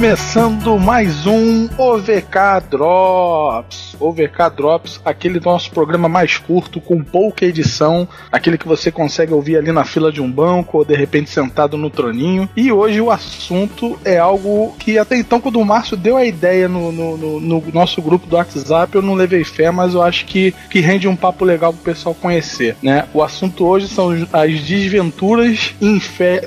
começando 0.00 0.78
mais 0.78 1.26
um 1.26 1.68
OVK 1.76 2.70
Drops. 2.70 3.94
OVK 4.00 4.56
Drops, 4.56 4.98
aquele 5.04 5.38
nosso 5.38 5.70
programa 5.70 6.08
mais 6.08 6.38
curto, 6.38 6.80
com 6.80 7.04
pouca 7.04 7.44
edição, 7.44 8.08
aquele 8.32 8.56
que 8.56 8.66
você 8.66 8.90
consegue 8.90 9.34
ouvir 9.34 9.58
ali 9.58 9.70
na 9.70 9.84
fila 9.84 10.10
de 10.10 10.22
um 10.22 10.32
banco 10.32 10.78
ou 10.78 10.86
de 10.86 10.94
repente 10.94 11.28
sentado 11.28 11.76
no 11.76 11.90
troninho. 11.90 12.48
E 12.56 12.72
hoje 12.72 12.98
o 12.98 13.10
assunto 13.10 14.00
é 14.02 14.16
algo 14.16 14.74
que 14.78 14.96
até 14.98 15.18
então, 15.18 15.38
quando 15.38 15.60
o 15.60 15.64
Márcio 15.66 15.98
deu 15.98 16.16
a 16.16 16.24
ideia 16.24 16.66
no, 16.66 16.90
no, 16.90 17.18
no, 17.18 17.40
no 17.40 17.64
nosso 17.70 18.00
grupo 18.00 18.26
do 18.26 18.36
WhatsApp, 18.36 18.94
eu 18.94 19.02
não 19.02 19.12
levei 19.12 19.44
fé, 19.44 19.70
mas 19.70 19.92
eu 19.92 20.02
acho 20.02 20.24
que, 20.24 20.54
que 20.70 20.80
rende 20.80 21.08
um 21.08 21.16
papo 21.16 21.44
legal 21.44 21.74
pro 21.74 21.82
pessoal 21.82 22.14
conhecer. 22.14 22.74
Né? 22.82 23.06
O 23.12 23.22
assunto 23.22 23.66
hoje 23.66 23.86
são 23.86 24.12
as 24.32 24.60
desventuras 24.62 25.74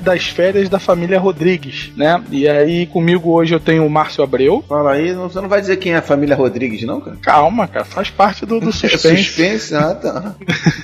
das 0.02 0.26
férias 0.26 0.70
da 0.70 0.80
família 0.80 1.20
Rodrigues. 1.20 1.92
Né? 1.96 2.20
E 2.32 2.50
aí 2.50 2.88
comigo 2.88 3.30
hoje 3.30 3.43
eu 3.52 3.60
tenho 3.60 3.86
o 3.86 3.90
Márcio 3.90 4.24
Abreu. 4.24 4.64
Fala 4.68 4.94
aí, 4.94 5.14
você 5.14 5.42
não 5.42 5.50
vai 5.50 5.62
dizer 5.62 5.78
quem 5.78 5.94
é 5.94 5.98
a 5.98 6.02
família 6.02 6.36
Rodrigues, 6.36 6.84
não, 6.84 7.02
cara? 7.02 7.18
Calma, 7.22 7.68
cara, 7.68 7.86
faz 7.86 8.10
parte 8.10 8.46
do, 8.46 8.60
do 8.60 8.72
suspense. 8.74 9.08
É 9.08 9.18
suspense, 9.18 9.76
ah, 9.76 9.96
tá. 9.96 10.36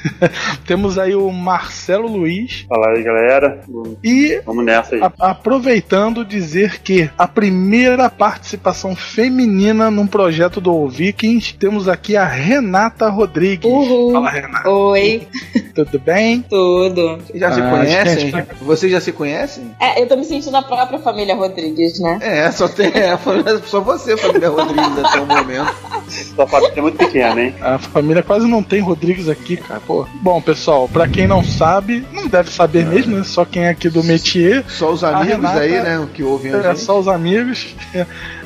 Temos 0.65 0.97
aí 0.97 1.15
o 1.15 1.31
Marcelo 1.31 2.07
Luiz. 2.07 2.65
Fala 2.67 2.89
aí, 2.89 3.03
galera. 3.03 3.61
E 4.03 4.41
vamos 4.45 4.65
nessa 4.65 4.95
aí. 4.95 5.01
A, 5.01 5.11
aproveitando 5.31 6.25
dizer 6.25 6.79
que 6.81 7.09
a 7.17 7.27
primeira 7.27 8.09
participação 8.09 8.95
feminina 8.95 9.89
num 9.89 10.07
projeto 10.07 10.59
do 10.59 10.87
Vikings, 10.87 11.55
temos 11.55 11.87
aqui 11.87 12.15
a 12.15 12.25
Renata 12.25 13.09
Rodrigues. 13.09 13.69
Uhul. 13.69 14.11
Fala, 14.13 14.29
Renata. 14.29 14.69
Oi. 14.69 15.27
Tudo 15.73 15.99
bem? 15.99 16.41
Tudo. 16.49 17.17
Vocês 17.17 17.39
já 17.39 17.47
ah, 17.47 17.53
se 17.53 17.61
conhecem? 17.61 18.31
Gente... 18.31 18.53
Vocês 18.61 18.91
já 18.91 19.01
se 19.01 19.11
conhecem? 19.11 19.71
É, 19.79 20.01
eu 20.01 20.07
tô 20.07 20.15
me 20.15 20.25
sentindo 20.25 20.55
a 20.57 20.61
própria 20.61 20.99
família 20.99 21.35
Rodrigues, 21.35 21.99
né? 21.99 22.19
É, 22.21 22.48
só 22.51 22.67
tem 22.67 22.87
é, 22.87 23.17
só 23.65 23.81
você, 23.81 24.17
família 24.17 24.49
Rodrigues, 24.49 25.05
até 25.05 25.19
o 25.19 25.25
momento. 25.25 25.73
Sua 26.09 26.47
família 26.47 26.73
é 26.75 26.81
muito 26.81 26.97
pequena, 26.97 27.41
hein? 27.41 27.55
A 27.61 27.77
família 27.77 28.23
quase 28.23 28.47
não 28.47 28.63
tem 28.63 28.81
Rodrigues 28.81 29.29
aqui, 29.29 29.57
cara. 29.57 29.79
Pô. 29.85 30.07
Bom, 30.21 30.41
pessoal, 30.41 30.87
pra 30.87 31.07
quem 31.07 31.27
não 31.27 31.43
sabe, 31.43 32.05
não 32.11 32.27
deve 32.27 32.49
saber 32.51 32.81
é. 32.81 32.85
mesmo, 32.85 33.17
né? 33.17 33.23
Só 33.23 33.45
quem 33.45 33.65
é 33.65 33.69
aqui 33.69 33.89
do 33.89 34.03
métier. 34.03 34.63
Só 34.67 34.91
os 34.91 35.03
amigos 35.03 35.35
Renata, 35.35 35.59
aí, 35.59 35.71
né? 35.71 36.07
Que 36.13 36.23
ouvem 36.23 36.53
a 36.53 36.57
é, 36.57 36.63
gente. 36.63 36.81
Só 36.81 36.99
os 36.99 37.07
amigos 37.07 37.75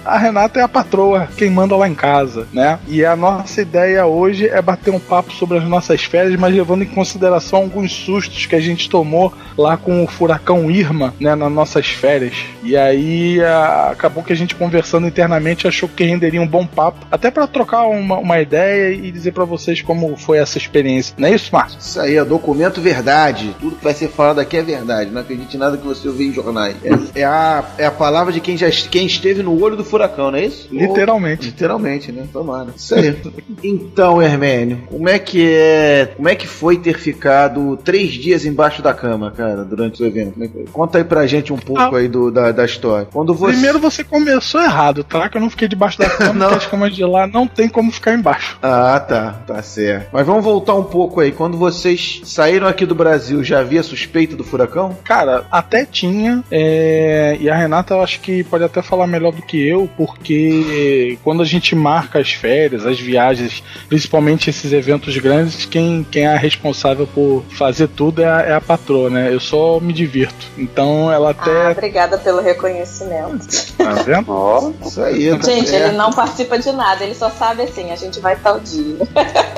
a 0.06 0.18
Renata 0.18 0.60
é 0.60 0.64
a 0.64 0.68
patroa, 0.68 1.28
quem 1.38 1.50
manda 1.50 1.76
lá 1.76 1.88
em 1.88 1.96
casa, 1.96 2.48
né? 2.54 2.80
E 2.88 3.04
a 3.06 3.16
nossa 3.16 3.62
ideia 3.62 4.06
hoje 4.06 4.48
é 4.48 4.62
bater 4.62 4.92
um 4.92 5.00
papo 5.00 5.32
sobre 5.34 5.58
as 5.58 5.64
nossas 5.64 6.04
férias, 6.04 6.40
mas 6.40 6.54
levando 6.54 6.84
em 6.84 6.88
consideração 6.88 7.60
alguns 7.60 7.92
sustos 7.92 8.46
que 8.46 8.56
a 8.56 8.60
gente 8.60 8.90
tomou 8.90 9.34
lá 9.58 9.78
com 9.78 10.04
o 10.04 10.08
furacão 10.08 10.70
Irma, 10.70 11.14
né, 11.20 11.36
nas 11.36 11.52
nossas 11.52 11.88
férias. 11.88 12.36
E 12.64 12.76
aí 12.76 13.42
a, 13.44 13.90
acabou 13.92 14.24
que 14.24 14.34
a 14.34 14.36
gente 14.36 14.56
conversando 14.56 15.08
internamente 15.08 15.68
achou 15.68 15.88
que 15.88 16.04
renderia 16.04 16.42
um 16.42 16.48
bom 16.48 16.66
papo, 16.66 17.06
até 17.12 17.30
para 17.30 17.48
trocar 17.48 17.86
uma, 17.86 18.18
uma 18.18 18.42
ideia 18.42 18.94
e 18.94 19.12
dizer 19.12 19.32
para 19.32 19.46
vocês 19.46 19.82
como 19.82 20.16
foi 20.18 20.38
essa 20.38 20.58
experiência. 20.58 21.16
Não 21.18 21.28
é 21.28 21.36
isso, 21.36 21.50
Márcio? 21.52 21.80
Isso 21.80 22.00
aí, 22.00 22.18
é 22.18 22.26
documento 22.26 22.82
verdade. 22.82 23.56
Tudo 23.60 23.76
que 23.76 23.84
vai 23.84 23.94
ser 23.94 24.10
falado 24.10 24.40
aqui 24.40 24.58
é 24.58 24.64
verdade. 24.64 25.12
Não 25.12 25.22
acredite 25.22 25.56
em 25.56 25.60
nada 25.60 25.78
que 25.78 25.86
você 25.86 26.08
ouviu 26.08 26.30
em 26.30 26.34
jornais. 26.34 26.76
É, 26.84 27.22
é, 27.22 27.24
a, 27.24 27.64
é 27.78 27.86
a 27.86 27.92
palavra 27.92 28.32
de 28.32 28.40
quem 28.40 28.58
já 28.58 28.70
quem 28.90 29.06
esteve 29.06 29.44
no 29.44 29.62
olho 29.62 29.76
do 29.76 29.84
furacão, 29.94 30.32
não 30.32 30.40
é 30.40 30.46
isso? 30.46 30.68
Literalmente. 30.72 31.42
Ou, 31.42 31.46
literalmente, 31.46 32.12
né? 32.12 32.28
Tomara. 32.34 32.70
Isso 32.76 32.96
aí. 32.96 33.16
então, 33.64 34.20
Hermênio, 34.20 34.84
como 34.90 35.08
é 35.08 35.20
que 35.20 35.48
é. 35.48 36.12
Como 36.16 36.28
é 36.28 36.34
que 36.34 36.48
foi 36.48 36.78
ter 36.78 36.98
ficado 36.98 37.78
três 37.78 38.12
dias 38.14 38.44
embaixo 38.44 38.82
da 38.82 38.92
cama, 38.92 39.30
cara, 39.30 39.64
durante 39.64 40.02
o 40.02 40.06
evento? 40.06 40.42
É 40.44 40.50
Conta 40.72 40.98
aí 40.98 41.04
pra 41.04 41.28
gente 41.28 41.54
um 41.54 41.58
pouco 41.58 41.96
ah. 41.96 42.00
aí 42.00 42.08
do, 42.08 42.32
da, 42.32 42.52
da 42.52 42.66
história. 42.66 43.08
Quando 43.12 43.36
você... 43.36 43.54
Primeiro 43.54 43.80
você 43.80 44.04
começou 44.04 44.62
errado, 44.62 45.04
tá? 45.04 45.30
Que 45.30 45.38
eu 45.38 45.42
não 45.42 45.50
fiquei 45.50 45.68
debaixo 45.68 46.00
da 46.00 46.10
cama, 46.10 46.34
não. 46.50 46.56
as 46.56 46.66
camas 46.66 46.96
de 46.96 47.06
lá 47.06 47.28
não 47.28 47.46
tem 47.46 47.70
como 47.70 47.92
ficar 47.92 48.16
embaixo. 48.16 48.58
Ah, 48.64 49.00
tá. 49.00 49.44
Tá 49.46 49.62
certo. 49.62 50.10
Mas 50.12 50.26
vamos 50.26 50.44
voltar 50.44 50.74
um 50.74 50.84
pouco 50.84 51.20
aí. 51.20 51.32
Quando 51.32 51.56
vocês 51.56 52.22
saíram 52.26 52.68
aqui 52.68 52.86
do 52.86 52.96
Brasil, 52.96 53.44
já 53.44 53.60
havia 53.60 53.84
suspeito 53.84 54.36
do 54.36 54.44
furacão? 54.44 54.98
Cara, 55.04 55.46
até 55.52 55.86
tinha. 55.86 56.44
É... 56.50 57.38
E 57.40 57.48
a 57.48 57.56
Renata, 57.56 57.94
eu 57.94 58.02
acho 58.02 58.20
que 58.22 58.44
pode 58.44 58.64
até 58.64 58.82
falar 58.82 59.06
melhor 59.06 59.32
do 59.32 59.42
que 59.44 59.62
eu, 59.62 59.83
porque 59.88 60.24
porque 60.24 61.18
quando 61.24 61.42
a 61.42 61.46
gente 61.46 61.76
marca 61.76 62.20
as 62.20 62.32
férias, 62.32 62.86
as 62.86 63.00
viagens, 63.00 63.64
principalmente 63.90 64.50
esses 64.50 64.72
eventos 64.72 65.18
grandes, 65.18 65.66
quem, 65.66 66.06
quem 66.10 66.26
é 66.26 66.36
responsável 66.38 67.08
por 67.08 67.44
fazer 67.50 67.88
tudo 67.90 68.22
é 68.22 68.26
a, 68.26 68.42
é 68.42 68.54
a 68.54 68.62
patroa, 68.62 69.10
né? 69.10 69.34
Eu 69.34 69.40
só 69.40 69.80
me 69.80 69.92
divirto. 69.92 70.46
Então 70.58 71.12
ela 71.12 71.32
até. 71.32 71.68
Ah, 71.68 71.72
obrigada 71.72 72.18
pelo 72.18 72.42
reconhecimento. 72.42 73.48
Tá 73.78 73.94
vendo? 74.04 74.32
oh, 74.32 74.74
isso 74.86 75.02
aí. 75.02 75.30
Tá 75.38 75.52
gente, 75.52 75.70
certo. 75.70 75.88
ele 75.88 75.98
não 75.98 76.12
participa 76.12 76.58
de 76.58 76.72
nada, 76.72 77.04
ele 77.04 77.16
só 77.16 77.30
sabe 77.30 77.64
assim, 77.64 77.92
a 77.92 77.96
gente 77.96 78.20
vai 78.20 78.36
tal 78.36 78.60
dia. 78.60 78.98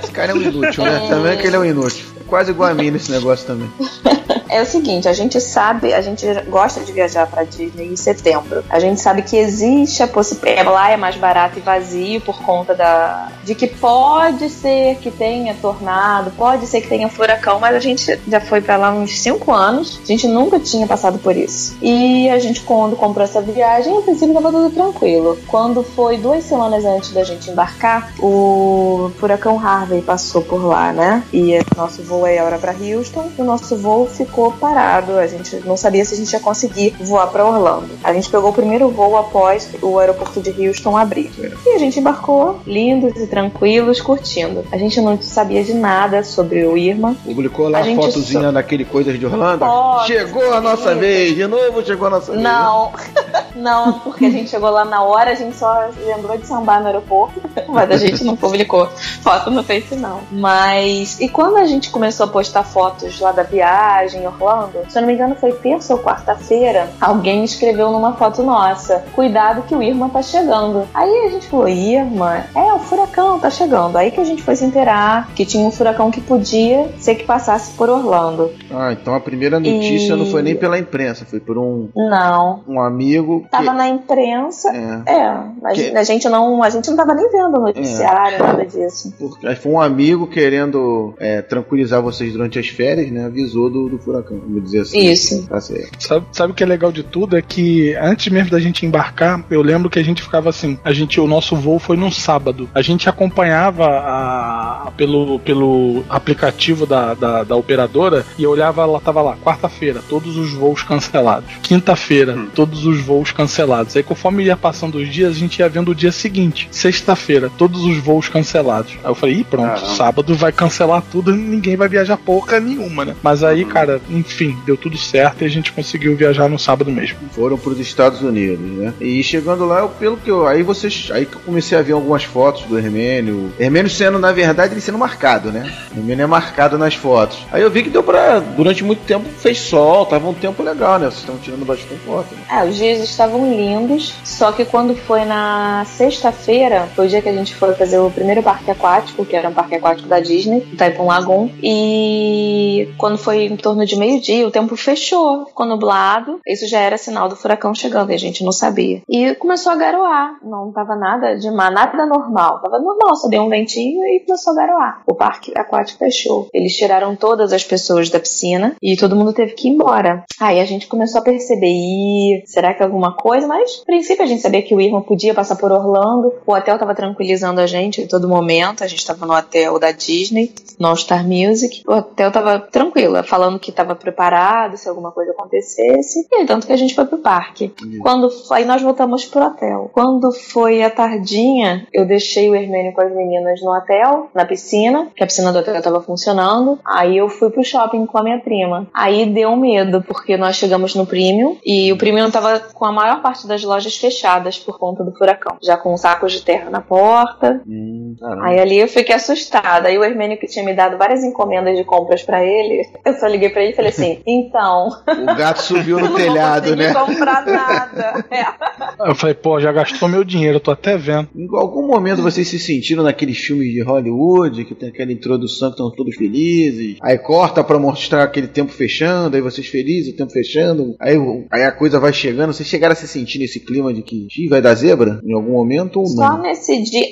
Esse 0.01 0.11
cara 0.11 0.31
é 0.31 0.35
um 0.35 0.41
inútil, 0.41 0.83
né? 0.83 1.05
Também 1.09 1.33
é 1.33 1.35
que 1.35 1.47
ele 1.47 1.55
é 1.55 1.59
um 1.59 1.65
inútil. 1.65 2.05
Quase 2.27 2.51
igual 2.51 2.71
a 2.71 2.73
mim 2.73 2.89
nesse 2.89 3.11
negócio 3.11 3.45
também. 3.45 3.71
É 4.49 4.61
o 4.61 4.65
seguinte, 4.65 5.07
a 5.07 5.13
gente 5.13 5.39
sabe, 5.41 5.93
a 5.93 6.01
gente 6.01 6.25
gosta 6.49 6.81
de 6.81 6.91
viajar 6.91 7.27
para 7.27 7.43
Disney 7.43 7.91
em 7.91 7.95
setembro. 7.95 8.63
A 8.69 8.79
gente 8.79 9.01
sabe 9.01 9.21
que 9.21 9.37
existe 9.37 10.03
a 10.03 10.07
possibilidade, 10.07 10.67
lá 10.67 10.91
é 10.91 10.97
mais 10.97 11.15
barato 11.15 11.59
e 11.59 11.61
vazio 11.61 12.21
por 12.21 12.41
conta 12.41 12.73
da 12.73 13.29
de 13.43 13.53
que 13.53 13.67
pode 13.67 14.49
ser 14.49 14.95
que 14.97 15.11
tenha 15.11 15.53
tornado, 15.53 16.31
pode 16.31 16.65
ser 16.65 16.81
que 16.81 16.87
tenha 16.87 17.07
furacão, 17.07 17.59
mas 17.59 17.75
a 17.75 17.79
gente 17.79 18.19
já 18.27 18.39
foi 18.39 18.61
para 18.61 18.75
lá 18.75 18.91
uns 18.91 19.19
5 19.19 19.51
anos. 19.51 19.99
A 20.03 20.07
gente 20.07 20.27
nunca 20.27 20.59
tinha 20.59 20.87
passado 20.87 21.19
por 21.19 21.35
isso. 21.35 21.77
E 21.81 22.29
a 22.29 22.39
gente 22.39 22.61
quando 22.61 22.95
comprou 22.95 23.23
essa 23.23 23.41
viagem, 23.41 23.97
a 23.97 24.01
princípio 24.01 24.33
tava 24.33 24.51
tudo 24.51 24.69
tranquilo. 24.71 25.37
Quando 25.47 25.83
foi 25.83 26.17
duas 26.17 26.43
semanas 26.43 26.83
antes 26.85 27.11
da 27.11 27.23
gente 27.23 27.49
embarcar, 27.49 28.13
o 28.19 29.11
furacão 29.19 29.59
Harvey 29.59 30.01
passou 30.01 30.41
por 30.41 30.63
lá, 30.65 30.91
né? 30.91 31.23
E 31.31 31.59
nosso 31.75 32.01
voo 32.01 32.25
era 32.25 32.57
para 32.57 32.73
Houston 32.73 33.29
o 33.37 33.43
nosso 33.43 33.75
voo 33.75 34.07
ficou 34.07 34.34
parado. 34.53 35.17
A 35.17 35.27
gente 35.27 35.57
não 35.65 35.77
sabia 35.77 36.03
se 36.03 36.13
a 36.13 36.17
gente 36.17 36.31
ia 36.31 36.39
conseguir 36.39 36.95
voar 36.99 37.27
para 37.27 37.45
Orlando. 37.45 37.89
A 38.03 38.13
gente 38.13 38.29
pegou 38.29 38.49
o 38.49 38.53
primeiro 38.53 38.89
voo 38.89 39.17
após 39.17 39.69
o 39.81 39.99
aeroporto 39.99 40.41
de 40.41 40.67
Houston 40.67 40.97
abrir. 40.97 41.31
E 41.65 41.69
a 41.69 41.77
gente 41.77 41.99
embarcou, 41.99 42.59
lindos 42.65 43.15
e 43.17 43.27
tranquilos, 43.27 44.01
curtindo. 44.01 44.65
A 44.71 44.77
gente 44.77 44.99
não 45.01 45.21
sabia 45.21 45.63
de 45.63 45.73
nada 45.73 46.23
sobre 46.23 46.65
o 46.65 46.77
Irma. 46.77 47.15
Publicou 47.23 47.69
lá 47.69 47.79
a, 47.79 47.81
a 47.81 47.95
fotozinha 47.95 48.47
so... 48.47 48.51
daquele 48.51 48.85
Coisas 48.85 49.19
de 49.19 49.25
Orlando? 49.25 49.59
Foto, 49.59 50.07
chegou 50.07 50.53
a 50.53 50.61
nossa 50.61 50.95
vez! 50.95 51.35
De 51.35 51.47
novo 51.47 51.83
chegou 51.85 52.07
a 52.07 52.11
nossa 52.11 52.31
vez! 52.31 52.43
Não, 52.43 52.91
não, 53.55 53.99
porque 53.99 54.25
a 54.25 54.29
gente 54.29 54.49
chegou 54.49 54.69
lá 54.69 54.85
na 54.85 55.03
hora, 55.03 55.31
a 55.31 55.35
gente 55.35 55.55
só 55.55 55.89
lembrou 56.05 56.37
de 56.37 56.45
sambar 56.45 56.79
no 56.81 56.87
aeroporto, 56.87 57.41
mas 57.67 57.91
a 57.91 57.97
gente 57.97 58.23
não 58.23 58.35
publicou 58.35 58.87
foto 59.21 59.51
no 59.51 59.63
Face, 59.63 59.95
não. 59.95 60.21
Mas, 60.31 61.19
e 61.19 61.27
quando 61.27 61.57
a 61.57 61.65
gente 61.65 61.89
começou 61.89 62.25
a 62.25 62.29
postar 62.29 62.63
fotos 62.63 63.19
lá 63.19 63.31
da 63.31 63.43
viagem 63.43 64.24
em 64.25 64.27
Orlando, 64.27 64.79
se 64.89 64.97
eu 64.97 65.01
não 65.01 65.07
me 65.07 65.13
engano 65.13 65.35
foi 65.35 65.51
terça 65.53 65.93
ou 65.93 66.01
quarta-feira, 66.01 66.89
alguém 66.99 67.43
escreveu 67.43 67.91
numa 67.91 68.13
foto 68.13 68.43
nossa: 68.43 69.05
Cuidado 69.13 69.63
que 69.63 69.75
o 69.75 69.81
Irma 69.81 70.09
tá 70.09 70.21
chegando. 70.21 70.87
Aí 70.93 71.25
a 71.25 71.29
gente 71.29 71.47
falou: 71.47 71.67
Irma, 71.67 72.45
é 72.55 72.73
o 72.73 72.79
furacão 72.79 73.39
tá 73.39 73.49
chegando. 73.49 73.97
Aí 73.97 74.11
que 74.11 74.19
a 74.19 74.23
gente 74.23 74.41
foi 74.41 74.55
se 74.55 74.65
inteirar 74.65 75.29
que 75.35 75.45
tinha 75.45 75.65
um 75.65 75.71
furacão 75.71 76.09
que 76.09 76.21
podia 76.21 76.89
ser 76.97 77.15
que 77.15 77.23
passasse 77.23 77.71
por 77.73 77.89
Orlando. 77.89 78.51
Ah, 78.71 78.91
então 78.91 79.13
a 79.13 79.19
primeira 79.19 79.59
notícia 79.59 80.13
e... 80.13 80.15
não 80.17 80.25
foi 80.25 80.41
nem 80.41 80.55
pela 80.55 80.77
imprensa, 80.77 81.25
foi 81.25 81.39
por 81.39 81.57
um. 81.57 81.89
Não. 81.95 82.63
Um 82.67 82.79
amigo. 82.79 83.43
Que... 83.43 83.49
Tava 83.49 83.73
na 83.73 83.87
imprensa. 83.87 84.69
É. 84.69 85.13
é 85.13 85.25
a, 85.25 85.71
que... 85.73 85.95
a, 85.95 86.03
gente 86.03 86.27
não, 86.27 86.63
a 86.63 86.69
gente 86.69 86.89
não 86.89 86.97
tava 86.97 87.13
nem 87.13 87.29
vendo 87.29 87.57
o 87.57 87.61
noticiário, 87.61 88.37
é. 88.37 88.39
nada 88.39 88.65
disso. 88.65 89.13
Porque 89.17 89.55
foi 89.55 89.71
um 89.71 89.79
amigo 89.79 90.27
querendo 90.27 91.13
é, 91.19 91.41
tranquilizar 91.41 92.01
vocês 92.01 92.33
durante 92.33 92.59
as 92.59 92.67
férias, 92.67 93.11
né? 93.11 93.25
Avisou 93.25 93.69
do, 93.69 93.89
do 93.89 93.99
furacão, 93.99 94.14
vamos 94.21 94.63
dizer 94.63 94.81
assim. 94.81 95.09
Isso. 95.09 95.47
Tá 95.47 95.59
certo. 95.59 95.97
Sabe, 95.99 96.25
sabe 96.31 96.51
o 96.51 96.55
que 96.55 96.63
é 96.63 96.67
legal 96.67 96.91
de 96.91 97.03
tudo? 97.03 97.37
É 97.37 97.41
que 97.41 97.95
antes 97.95 98.31
mesmo 98.31 98.51
da 98.51 98.59
gente 98.59 98.85
embarcar, 98.85 99.43
eu 99.49 99.61
lembro 99.61 99.89
que 99.89 99.99
a 99.99 100.03
gente 100.03 100.21
ficava 100.21 100.49
assim, 100.49 100.77
a 100.83 100.93
gente, 100.93 101.19
o 101.19 101.27
nosso 101.27 101.55
voo 101.55 101.79
foi 101.79 101.97
num 101.97 102.11
sábado. 102.11 102.69
A 102.73 102.81
gente 102.81 103.09
acompanhava 103.09 103.85
a, 103.87 104.91
pelo, 104.95 105.39
pelo 105.39 106.03
aplicativo 106.09 106.85
da, 106.85 107.13
da, 107.13 107.43
da 107.43 107.55
operadora 107.55 108.25
e 108.37 108.43
eu 108.43 108.51
olhava, 108.51 108.83
ela 108.83 108.99
tava 108.99 109.21
lá, 109.21 109.37
quarta-feira, 109.37 110.01
todos 110.07 110.37
os 110.37 110.53
voos 110.53 110.83
cancelados. 110.83 111.49
Quinta-feira, 111.61 112.35
hum. 112.35 112.47
todos 112.53 112.85
os 112.85 113.01
voos 113.01 113.31
cancelados. 113.31 113.95
Aí 113.95 114.03
conforme 114.03 114.43
ia 114.43 114.57
passando 114.57 114.97
os 114.97 115.11
dias, 115.11 115.35
a 115.35 115.39
gente 115.39 115.59
ia 115.59 115.69
vendo 115.69 115.91
o 115.91 115.95
dia 115.95 116.11
seguinte. 116.11 116.67
Sexta-feira, 116.71 117.51
todos 117.57 117.83
os 117.83 117.97
voos 117.97 118.29
cancelados. 118.29 118.93
Aí 119.03 119.09
eu 119.09 119.15
falei, 119.15 119.35
ih, 119.35 119.43
pronto, 119.43 119.85
sábado 119.87 120.35
vai 120.35 120.51
cancelar 120.51 121.03
tudo, 121.11 121.35
ninguém 121.35 121.75
vai 121.75 121.87
viajar 121.87 122.17
porra 122.17 122.59
nenhuma, 122.59 123.05
né? 123.05 123.15
Mas 123.21 123.43
aí, 123.43 123.63
uhum. 123.63 123.69
cara, 123.69 124.01
enfim, 124.09 124.57
deu 124.65 124.77
tudo 124.77 124.97
certo 124.97 125.41
e 125.41 125.45
a 125.45 125.49
gente 125.49 125.71
conseguiu 125.71 126.15
viajar 126.15 126.49
no 126.49 126.59
sábado 126.59 126.91
mesmo. 126.91 127.17
Foram 127.31 127.57
para 127.57 127.71
os 127.71 127.79
Estados 127.79 128.21
Unidos, 128.21 128.65
né? 128.77 128.93
E 128.99 129.23
chegando 129.23 129.65
lá, 129.65 129.79
eu, 129.79 129.89
pelo 129.89 130.17
que 130.17 130.29
eu. 130.29 130.47
Aí 130.47 130.63
vocês. 130.63 131.09
Aí 131.11 131.25
que 131.25 131.35
eu 131.35 131.41
comecei 131.41 131.77
a 131.77 131.81
ver 131.81 131.93
algumas 131.93 132.23
fotos 132.23 132.63
do 132.63 132.77
Hermênio. 132.77 133.51
Hermênio 133.59 133.89
sendo, 133.89 134.19
na 134.19 134.31
verdade, 134.31 134.73
ele 134.73 134.81
sendo 134.81 134.97
marcado, 134.97 135.51
né? 135.51 135.71
Hermênio 135.95 136.23
é 136.23 136.27
marcado 136.27 136.77
nas 136.77 136.95
fotos. 136.95 137.39
Aí 137.51 137.61
eu 137.61 137.71
vi 137.71 137.83
que 137.83 137.89
deu 137.89 138.03
pra. 138.03 138.39
Durante 138.39 138.83
muito 138.83 139.03
tempo 139.05 139.27
fez 139.29 139.59
sol, 139.59 140.05
tava 140.05 140.27
um 140.27 140.33
tempo 140.33 140.61
legal, 140.63 140.99
né? 140.99 141.05
Vocês 141.05 141.19
estão 141.19 141.37
tirando 141.37 141.65
bastante 141.65 141.99
foto. 142.05 142.33
Né? 142.33 142.41
É, 142.49 142.63
os 142.63 142.75
dias 142.75 143.03
estavam 143.03 143.49
lindos, 143.49 144.13
só 144.23 144.51
que 144.51 144.65
quando 144.65 144.95
foi 144.95 145.25
na 145.25 145.85
sexta-feira, 145.85 146.87
foi 146.95 147.05
o 147.05 147.09
dia 147.09 147.21
que 147.21 147.29
a 147.29 147.33
gente 147.33 147.55
foi 147.55 147.73
fazer 147.73 147.99
o 147.99 148.09
primeiro 148.09 148.41
parque 148.43 148.69
aquático, 148.69 149.25
que 149.25 149.35
era 149.35 149.49
um 149.49 149.53
parque 149.53 149.75
aquático 149.75 150.07
da 150.07 150.19
Disney, 150.19 150.65
o 150.73 150.75
Taipum 150.75 151.07
Lagoon, 151.07 151.49
e 151.61 152.89
quando 152.97 153.17
foi 153.17 153.45
em 153.45 153.55
torno 153.55 153.85
de 153.85 153.94
meio-dia, 153.97 154.47
o 154.47 154.51
tempo 154.51 154.75
fechou, 154.75 155.45
ficou 155.45 155.65
nublado, 155.65 156.39
isso 156.47 156.67
já 156.67 156.79
era 156.79 156.97
sinal 156.97 157.29
do 157.29 157.35
furacão 157.35 157.73
chegando, 157.73 158.11
e 158.11 158.15
a 158.15 158.19
gente 158.19 158.43
não 158.43 158.51
sabia. 158.51 159.01
E 159.09 159.35
começou 159.35 159.71
a 159.71 159.75
garoar, 159.75 160.37
não 160.43 160.71
tava 160.71 160.95
nada 160.95 161.35
de 161.35 161.49
má, 161.51 161.69
nada 161.69 162.05
normal, 162.05 162.61
tava 162.61 162.79
normal, 162.79 163.15
só 163.15 163.27
deu 163.27 163.43
um 163.43 163.49
ventinho 163.49 164.03
e 164.05 164.23
começou 164.25 164.53
a 164.53 164.55
garoar. 164.55 165.03
O 165.07 165.15
parque 165.15 165.51
aquático 165.55 165.99
fechou. 165.99 166.47
Eles 166.53 166.75
tiraram 166.75 167.15
todas 167.15 167.53
as 167.53 167.63
pessoas 167.63 168.09
da 168.09 168.19
piscina 168.19 168.75
e 168.81 168.95
todo 168.97 169.15
mundo 169.15 169.33
teve 169.33 169.53
que 169.53 169.67
ir 169.67 169.71
embora. 169.71 170.23
Aí 170.39 170.59
a 170.59 170.65
gente 170.65 170.87
começou 170.87 171.21
a 171.21 171.23
perceber, 171.23 172.43
será 172.45 172.73
que 172.73 172.81
é 172.81 172.85
alguma 172.85 173.13
coisa? 173.13 173.47
Mas, 173.47 173.81
a 173.81 173.85
princípio, 173.85 174.23
a 174.23 174.27
gente 174.27 174.41
sabia 174.41 174.61
que 174.61 174.75
o 174.75 174.81
Irma 174.81 175.01
podia 175.01 175.33
passar 175.33 175.55
por 175.55 175.71
Orlando. 175.71 176.33
O 176.45 176.53
hotel 176.53 176.77
tava 176.77 176.95
tranquilizando 176.95 177.61
a 177.61 177.67
gente 177.67 178.01
em 178.01 178.07
todo 178.07 178.27
momento. 178.27 178.83
A 178.83 178.87
gente 178.87 179.05
tava 179.05 179.25
no 179.25 179.33
hotel 179.33 179.79
da 179.79 179.91
Disney, 179.91 180.53
no 180.79 180.95
Star 180.95 181.25
Music. 181.25 181.83
O 181.87 181.93
hotel 181.93 182.31
tava 182.31 182.59
tranquilo, 182.59 183.21
falando 183.23 183.59
que 183.59 183.71
tava 183.71 183.84
preparado 183.93 184.77
se 184.77 184.87
alguma 184.87 185.11
coisa 185.11 185.31
acontecesse. 185.31 186.25
E 186.31 186.35
aí, 186.35 186.45
tanto 186.45 186.65
que 186.65 186.73
a 186.73 186.77
gente 186.77 186.95
foi 186.95 187.05
pro 187.05 187.17
parque. 187.17 187.73
Quando 188.01 188.29
aí 188.51 188.63
nós 188.63 188.81
voltamos 188.81 189.25
pro 189.25 189.45
hotel. 189.45 189.89
Quando 189.93 190.31
foi 190.31 190.81
a 190.81 190.89
tardinha, 190.89 191.85
eu 191.93 192.05
deixei 192.05 192.49
o 192.49 192.55
Hermênio 192.55 192.93
com 192.93 193.01
as 193.01 193.13
meninas 193.13 193.61
no 193.61 193.75
hotel, 193.75 194.29
na 194.33 194.45
piscina, 194.45 195.09
que 195.15 195.23
a 195.23 195.27
piscina 195.27 195.51
do 195.51 195.59
hotel 195.59 195.81
tava 195.81 196.01
funcionando. 196.01 196.79
Aí 196.85 197.17
eu 197.17 197.27
fui 197.27 197.49
pro 197.49 197.63
shopping 197.63 198.05
com 198.05 198.17
a 198.17 198.23
minha 198.23 198.39
prima. 198.39 198.87
Aí 198.93 199.25
deu 199.25 199.55
medo, 199.55 200.01
porque 200.01 200.37
nós 200.37 200.55
chegamos 200.55 200.95
no 200.95 201.05
Premium 201.05 201.57
e 201.65 201.91
o 201.91 201.97
Premium 201.97 202.31
tava 202.31 202.59
com 202.59 202.85
a 202.85 202.91
maior 202.91 203.21
parte 203.21 203.45
das 203.47 203.63
lojas 203.63 203.97
fechadas 203.97 204.57
por 204.57 204.79
conta 204.79 205.03
do 205.03 205.11
furacão. 205.11 205.57
Já 205.61 205.75
com 205.75 205.95
sacos 205.97 206.31
de 206.31 206.41
terra 206.41 206.69
na 206.69 206.81
porta. 206.81 207.61
Hum. 207.67 208.15
Aí 208.41 208.59
ali 208.59 208.79
eu 208.79 208.87
fiquei 208.87 209.15
assustada. 209.15 209.87
Aí 209.87 209.97
o 209.97 210.03
Hermênio 210.03 210.37
que 210.37 210.47
tinha 210.47 210.63
me 210.63 210.73
dado 210.73 210.97
várias 210.97 211.23
encomendas 211.23 211.75
de 211.77 211.83
compras 211.83 212.23
pra 212.23 212.43
ele, 212.45 212.87
eu 213.03 213.13
só 213.13 213.27
liguei 213.27 213.49
pra 213.49 213.63
ele 213.63 213.73
falei 213.75 213.91
assim: 213.91 214.19
então. 214.25 214.89
O 215.07 215.35
gato 215.35 215.61
subiu 215.61 215.99
no 215.99 216.07
eu 216.07 216.15
telhado, 216.15 216.69
não 216.71 216.77
né? 216.77 216.93
consegui 216.93 217.17
comprar 217.17 217.45
nada. 217.45 218.25
É. 218.35 219.09
Eu 219.09 219.15
falei, 219.15 219.35
pô, 219.35 219.59
já 219.59 219.71
gastou 219.71 220.07
meu 220.09 220.23
dinheiro, 220.23 220.57
eu 220.57 220.59
tô 220.59 220.71
até 220.71 220.97
vendo. 220.97 221.29
Em 221.35 221.47
algum 221.55 221.85
momento 221.87 222.21
vocês 222.21 222.47
se 222.47 222.57
sentiram 222.59 223.03
naqueles 223.03 223.37
filmes 223.37 223.71
de 223.71 223.81
Hollywood, 223.81 224.65
que 224.65 224.73
tem 224.75 224.89
aquela 224.89 225.11
introdução 225.11 225.69
que 225.69 225.73
estão 225.75 225.91
todos 225.91 226.15
felizes, 226.15 226.97
aí 227.01 227.17
corta 227.17 227.63
pra 227.63 227.77
mostrar 227.79 228.23
aquele 228.23 228.47
tempo 228.47 228.71
fechando, 228.71 229.35
aí 229.35 229.41
vocês 229.41 229.67
felizes, 229.67 230.13
o 230.13 230.17
tempo 230.17 230.31
fechando, 230.31 230.95
aí, 230.99 231.15
aí 231.51 231.63
a 231.63 231.71
coisa 231.71 231.99
vai 231.99 232.13
chegando. 232.13 232.53
Vocês 232.53 232.67
chegaram 232.67 232.93
a 232.93 232.95
se 232.95 233.07
sentir 233.07 233.39
nesse 233.39 233.59
clima 233.59 233.93
de 233.93 234.01
que 234.01 234.27
"Ih, 234.37 234.47
vai 234.47 234.61
dar 234.61 234.73
zebra 234.75 235.19
em 235.23 235.33
algum 235.33 235.53
momento 235.53 235.99
ou 235.99 236.05
Só 236.07 236.31
não? 236.33 236.41
nesse 236.41 236.81
dia. 236.83 237.05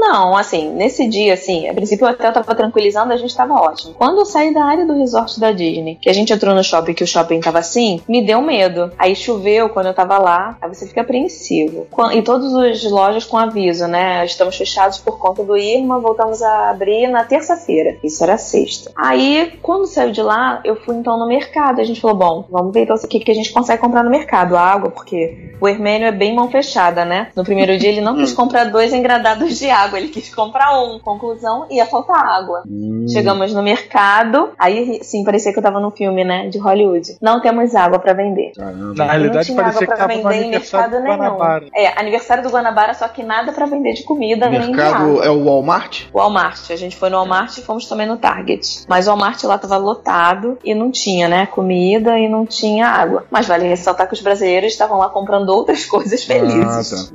Não, 0.00 0.36
assim, 0.36 0.72
nesse 0.74 1.08
dia, 1.08 1.34
assim, 1.34 1.68
a 1.68 1.74
princípio 1.74 2.06
o 2.06 2.10
hotel 2.10 2.32
tava 2.32 2.54
tranquilizando, 2.54 3.12
a 3.12 3.16
gente 3.16 3.36
tava 3.36 3.54
ótimo. 3.54 3.94
Quando 3.94 4.18
eu 4.18 4.24
saí 4.26 4.52
da 4.52 4.64
área 4.64 4.86
do 4.86 4.94
resort 4.94 5.38
da 5.38 5.52
Disney, 5.52 5.98
que 6.00 6.08
a 6.10 6.14
gente 6.14 6.32
entrou 6.32 6.54
no 6.54 6.62
shopping, 6.62 6.94
que 6.94 7.04
o 7.04 7.06
shopping 7.06 7.40
tava 7.40 7.58
assim, 7.58 8.00
me 8.08 8.22
deu 8.24 8.40
medo. 8.40 8.92
Aí 8.98 9.14
choveu 9.14 9.68
quando 9.68 9.86
eu 9.86 9.94
tava 9.94 10.18
lá, 10.18 10.56
aí 10.60 10.68
você 10.68 10.86
fica 10.86 11.00
apreensivo. 11.00 11.86
E 12.12 12.22
todas 12.22 12.52
as 12.54 12.82
lojas 12.90 13.24
com 13.24 13.38
aviso, 13.38 13.86
né? 13.86 14.24
Estamos 14.24 14.56
fechados 14.56 14.98
por 14.98 15.18
conta 15.18 15.42
do 15.42 15.56
Irma, 15.56 15.98
voltamos 15.98 16.42
a 16.42 16.70
abrir 16.70 17.06
na 17.08 17.24
terça-feira. 17.24 17.96
Isso 18.02 18.22
era 18.22 18.36
sexta. 18.36 18.90
Aí, 18.96 19.52
quando 19.62 19.86
saiu 19.86 20.12
de 20.12 20.22
lá, 20.22 20.60
eu 20.64 20.76
fui 20.76 20.96
então 20.96 21.18
no 21.18 21.26
mercado. 21.26 21.80
A 21.80 21.84
gente 21.84 22.00
falou, 22.00 22.16
bom, 22.16 22.44
vamos 22.50 22.72
ver 22.72 22.82
então 22.82 22.96
o 22.96 23.08
que, 23.08 23.20
que 23.20 23.30
a 23.30 23.34
gente 23.34 23.52
consegue 23.52 23.80
comprar 23.80 24.02
no 24.02 24.10
mercado. 24.10 24.56
Água, 24.56 24.90
porque 24.90 25.54
o 25.60 25.68
Hermênio 25.68 26.08
é 26.08 26.12
bem 26.12 26.34
mão 26.34 26.50
fechada, 26.50 27.04
né? 27.04 27.28
No 27.36 27.44
primeiro 27.44 27.76
dia 27.78 27.90
ele 27.90 28.00
não 28.00 28.16
quis 28.16 28.32
comprar 28.34 28.64
dois 28.64 28.92
engradados 28.92 29.58
de 29.58 29.70
água, 29.70 29.98
ele 29.98 30.08
quis 30.08 30.34
comprar 30.34 30.80
um. 30.80 30.98
Conclusão, 30.98 31.66
ia 31.70 31.86
faltar 31.86 32.24
água. 32.24 32.62
Hum, 32.66 33.06
Chegamos 33.08 33.52
no 33.52 33.62
mercado, 33.62 34.50
aí 34.58 35.00
sim, 35.02 35.24
parecia 35.24 35.52
que 35.52 35.58
eu 35.58 35.62
tava 35.62 35.80
num 35.90 35.96
filme, 35.96 36.24
né, 36.24 36.48
de 36.48 36.58
Hollywood. 36.58 37.16
Não 37.20 37.40
temos 37.40 37.74
água 37.74 37.98
pra 37.98 38.12
vender. 38.12 38.52
caramba. 38.56 38.94
Na 38.94 39.04
realidade, 39.04 39.36
não 39.36 39.42
tinha 39.42 39.62
parecia 39.62 39.94
água 39.94 40.06
no 40.06 40.22
vender 40.22 40.42
em 40.46 40.50
mercado 40.50 40.90
do 40.90 41.02
nenhum. 41.02 41.16
Guanabara. 41.16 41.66
É, 41.74 42.00
aniversário 42.00 42.42
do 42.42 42.50
Guanabara, 42.50 42.94
só 42.94 43.08
que 43.08 43.22
nada 43.22 43.52
pra 43.52 43.66
vender 43.66 43.94
de 43.94 44.04
comida 44.04 44.48
nem 44.48 44.60
de 44.60 44.66
mercado 44.68 45.22
é 45.22 45.30
o 45.30 45.44
Walmart? 45.44 46.04
Walmart. 46.12 46.70
A 46.70 46.76
gente 46.76 46.96
foi 46.96 47.10
no 47.10 47.16
Walmart 47.16 47.56
e 47.58 47.62
fomos 47.62 47.86
também 47.86 48.06
no 48.06 48.16
Target. 48.16 48.84
Mas 48.88 49.06
o 49.06 49.10
Walmart 49.10 49.42
lá 49.44 49.58
tava 49.58 49.76
lotado 49.76 50.58
e 50.64 50.74
não 50.74 50.90
tinha, 50.90 51.28
né? 51.28 51.46
Comida 51.46 52.18
e 52.18 52.28
não 52.28 52.46
tinha 52.46 52.86
água. 52.86 53.24
Mas 53.30 53.46
vale 53.46 53.66
ressaltar 53.66 54.06
que 54.06 54.14
os 54.14 54.20
brasileiros 54.20 54.72
estavam 54.72 54.98
lá 54.98 55.08
comprando 55.08 55.48
outras 55.50 55.84
coisas 55.86 56.22
felizes. 56.24 56.92
Ah, 56.92 56.96
tá. 56.96 57.12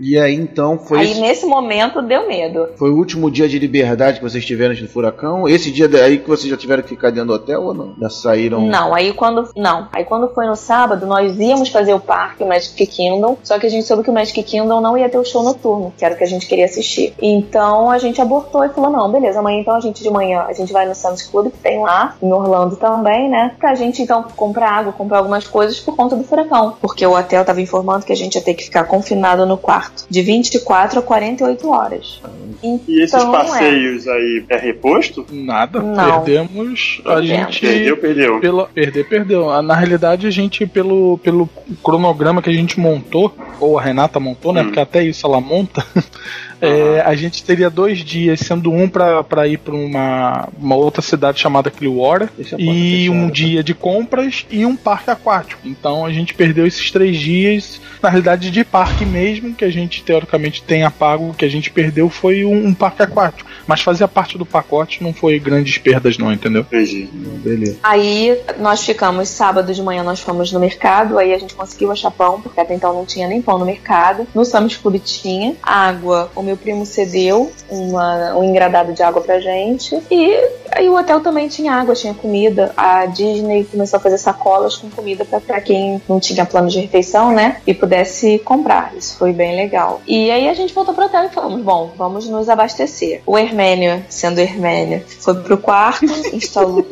E 0.00 0.18
aí 0.18 0.34
então 0.34 0.78
foi, 0.78 0.98
Aí 1.00 1.20
nesse 1.20 1.46
momento 1.46 2.02
deu 2.02 2.26
medo. 2.28 2.68
foi 2.76 2.90
o 2.90 2.96
último 2.96 3.30
dia 3.30 3.48
de 3.48 3.58
liberdade 3.58 4.18
que 4.18 4.22
vocês 4.22 4.44
tiveram 4.44 4.72
antes 4.72 4.82
do 4.82 4.90
furacão? 4.90 5.48
Esse 5.48 5.70
dia 5.70 5.88
daí 5.88 6.18
que 6.18 6.28
vocês 6.28 6.48
já 6.50 6.56
tiveram 6.56 6.82
que 6.82 6.88
ficar 6.88 7.10
dentro 7.10 7.28
do 7.28 7.34
hotel 7.34 7.62
ou 7.62 7.74
não? 7.74 7.94
Já 8.00 8.10
saíram? 8.20 8.60
Não, 8.62 8.94
aí 8.94 9.12
quando. 9.12 9.48
Não, 9.56 9.88
aí 9.92 10.04
quando 10.04 10.28
foi 10.34 10.46
no 10.46 10.56
sábado, 10.56 11.06
nós 11.06 11.38
íamos 11.38 11.68
fazer 11.68 11.94
o 11.94 12.00
parque, 12.00 12.42
o 12.42 12.46
Magic 12.46 12.86
Kingdom, 12.86 13.36
só 13.42 13.58
que 13.58 13.66
a 13.66 13.70
gente 13.70 13.86
soube 13.86 14.02
que 14.02 14.10
o 14.10 14.12
Magic 14.12 14.42
Kingdom 14.42 14.80
não 14.80 14.96
ia 14.96 15.08
ter 15.08 15.18
o 15.18 15.24
show 15.24 15.42
noturno, 15.42 15.92
que 15.96 16.04
era 16.04 16.14
o 16.14 16.18
que 16.18 16.24
a 16.24 16.28
gente 16.28 16.46
queria 16.46 16.64
assistir. 16.64 17.14
Então 17.20 17.90
a 17.90 17.98
gente 17.98 18.20
abortou 18.20 18.64
e 18.64 18.68
falou: 18.70 18.90
não, 18.90 19.10
beleza, 19.10 19.38
amanhã 19.38 19.60
então 19.60 19.74
a 19.74 19.80
gente 19.80 20.02
de 20.02 20.10
manhã 20.10 20.44
a 20.48 20.52
gente 20.52 20.72
vai 20.72 20.86
no 20.86 20.94
Sam's 20.94 21.22
Club, 21.22 21.50
que 21.50 21.58
tem 21.58 21.80
lá, 21.82 22.16
em 22.22 22.32
Orlando 22.32 22.76
também, 22.76 23.28
né? 23.28 23.52
Pra 23.58 23.74
gente 23.74 24.02
então 24.02 24.22
comprar 24.36 24.70
água, 24.70 24.92
comprar 24.92 25.18
algumas 25.18 25.46
coisas 25.46 25.78
por 25.80 25.94
conta 25.96 26.16
do 26.16 26.24
furacão. 26.24 26.76
Porque 26.80 27.04
o 27.06 27.16
hotel 27.16 27.44
tava 27.44 27.60
informando 27.60 28.04
que 28.04 28.12
a 28.12 28.16
gente 28.16 28.34
ia 28.36 28.42
ter 28.42 28.54
que 28.54 28.64
ficar 28.64 28.84
confinado 28.84 29.44
no 29.46 29.56
quarto 29.56 30.04
de 30.08 30.22
24 30.22 30.98
a 30.98 31.02
48 31.02 31.68
horas. 31.70 32.20
E 32.62 33.02
esses 33.02 33.14
Então, 33.14 33.34
é. 33.34 33.38
passeios 33.38 34.08
aí 34.08 34.44
é 34.48 34.56
reposto? 34.56 35.24
Nada, 35.30 35.80
Não. 35.80 36.22
perdemos. 36.22 37.00
A 37.04 37.14
Perdemos. 37.14 37.26
gente. 37.54 37.60
Perdeu, 37.60 37.96
perdeu. 37.96 38.07
Pela, 38.40 38.66
perder, 38.66 39.08
perdeu. 39.08 39.50
Ah, 39.50 39.62
Na 39.62 39.74
realidade, 39.74 40.26
a 40.26 40.30
gente, 40.30 40.66
pelo, 40.66 41.18
pelo 41.18 41.48
cronograma 41.82 42.42
que 42.42 42.50
a 42.50 42.52
gente 42.52 42.78
montou, 42.78 43.34
ou 43.60 43.78
a 43.78 43.82
Renata 43.82 44.18
montou, 44.20 44.52
né? 44.52 44.62
Hum. 44.62 44.64
Porque 44.66 44.80
até 44.80 45.02
isso 45.02 45.26
ela 45.26 45.40
monta. 45.40 45.84
é, 46.60 47.00
a 47.00 47.14
gente 47.14 47.42
teria 47.44 47.70
dois 47.70 47.98
dias, 47.98 48.40
sendo 48.40 48.72
um 48.72 48.88
pra, 48.88 49.22
pra 49.22 49.46
ir 49.46 49.58
pra 49.58 49.74
uma, 49.74 50.48
uma 50.58 50.76
outra 50.76 51.02
cidade 51.02 51.40
chamada 51.40 51.70
Clearwater, 51.70 52.28
porta 52.28 52.56
e 52.58 53.06
fechada, 53.06 53.18
um 53.18 53.26
tá? 53.26 53.32
dia 53.32 53.62
de 53.62 53.74
compras 53.74 54.46
e 54.50 54.66
um 54.66 54.76
parque 54.76 55.10
aquático. 55.10 55.60
Então 55.64 56.04
a 56.04 56.12
gente 56.12 56.34
perdeu 56.34 56.66
esses 56.66 56.90
três 56.90 57.16
dias, 57.16 57.80
na 58.02 58.08
realidade, 58.08 58.50
de 58.50 58.64
parque 58.64 59.04
mesmo, 59.04 59.54
que 59.54 59.64
a 59.64 59.70
gente 59.70 60.02
teoricamente 60.02 60.62
tenha 60.62 60.90
pago, 60.90 61.30
o 61.30 61.34
que 61.34 61.44
a 61.44 61.50
gente 61.50 61.70
perdeu 61.70 62.08
foi 62.08 62.44
um, 62.44 62.68
um 62.68 62.74
parque 62.74 63.02
aquático. 63.02 63.48
Mas 63.66 63.82
fazia 63.82 64.08
parte 64.08 64.38
do 64.38 64.46
pacote, 64.46 65.02
não 65.02 65.12
foi 65.12 65.38
grandes 65.38 65.78
perdas, 65.78 66.16
não, 66.18 66.32
entendeu? 66.32 66.62
Entendi. 66.62 67.08
Beleza. 67.12 67.78
Aí 67.82 68.38
nós 68.58 68.84
ficamos 68.84 69.28
sábado 69.28 69.72
de 69.72 69.82
manhã, 69.82 70.02
nós 70.02 70.20
fomos 70.20 70.52
no 70.52 70.60
mercado, 70.60 71.18
aí 71.18 71.32
a 71.34 71.38
gente 71.38 71.54
conseguiu 71.54 71.92
achar 71.92 72.10
pão, 72.10 72.40
porque 72.40 72.60
até 72.60 72.74
então 72.74 72.92
não 72.92 73.04
tinha 73.04 73.28
nem 73.28 73.42
pão 73.42 73.58
no 73.58 73.66
mercado. 73.66 74.26
No 74.34 74.44
Sam's 74.44 74.76
Club 74.76 74.98
tinha 75.00 75.54
água, 75.62 76.30
o 76.34 76.42
meu 76.48 76.56
primo 76.56 76.86
cedeu 76.86 77.52
uma, 77.68 78.34
um 78.34 78.42
engradado 78.42 78.94
de 78.94 79.02
água 79.02 79.20
pra 79.20 79.38
gente. 79.38 80.00
E 80.10 80.34
aí 80.72 80.88
o 80.88 80.98
hotel 80.98 81.20
também 81.20 81.46
tinha 81.46 81.74
água, 81.74 81.94
tinha 81.94 82.14
comida. 82.14 82.72
A 82.74 83.04
Disney 83.04 83.64
começou 83.64 83.98
a 83.98 84.00
fazer 84.00 84.16
sacolas 84.16 84.76
com 84.76 84.88
comida 84.88 85.24
pra, 85.24 85.40
pra 85.40 85.60
quem 85.60 86.00
não 86.08 86.18
tinha 86.18 86.46
plano 86.46 86.68
de 86.68 86.80
refeição, 86.80 87.32
né? 87.32 87.60
E 87.66 87.74
pudesse 87.74 88.38
comprar. 88.38 88.94
Isso 88.96 89.18
foi 89.18 89.32
bem 89.32 89.56
legal. 89.56 90.00
E 90.06 90.30
aí 90.30 90.48
a 90.48 90.54
gente 90.54 90.72
voltou 90.72 90.94
pro 90.94 91.04
hotel 91.04 91.24
e 91.24 91.28
falamos: 91.28 91.60
bom, 91.60 91.92
vamos 91.96 92.28
nos 92.28 92.48
abastecer. 92.48 93.20
O 93.26 93.36
Hermênio, 93.36 94.02
sendo 94.08 94.38
Hermênio, 94.40 95.04
foi 95.20 95.34
pro 95.34 95.58
quarto, 95.58 96.06
instalou 96.32 96.86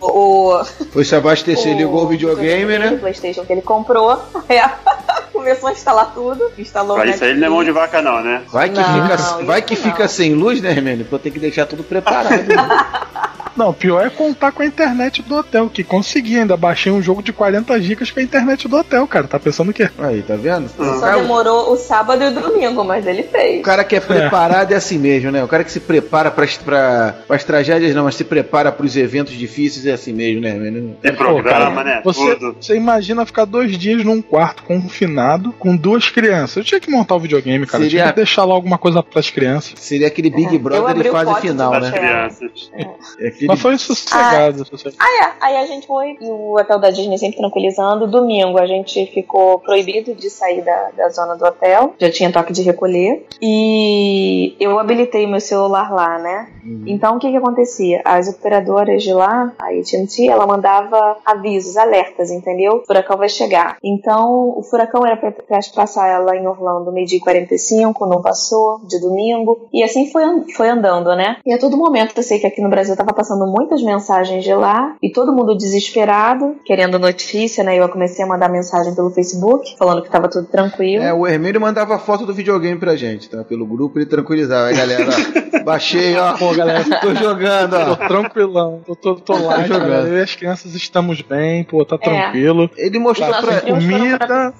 o 0.00 0.64
Foi 0.90 1.04
se 1.04 1.14
abastecer, 1.14 1.74
ligou 1.76 2.04
o 2.04 2.08
videogame, 2.08 2.78
né? 2.78 2.92
O 2.92 2.98
PlayStation 2.98 3.44
que 3.44 3.52
ele 3.52 3.62
comprou. 3.62 4.18
É. 4.48 5.21
Começou 5.42 5.68
a 5.70 5.72
instalar 5.72 6.14
tudo. 6.14 6.52
Instalou 6.56 6.96
Pra 6.96 7.04
o 7.06 7.10
isso 7.10 7.24
aí 7.24 7.30
ele 7.30 7.40
não 7.40 7.46
é 7.48 7.50
mão 7.50 7.64
de 7.64 7.72
vaca, 7.72 8.00
não, 8.00 8.22
né? 8.22 8.42
Vai 8.48 8.70
que, 8.70 8.80
Não, 8.80 9.02
fica, 9.02 9.14
isso 9.16 9.44
vai 9.44 9.60
que 9.62 9.74
não. 9.74 9.82
fica 9.82 10.06
sem 10.06 10.34
luz, 10.34 10.62
né, 10.62 10.70
Hermênio? 10.70 11.04
Pra 11.04 11.16
eu 11.16 11.18
ter 11.18 11.32
que 11.32 11.40
deixar 11.40 11.66
tudo 11.66 11.82
preparado. 11.82 12.28
Não, 13.56 13.72
pior 13.72 14.04
é 14.06 14.10
contar 14.10 14.52
com 14.52 14.62
a 14.62 14.66
internet 14.66 15.22
do 15.22 15.36
hotel, 15.36 15.68
que 15.68 15.84
consegui, 15.84 16.38
ainda 16.38 16.56
baixei 16.56 16.90
um 16.92 17.02
jogo 17.02 17.22
de 17.22 17.32
40 17.32 17.80
gigas 17.80 18.10
com 18.10 18.20
a 18.20 18.22
internet 18.22 18.66
do 18.68 18.76
hotel, 18.76 19.06
cara. 19.06 19.26
Tá 19.26 19.38
pensando 19.38 19.70
o 19.70 19.74
quê? 19.74 19.88
Aí, 19.98 20.22
tá 20.22 20.36
vendo? 20.36 20.66
O 20.66 20.84
Só 20.84 21.00
cara, 21.00 21.20
demorou 21.20 21.72
o 21.72 21.76
sábado 21.76 22.22
e 22.22 22.28
o 22.28 22.30
domingo, 22.32 22.84
mas 22.84 23.06
ele 23.06 23.22
o 23.22 23.28
fez. 23.28 23.62
cara 23.62 23.84
que 23.84 23.96
é 23.96 24.00
preparado 24.00 24.72
é 24.72 24.76
assim 24.76 24.98
mesmo, 24.98 25.30
né? 25.30 25.42
O 25.44 25.48
cara 25.48 25.64
que 25.64 25.72
se 25.72 25.80
prepara 25.80 26.30
pras, 26.30 26.56
pra, 26.56 27.14
pras 27.28 27.44
tragédias, 27.44 27.94
não, 27.94 28.04
mas 28.04 28.14
se 28.14 28.24
prepara 28.24 28.72
pros 28.72 28.96
eventos 28.96 29.34
difíceis 29.34 29.86
é 29.86 29.92
assim 29.92 30.12
mesmo, 30.12 30.40
né? 30.40 30.52
Tem 31.00 31.12
Pô, 31.12 31.18
programa, 31.24 31.82
cara, 31.82 31.96
né? 31.96 32.00
Você, 32.04 32.36
Tudo. 32.36 32.56
você 32.60 32.74
imagina 32.76 33.24
ficar 33.26 33.44
dois 33.44 33.76
dias 33.76 34.04
num 34.04 34.22
quarto 34.22 34.62
confinado 34.62 35.52
com 35.58 35.76
duas 35.76 36.08
crianças. 36.08 36.56
Eu 36.58 36.64
tinha 36.64 36.80
que 36.80 36.90
montar 36.90 37.14
o 37.16 37.20
videogame, 37.20 37.66
cara. 37.66 37.82
Eu 37.84 37.88
Seria- 37.90 38.02
tinha 38.04 38.12
que 38.12 38.16
deixar 38.16 38.44
lá 38.44 38.54
alguma 38.54 38.78
coisa 38.78 39.02
pras 39.02 39.30
crianças. 39.30 39.74
Seria 39.76 40.06
aquele 40.06 40.30
Big 40.30 40.48
É, 40.52 40.54
eu 40.54 40.58
Brother 40.58 41.02
de 41.02 41.08
o 41.08 41.12
fase 41.12 41.40
final, 41.40 41.72
né? 41.80 41.90
crianças. 41.90 42.70
É 43.18 43.28
aquele 43.28 43.41
Mas 43.46 43.60
foi 43.60 43.76
sossegado. 43.78 44.64
sossegado. 44.64 44.96
Ah, 44.98 45.24
é. 45.24 45.32
Aí 45.40 45.56
a 45.56 45.66
gente 45.66 45.86
foi 45.86 46.16
e 46.20 46.30
o 46.30 46.58
hotel 46.58 46.78
da 46.78 46.90
Disney 46.90 47.18
sempre 47.18 47.38
tranquilizando. 47.38 48.06
Domingo 48.06 48.58
a 48.58 48.66
gente 48.66 49.06
ficou 49.06 49.58
proibido 49.58 50.14
de 50.14 50.30
sair 50.30 50.62
da, 50.62 50.90
da 50.96 51.08
zona 51.08 51.36
do 51.36 51.44
hotel. 51.44 51.94
Já 51.98 52.10
tinha 52.10 52.32
toque 52.32 52.52
de 52.52 52.62
recolher. 52.62 53.26
E 53.40 54.54
eu 54.60 54.78
habilitei 54.78 55.26
meu 55.26 55.40
celular 55.40 55.92
lá, 55.92 56.18
né? 56.18 56.48
Então 56.86 57.16
o 57.16 57.18
que 57.18 57.30
que 57.30 57.36
acontecia? 57.36 58.02
As 58.04 58.28
operadoras 58.28 59.02
de 59.02 59.12
lá, 59.12 59.52
a 59.58 59.66
AT&T, 59.66 60.28
ela 60.28 60.46
mandava 60.46 61.16
avisos, 61.24 61.76
alertas, 61.76 62.30
entendeu? 62.30 62.76
O 62.76 62.86
furacão 62.86 63.16
vai 63.16 63.28
chegar. 63.28 63.76
Então 63.82 64.54
o 64.56 64.62
furacão 64.62 65.04
era 65.04 65.16
pra, 65.16 65.32
pra 65.32 65.60
passar 65.74 66.22
lá 66.22 66.36
em 66.36 66.46
Orlando 66.46 66.92
meio-dia 66.92 67.18
e 67.18 67.20
45, 67.20 68.06
não 68.06 68.22
passou, 68.22 68.80
de 68.86 69.00
domingo. 69.00 69.68
E 69.72 69.82
assim 69.82 70.10
foi, 70.10 70.22
foi 70.54 70.68
andando, 70.68 71.14
né? 71.16 71.38
E 71.44 71.52
a 71.52 71.58
todo 71.58 71.76
momento 71.76 72.12
eu 72.16 72.22
sei 72.22 72.38
que 72.38 72.46
aqui 72.46 72.60
no 72.60 72.70
Brasil 72.70 72.96
tava 72.96 73.12
passando 73.12 73.31
muitas 73.40 73.82
mensagens 73.82 74.44
de 74.44 74.54
lá 74.54 74.94
e 75.02 75.10
todo 75.12 75.32
mundo 75.32 75.56
desesperado, 75.56 76.56
querendo 76.64 76.98
notícia, 76.98 77.62
né? 77.64 77.76
Eu 77.76 77.88
comecei 77.88 78.24
a 78.24 78.28
mandar 78.28 78.48
mensagem 78.48 78.94
pelo 78.94 79.10
Facebook, 79.10 79.76
falando 79.78 80.02
que 80.02 80.10
tava 80.10 80.28
tudo 80.28 80.46
tranquilo. 80.46 81.02
É, 81.02 81.12
o 81.12 81.26
Hermínio 81.26 81.60
mandava 81.60 81.98
foto 81.98 82.24
do 82.26 82.34
videogame 82.34 82.78
pra 82.78 82.96
gente, 82.96 83.28
tá? 83.28 83.42
Pelo 83.44 83.66
grupo 83.66 83.98
ele 83.98 84.06
tranquilizava. 84.06 84.68
Aí, 84.68 84.76
galera, 84.76 85.06
baixei, 85.64 86.16
ó. 86.16 86.32
Pô, 86.36 86.52
galera, 86.54 86.82
Tô 87.00 87.14
jogando, 87.14 87.70
tô 87.70 87.92
ó. 87.92 88.08
tranquilão, 88.08 88.80
tô, 88.86 88.94
tô, 88.96 89.14
tô 89.16 89.32
lá, 89.34 89.62
jogando. 89.64 90.06
Eu 90.08 90.18
e 90.18 90.22
as 90.22 90.34
crianças 90.34 90.74
estamos 90.74 91.20
bem, 91.22 91.64
pô, 91.64 91.84
tá 91.84 91.96
É. 91.96 91.98
tranquilo. 91.98 92.70
Ele 92.76 92.98
mostrou 92.98 93.28
pra. 93.30 93.60
Comida. 93.60 94.18
pra. 94.18 94.52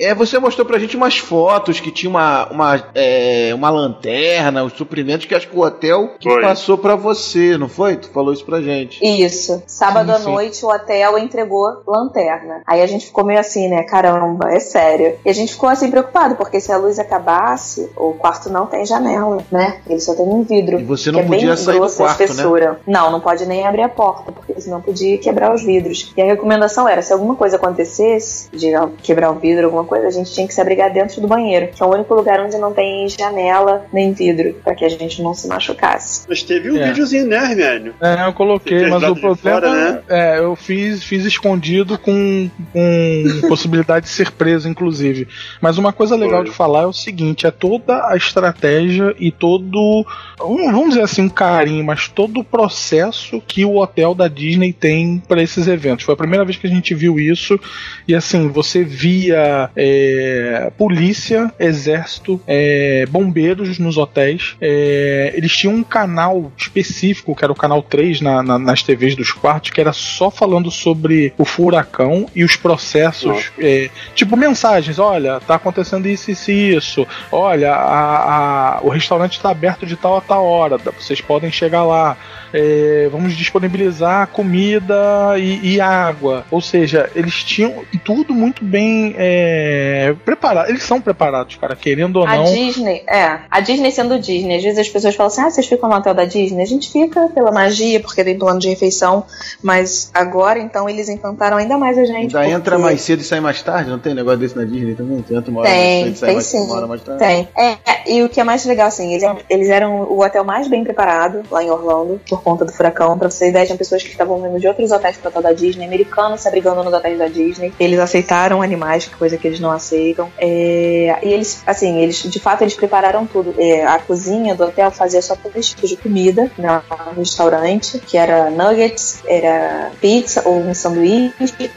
É, 0.00 0.14
você 0.14 0.38
mostrou 0.38 0.66
pra 0.66 0.78
gente 0.78 0.96
umas 0.96 1.18
fotos 1.18 1.80
que 1.80 1.90
tinha 1.90 2.10
uma, 2.10 2.46
uma, 2.50 2.82
é, 2.94 3.52
uma 3.54 3.70
lanterna, 3.70 4.62
os 4.64 4.72
suprimentos 4.74 5.26
que 5.26 5.34
acho 5.34 5.48
que 5.48 5.56
o 5.56 5.60
hotel 5.60 6.14
que 6.18 6.28
Foi. 6.28 6.42
passou 6.42 6.78
pra 6.78 6.94
você, 6.96 7.56
não 7.58 7.68
foi? 7.68 7.96
Tu 7.96 8.07
falou 8.12 8.32
isso 8.32 8.44
pra 8.44 8.60
gente. 8.60 8.98
Isso. 9.04 9.62
Sábado 9.66 10.06
Sim, 10.10 10.12
à 10.12 10.18
sim. 10.18 10.24
noite 10.32 10.64
o 10.64 10.68
hotel 10.68 11.18
entregou 11.18 11.82
lanterna. 11.86 12.62
Aí 12.66 12.80
a 12.82 12.86
gente 12.86 13.06
ficou 13.06 13.24
meio 13.24 13.40
assim, 13.40 13.68
né? 13.68 13.82
Caramba, 13.84 14.50
é 14.52 14.60
sério. 14.60 15.16
E 15.24 15.30
a 15.30 15.32
gente 15.32 15.52
ficou 15.52 15.68
assim 15.68 15.90
preocupado, 15.90 16.36
porque 16.36 16.60
se 16.60 16.70
a 16.72 16.76
luz 16.76 16.98
acabasse, 16.98 17.90
o 17.96 18.12
quarto 18.14 18.50
não 18.50 18.66
tem 18.66 18.84
janela, 18.84 19.38
né? 19.50 19.80
Ele 19.88 20.00
só 20.00 20.14
tem 20.14 20.24
um 20.26 20.42
vidro. 20.42 20.78
E 20.80 20.84
você 20.84 21.10
que 21.10 21.16
não 21.16 21.20
é 21.20 21.22
bem 21.22 21.40
podia 21.40 21.56
sair 21.56 21.74
do 21.74 21.80
grosso 21.80 22.02
a 22.02 22.06
quarto, 22.06 22.18
né? 22.20 22.24
espessura. 22.26 22.80
Não, 22.86 23.10
não 23.10 23.20
pode 23.20 23.46
nem 23.46 23.66
abrir 23.66 23.82
a 23.82 23.88
porta, 23.88 24.32
porque 24.32 24.60
senão 24.60 24.80
podia 24.80 25.18
quebrar 25.18 25.54
os 25.54 25.62
vidros. 25.62 26.12
E 26.16 26.22
a 26.22 26.24
recomendação 26.24 26.88
era, 26.88 27.02
se 27.02 27.12
alguma 27.12 27.34
coisa 27.34 27.56
acontecesse, 27.56 28.48
de 28.52 28.72
quebrar 29.02 29.30
o 29.30 29.34
vidro, 29.34 29.66
alguma 29.66 29.84
coisa, 29.84 30.06
a 30.08 30.10
gente 30.10 30.32
tinha 30.32 30.46
que 30.46 30.54
se 30.54 30.60
abrigar 30.60 30.92
dentro 30.92 31.20
do 31.20 31.28
banheiro, 31.28 31.68
que 31.68 31.82
é 31.82 31.86
o 31.86 31.90
único 31.90 32.14
lugar 32.14 32.40
onde 32.40 32.56
não 32.58 32.72
tem 32.72 33.08
janela 33.08 33.86
nem 33.92 34.12
vidro, 34.12 34.54
para 34.64 34.74
que 34.74 34.84
a 34.84 34.88
gente 34.88 35.22
não 35.22 35.34
se 35.34 35.46
machucasse. 35.48 36.24
Mas 36.28 36.42
teve 36.42 36.70
um 36.70 36.76
É. 36.76 36.88
videozinho, 36.88 37.26
né, 37.26 37.36
Hermínio? 37.52 37.94
É, 38.00 38.26
eu 38.26 38.32
coloquei, 38.32 38.88
mas 38.88 39.02
o 39.02 39.14
de 39.14 39.20
problema 39.20 39.60
fora, 39.60 39.72
né? 39.72 40.02
é, 40.08 40.38
eu 40.38 40.54
fiz, 40.54 41.02
fiz 41.02 41.24
escondido 41.24 41.98
com, 41.98 42.48
com 42.72 43.24
possibilidade 43.48 44.06
de 44.06 44.12
ser 44.12 44.30
preso, 44.30 44.68
inclusive. 44.68 45.26
Mas 45.60 45.78
uma 45.78 45.92
coisa 45.92 46.14
legal 46.14 46.40
Foi. 46.40 46.50
de 46.50 46.50
falar 46.52 46.82
é 46.82 46.86
o 46.86 46.92
seguinte: 46.92 47.46
é 47.46 47.50
toda 47.50 48.08
a 48.08 48.16
estratégia 48.16 49.14
e 49.18 49.32
todo, 49.32 50.06
vamos 50.38 50.90
dizer 50.90 51.02
assim, 51.02 51.22
um 51.22 51.28
carinho, 51.28 51.84
mas 51.84 52.08
todo 52.08 52.40
o 52.40 52.44
processo 52.44 53.40
que 53.40 53.64
o 53.64 53.76
hotel 53.76 54.14
da 54.14 54.28
Disney 54.28 54.72
tem 54.72 55.22
para 55.26 55.42
esses 55.42 55.66
eventos. 55.66 56.04
Foi 56.04 56.14
a 56.14 56.18
primeira 56.18 56.44
vez 56.44 56.56
que 56.56 56.66
a 56.66 56.70
gente 56.70 56.94
viu 56.94 57.18
isso 57.18 57.58
e 58.06 58.14
assim 58.14 58.48
você 58.48 58.84
via 58.84 59.70
é, 59.74 60.70
polícia, 60.78 61.52
exército, 61.58 62.40
é, 62.46 63.06
bombeiros 63.10 63.78
nos 63.78 63.96
hotéis. 63.96 64.56
É, 64.60 65.32
eles 65.34 65.56
tinham 65.56 65.74
um 65.74 65.82
canal 65.82 66.52
específico, 66.56 67.34
que 67.34 67.44
era 67.44 67.52
o 67.52 67.56
canal 67.56 67.82
3 67.88 68.20
na- 68.20 68.42
na- 68.42 68.58
nas 68.58 68.82
TVs 68.82 69.14
dos 69.16 69.32
quartos, 69.32 69.70
que 69.70 69.80
era 69.80 69.92
só 69.92 70.30
falando 70.30 70.70
sobre 70.70 71.32
o 71.38 71.44
furacão 71.44 72.26
e 72.34 72.44
os 72.44 72.56
processos, 72.56 73.50
é, 73.58 73.90
tipo 74.14 74.36
mensagens, 74.36 74.98
olha, 74.98 75.40
tá 75.40 75.54
acontecendo 75.56 76.06
isso, 76.08 76.30
isso 76.30 76.50
e 76.50 76.74
isso. 76.76 77.06
Olha, 77.32 77.72
a- 77.72 78.76
a- 78.76 78.80
o 78.82 78.88
restaurante 78.88 79.32
está 79.36 79.50
aberto 79.50 79.86
de 79.86 79.96
tal 79.96 80.16
a 80.16 80.20
tal 80.20 80.44
hora, 80.44 80.78
vocês 80.78 81.20
podem 81.20 81.50
chegar 81.50 81.84
lá. 81.84 82.16
É, 82.50 83.10
vamos 83.12 83.36
disponibilizar 83.36 84.26
comida 84.28 84.94
e, 85.38 85.74
e 85.74 85.80
água. 85.82 86.46
Ou 86.50 86.62
seja, 86.62 87.10
eles 87.14 87.44
tinham 87.44 87.84
tudo 88.04 88.32
muito 88.34 88.64
bem 88.64 89.14
é, 89.18 90.14
preparado. 90.24 90.70
Eles 90.70 90.82
são 90.82 90.98
preparados, 90.98 91.56
cara, 91.56 91.76
querendo 91.76 92.16
ou 92.16 92.26
A 92.26 92.36
não. 92.36 92.44
Disney, 92.44 93.02
é. 93.06 93.40
A 93.50 93.60
Disney 93.60 93.90
sendo 93.90 94.18
Disney. 94.18 94.56
Às 94.56 94.62
vezes 94.62 94.78
as 94.78 94.88
pessoas 94.88 95.14
falam 95.14 95.30
assim: 95.30 95.42
ah, 95.42 95.50
vocês 95.50 95.66
ficam 95.66 95.90
no 95.90 95.96
hotel 95.96 96.14
da 96.14 96.24
Disney? 96.24 96.62
A 96.62 96.66
gente 96.66 96.90
fica 96.90 97.28
pela 97.34 97.52
magia, 97.52 97.77
porque 98.02 98.24
tem 98.24 98.38
plano 98.38 98.58
de 98.58 98.68
refeição. 98.68 99.24
Mas 99.62 100.10
agora, 100.14 100.58
então, 100.58 100.88
eles 100.88 101.08
encantaram 101.08 101.56
ainda 101.56 101.76
mais 101.78 101.96
a 101.98 102.04
gente. 102.04 102.36
Ainda 102.36 102.46
entra 102.48 102.76
porque- 102.76 102.82
mais 102.88 103.00
cedo 103.00 103.20
e 103.20 103.24
sai 103.24 103.40
mais 103.40 103.62
tarde? 103.62 103.90
Não 103.90 103.98
tem 103.98 104.14
negócio 104.14 104.38
desse 104.38 104.56
na 104.56 104.64
Disney 104.64 104.94
também? 104.94 105.22
Tu 105.22 105.34
entra 105.34 105.50
uma 105.50 105.60
hora 105.60 105.68
mais 105.70 105.80
Tem, 105.82 106.04
cedo 106.04 106.14
e 106.14 106.16
sai 106.18 106.26
tem 106.28 106.34
mais, 106.36 106.46
sim. 106.46 106.58
uma 106.64 106.76
hora 106.76 106.86
mais 106.86 107.02
tarde? 107.02 107.18
Tem. 107.24 107.48
É, 107.56 107.70
é, 107.72 108.12
e 108.12 108.22
o 108.22 108.28
que 108.28 108.40
é 108.40 108.44
mais 108.44 108.64
legal, 108.64 108.88
assim, 108.88 109.12
eles, 109.14 109.24
eles 109.48 109.68
eram 109.68 110.02
o 110.02 110.22
hotel 110.24 110.44
mais 110.44 110.68
bem 110.68 110.82
preparado 110.84 111.42
lá 111.50 111.62
em 111.62 111.70
Orlando, 111.70 112.20
por 112.28 112.42
conta 112.42 112.64
do 112.64 112.72
furacão. 112.72 113.18
Pra 113.18 113.30
você 113.30 113.44
ter 113.44 113.50
ideia, 113.50 113.66
tinha 113.66 113.78
pessoas 113.78 114.02
que 114.02 114.10
estavam 114.10 114.40
vindo 114.42 114.58
de 114.58 114.66
outros 114.68 114.90
hotéis 114.90 115.16
pro 115.16 115.28
hotel 115.28 115.42
da 115.42 115.52
Disney, 115.52 115.84
americanos 115.86 116.40
se 116.40 116.48
abrigando 116.48 116.82
nos 116.82 116.92
hotéis 116.92 117.18
da 117.18 117.28
Disney. 117.28 117.72
Eles 117.78 117.98
aceitaram 117.98 118.62
animais, 118.62 119.06
que 119.06 119.16
coisa 119.16 119.36
que 119.36 119.46
eles 119.46 119.60
não 119.60 119.70
aceitam. 119.70 120.30
É, 120.38 121.18
e 121.22 121.32
eles, 121.32 121.62
assim, 121.66 121.98
eles, 121.98 122.16
de 122.22 122.38
fato, 122.40 122.62
eles 122.62 122.74
prepararam 122.74 123.26
tudo. 123.26 123.54
É, 123.58 123.84
a 123.86 123.98
cozinha 123.98 124.54
do 124.54 124.64
hotel 124.64 124.90
fazia 124.90 125.20
só 125.22 125.36
três 125.36 125.68
tipos 125.70 125.88
de 125.90 125.96
comida, 125.96 126.50
né, 126.58 126.80
um 127.16 127.18
restaurante, 127.20 127.67
que 127.76 128.16
era 128.16 128.50
nuggets, 128.50 129.22
era 129.26 129.90
pizza 130.00 130.42
ou 130.44 130.58
um 130.60 130.74
sanduíche 130.74 131.32